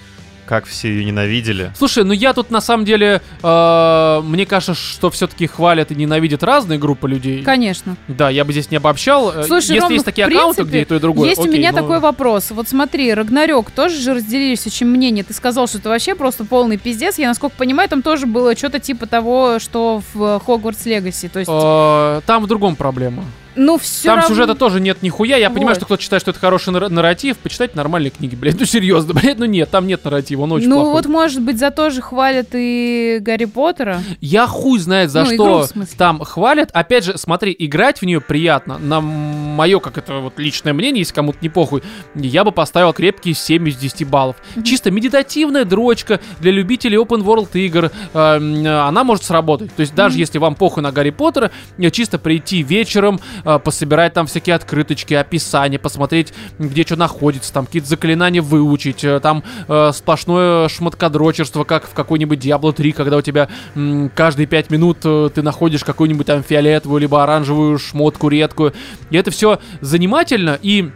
[0.49, 1.71] как все ее ненавидели.
[1.77, 6.43] Слушай, ну я тут на самом деле, э, мне кажется, что все-таки хвалят и ненавидят
[6.43, 7.43] разные группы людей.
[7.43, 7.97] Конечно.
[8.09, 9.31] Да, я бы здесь не обобщал.
[9.31, 11.29] Э, Слушай, Если Ром, есть ну, такие в аккаунты, принципе, где и то, и другое.
[11.29, 12.51] Есть у окей, меня но- такой вопрос.
[12.51, 15.23] Вот смотри, Рагнарёк тоже же разделились очень мнения.
[15.23, 17.19] Ты сказал, что это вообще просто полный пиздец.
[17.19, 21.29] Я, насколько понимаю, там тоже было что-то типа того, что в Хогвартс Легаси.
[21.29, 23.25] То есть, Э, Там в другом проблема.
[23.59, 24.29] Ну все Там равно...
[24.29, 25.37] сюжета тоже нет нихуя.
[25.37, 25.77] Я понимаю, Вот.
[25.77, 27.37] что кто-то считает, что это хороший нар- нарратив.
[27.39, 28.59] Почитайте нормальные книги, блядь.
[28.59, 30.93] Ну серьезно, блядь, ну нет, там нет нарратива, он очень ну плохой.
[30.93, 34.01] вот, может быть, за то же хвалят и Гарри Поттера.
[34.21, 35.95] Я хуй знает за Ну, игру, что смысле.
[35.99, 36.71] там хвалят.
[36.73, 38.79] Опять же, смотри, играть в нее приятно.
[38.79, 41.83] На мое, как это вот личное мнение, если кому-то не похуй,
[42.15, 44.37] я бы поставил крепкие 7 из 10 баллов.
[44.65, 47.91] Чисто медитативная дрочка для любителей open world игр.
[48.15, 49.75] э, м, она может сработать.
[49.75, 51.51] То есть даже если вам похуй на Гарри Поттера,
[51.93, 53.21] чисто прийти вечером,
[53.57, 59.43] пособирать там всякие открыточки, описания, посмотреть, где что находится, там какие-то заклинания выучить, э, там
[59.69, 64.99] э, сплошное шмоткодрочерство, как в какой-нибудь Diablo 3, когда у тебя м, каждые 5 минут
[65.05, 68.75] э, ты находишь какую-нибудь там фиолетовую либо оранжевую шмотку редкую.
[69.11, 70.91] И это все занимательно и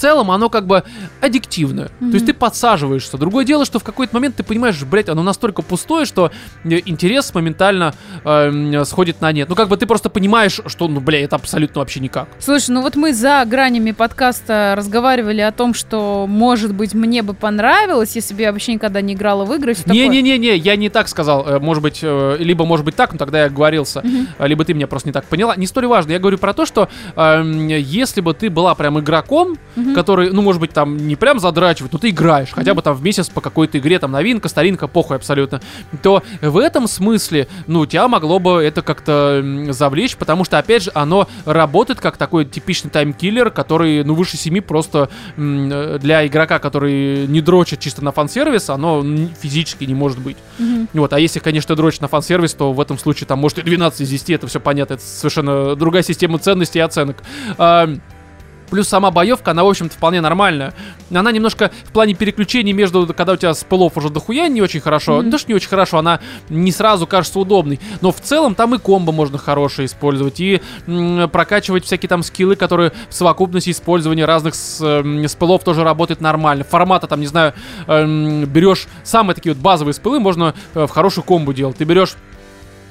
[0.00, 0.82] целом оно как бы
[1.20, 1.88] аддиктивное.
[2.00, 3.18] То есть ты подсаживаешься.
[3.18, 6.30] Другое дело, что в какой-то момент ты понимаешь, блядь, оно настолько пустое, что
[6.64, 7.94] э, интерес моментально
[8.24, 9.48] эм, сходит на нет.
[9.48, 12.28] Ну как бы ты просто понимаешь, что, ну, бля, это абсолютно вообще никак.
[12.38, 17.34] Слушай, ну вот мы за гранями подкаста разговаривали о том, что, может быть, мне бы
[17.34, 19.74] понравилось, если бы я вообще никогда не играла в игры.
[19.86, 21.46] Не-не-не-не, я не так сказал.
[21.46, 24.02] Э, Может быть, э, либо может быть так, но тогда я оговорился.
[24.38, 25.54] Э, Либо ты меня просто не так поняла.
[25.56, 26.12] Не столь важно.
[26.12, 29.58] Я говорю про то, что эм, если бы ты была прям игроком,
[29.90, 29.94] Мгм.
[29.94, 33.02] который, ну, может быть, там не прям задрачивает, но ты играешь, хотя бы там в
[33.02, 35.60] месяц по какой-то игре, там новинка, старинка, похуй абсолютно,
[36.02, 40.90] то в этом смысле, ну, тебя могло бы это как-то завлечь, потому что, опять же,
[40.94, 47.40] оно работает как такой типичный таймкиллер, который, ну, выше 7 просто для игрока, который не
[47.40, 49.04] дрочит чисто на фан-сервис, оно
[49.40, 50.36] физически не может быть.
[50.58, 50.88] Мгм.
[50.94, 54.00] Вот, а если, конечно, дрочит на фан-сервис, то в этом случае там может и 12
[54.02, 57.18] из 10, это все понятно, это совершенно другая система ценностей и оценок.
[57.58, 57.88] А,
[58.70, 60.72] Плюс сама боевка, она, в общем-то, вполне нормальная.
[61.12, 65.22] Она немножко в плане переключений между, когда у тебя спылов уже дохуя не очень хорошо,
[65.22, 67.80] не то, что не очень хорошо, она не сразу кажется удобной.
[68.00, 72.56] Но в целом там и комбо можно хорошее использовать, и м, прокачивать всякие там скиллы,
[72.56, 76.64] которые в совокупности использования разных с, эм, спылов тоже работают нормально.
[76.64, 77.54] Формата там, не знаю,
[77.86, 81.76] эм, берешь самые такие вот базовые спылы, можно э, в хорошую комбу делать.
[81.76, 82.14] Ты берешь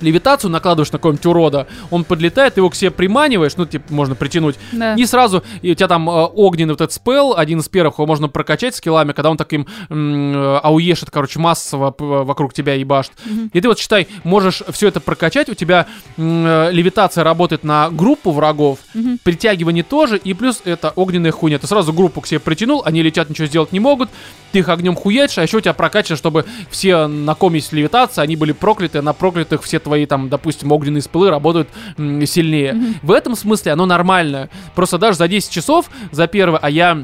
[0.01, 4.15] левитацию накладываешь на какого-нибудь урода, он подлетает, ты его к себе приманиваешь, ну, типа, можно
[4.15, 4.95] притянуть, Да.
[4.95, 8.05] и сразу, и у тебя там э, огненный вот этот спел, один из первых, его
[8.05, 13.11] можно прокачать скиллами, когда он таким э, ауешит, короче, массово вокруг тебя ебашит.
[13.25, 13.51] Мгм.
[13.53, 18.31] И ты вот, считай, можешь все это прокачать, у тебя э, левитация работает на группу
[18.31, 19.19] врагов, Мгм.
[19.23, 21.57] притягивание тоже, и плюс это огненная хуйня.
[21.59, 24.09] Ты сразу группу к себе притянул, они летят, ничего сделать не могут,
[24.51, 28.23] ты их огнем хуячишь, а еще у тебя прокачано, чтобы все, на ком есть левитация,
[28.23, 32.77] они были прокляты, а на проклятых все твои, там, допустим, огненные спылы работают м, сильнее.
[33.01, 34.49] В этом смысле оно нормальное.
[34.75, 37.03] Просто даже за 10 часов, за первое, а я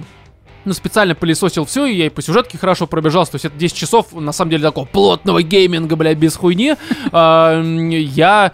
[0.66, 3.34] ну, специально пылесосил все, и я и по сюжетке хорошо пробежался.
[3.34, 6.76] То есть это 10 часов, на самом деле, такого плотного гейминга, блядь, без хуйни.
[7.12, 8.52] А, Я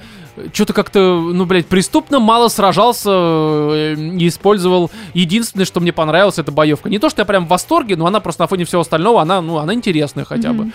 [0.54, 4.92] что-то как-то, ну, блядь, преступно мало сражался э, и использовал.
[5.14, 6.90] Единственное, что мне понравилось, это боевка.
[6.90, 9.42] Не то, что я прям в восторге, но она просто на фоне всего остального, она,
[9.42, 10.72] ну, она интересная хотя бы.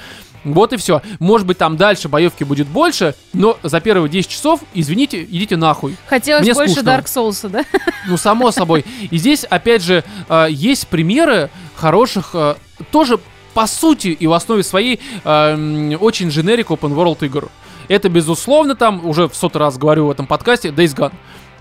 [0.54, 1.02] Вот и все.
[1.18, 5.96] Может быть, там дальше боевки будет больше, но за первые 10 часов, извините, идите нахуй.
[6.06, 6.88] Хотелось Мне больше скучно.
[6.88, 7.64] Dark Souls, да?
[8.08, 8.84] Ну, само собой.
[9.10, 12.54] И здесь, опять же, э, есть примеры хороших, э,
[12.92, 13.18] тоже
[13.54, 17.48] по сути и в основе своей э, очень generic open world игр.
[17.88, 21.12] Это, безусловно, там, уже в сотый раз говорю в этом подкасте, Days Gone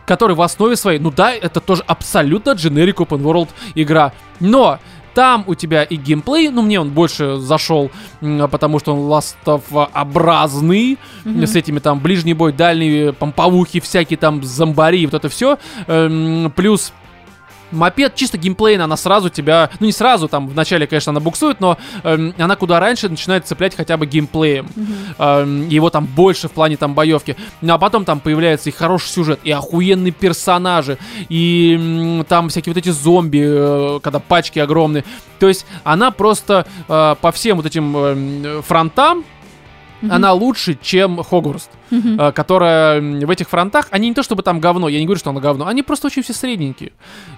[0.06, 4.14] который в основе своей, ну да, это тоже абсолютно generic open world игра.
[4.40, 4.80] Но
[5.16, 7.90] там у тебя и геймплей, ну мне он больше зашел,
[8.52, 11.48] потому что он ластов-образный, Мгм.
[11.48, 15.58] с этими там ближний бой, дальние помповухи, всякие там зомбари, вот это все.
[16.56, 16.94] плюс
[17.76, 21.78] Мопед чисто геймплейно, она сразу тебя, ну не сразу, там вначале, конечно, она буксует, но
[22.04, 24.68] эм, она куда раньше начинает цеплять хотя бы геймплеем.
[25.18, 27.36] Эм, его там больше в плане там боевки.
[27.62, 30.98] Ну а потом там появляется и хороший сюжет, и охуенные персонажи,
[31.30, 35.04] и м, там всякие вот эти зомби, э, когда пачки огромные.
[35.40, 39.26] То есть она просто э, по всем вот этим эм, фронтам,
[40.12, 44.90] Она лучше, чем Хогвартс э, которая в этих фронтах, они не то чтобы там говно,
[44.90, 46.92] я не говорю, что оно говно, они просто очень все средненькие.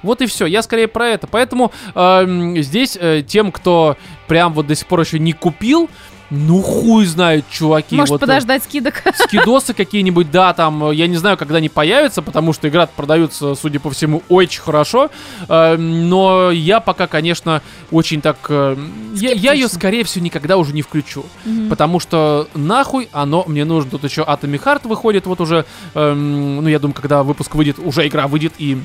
[0.03, 1.27] Вот и все, я скорее про это.
[1.27, 5.89] Поэтому э, здесь э, тем, кто прям вот до сих пор еще не купил,
[6.30, 7.95] ну хуй знает, чуваки.
[7.95, 9.02] Может вот, э, подождать скидок?
[9.16, 13.56] Скидосы какие-нибудь, да, там, э, я не знаю, когда они появятся, потому что игра продается,
[13.56, 15.10] судя по всему, очень хорошо.
[15.48, 18.38] Э, но я пока, конечно, очень так...
[18.49, 18.78] э,
[19.14, 21.26] я, я ее, скорее всего, никогда уже не включу.
[21.45, 21.70] Мгм.
[21.70, 23.91] Потому что нахуй оно мне нужно.
[23.91, 25.66] Тут еще Atomic Heart выходит вот уже.
[25.94, 28.78] эм, ну, я думаю, когда выпуск выйдет, уже игра выйдет и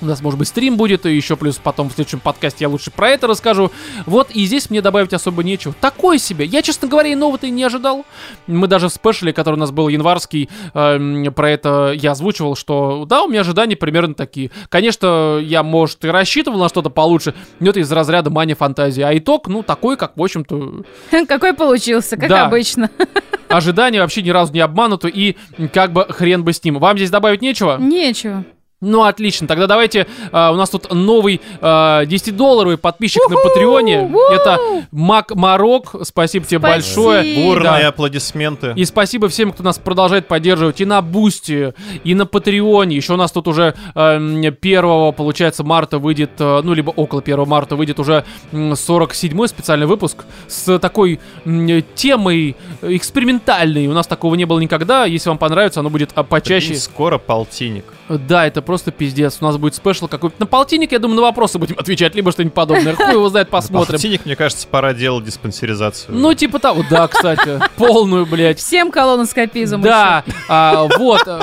[0.00, 2.90] у нас, может быть, стрим будет, и еще плюс потом в следующем подкасте я лучше
[2.90, 3.70] про это расскажу.
[4.06, 5.74] Вот, и здесь мне добавить особо нечего.
[5.80, 6.44] Такое себе.
[6.44, 8.04] Я, честно говоря, и нового-то и не ожидал.
[8.46, 13.04] Мы даже в спешле, который у нас был январский, эм, про это я озвучивал, что
[13.06, 14.50] да, у меня ожидания примерно такие.
[14.68, 19.02] Конечно, я, может, и рассчитывал на что-то получше, но это из разряда мания фантазии.
[19.02, 20.82] А итог, ну, такой, как, в общем-то,
[21.28, 22.46] Какой получился, как Да.
[22.46, 22.90] обычно.
[23.48, 25.36] ожидания вообще ни разу не обмануты, и
[25.72, 26.78] как бы хрен бы с ним.
[26.78, 27.76] Вам здесь добавить нечего?
[27.78, 28.44] Нечего.
[28.80, 29.46] Ну, отлично.
[29.46, 34.10] Тогда давайте, а, у нас тут новый а, 10-долларовый подписчик на Патреоне.
[34.32, 34.58] Это
[34.90, 35.94] Мак Марок.
[36.02, 37.04] Спасибо тебе Спасибо.
[37.06, 37.34] большое.
[37.44, 37.88] Бурные Да.
[37.88, 38.72] аплодисменты.
[38.76, 41.74] И спасибо всем, кто нас продолжает поддерживать и на Бусти,
[42.04, 42.96] и на Патреоне.
[42.96, 47.46] Еще у нас тут уже эм, 1 получается, марта выйдет, э, ну, либо около 1
[47.46, 53.86] марта выйдет уже м, 47-й специальный выпуск с такой м, темой экспериментальной.
[53.88, 55.04] У нас такого не было никогда.
[55.04, 56.68] Если вам понравится, оно будет а, почаще.
[56.68, 57.84] Прикинь, Скоро полтинник.
[58.08, 59.38] Да, это просто пиздец.
[59.40, 60.36] У нас будет спешл какой-то.
[60.38, 62.94] На полтинник, я думаю, на вопросы будем отвечать, либо что-нибудь подобное.
[62.94, 63.94] Хуй его знает, посмотрим.
[63.94, 66.16] Полтинник, мне кажется, пора делать диспансеризацию.
[66.16, 66.84] Ну, типа того.
[66.88, 67.60] Да, кстати.
[67.76, 68.60] Полную, блядь.
[68.60, 71.22] Всем колоноскопизм Да, а, вот.
[71.26, 71.40] э,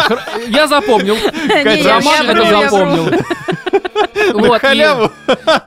[0.48, 1.18] Я запомнил.
[1.86, 3.10] Роман я это запомнил.
[4.34, 5.12] На Вот, и, халяву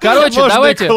[0.00, 0.88] короче, давайте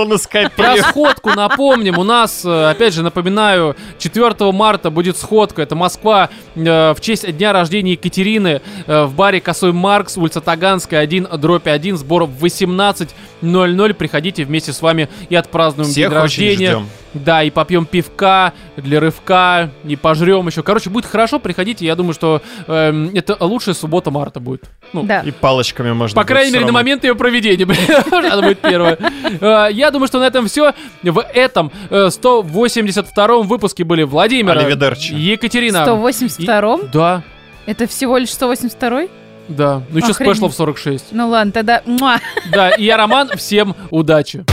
[0.55, 1.97] про сходку напомним.
[1.97, 5.61] У нас, э, опять же, напоминаю, 4 марта будет сходка.
[5.61, 10.99] Это Москва э, в честь дня рождения Екатерины э, в баре Косой Маркс, улица Таганская,
[10.99, 13.93] 1, дробь 1, сбор в 18.00.
[13.95, 16.69] Приходите вместе с вами и отпразднуем Всех день очень рождения.
[16.69, 16.87] ждем.
[17.15, 20.61] Да, и попьем пивка для рывка, и пожрем еще.
[20.61, 21.85] Короче, будет хорошо, приходите.
[21.87, 24.65] Я думаю, что эм, это лучшая суббота марта будет.
[24.93, 25.21] Ну, Да.
[25.21, 27.65] И палочками можно по крайней мере, на момент ее проведения.
[28.31, 28.99] Она будет первая.
[29.41, 30.73] Э, Я думаю, что на этом все.
[31.01, 34.55] В этом э, 182-м выпуске были Владимир.
[35.15, 35.77] Екатерина.
[35.87, 36.89] 182-м?
[36.93, 37.23] Да,
[37.65, 39.09] Это всего лишь 182-й?
[39.47, 39.81] Да.
[39.89, 40.35] Ну еще Охренеть.
[40.35, 41.05] спешлов 46.
[41.11, 41.81] Ну ладно, тогда...
[42.51, 43.29] Да, и я Роман.
[43.35, 44.45] Всем удачи.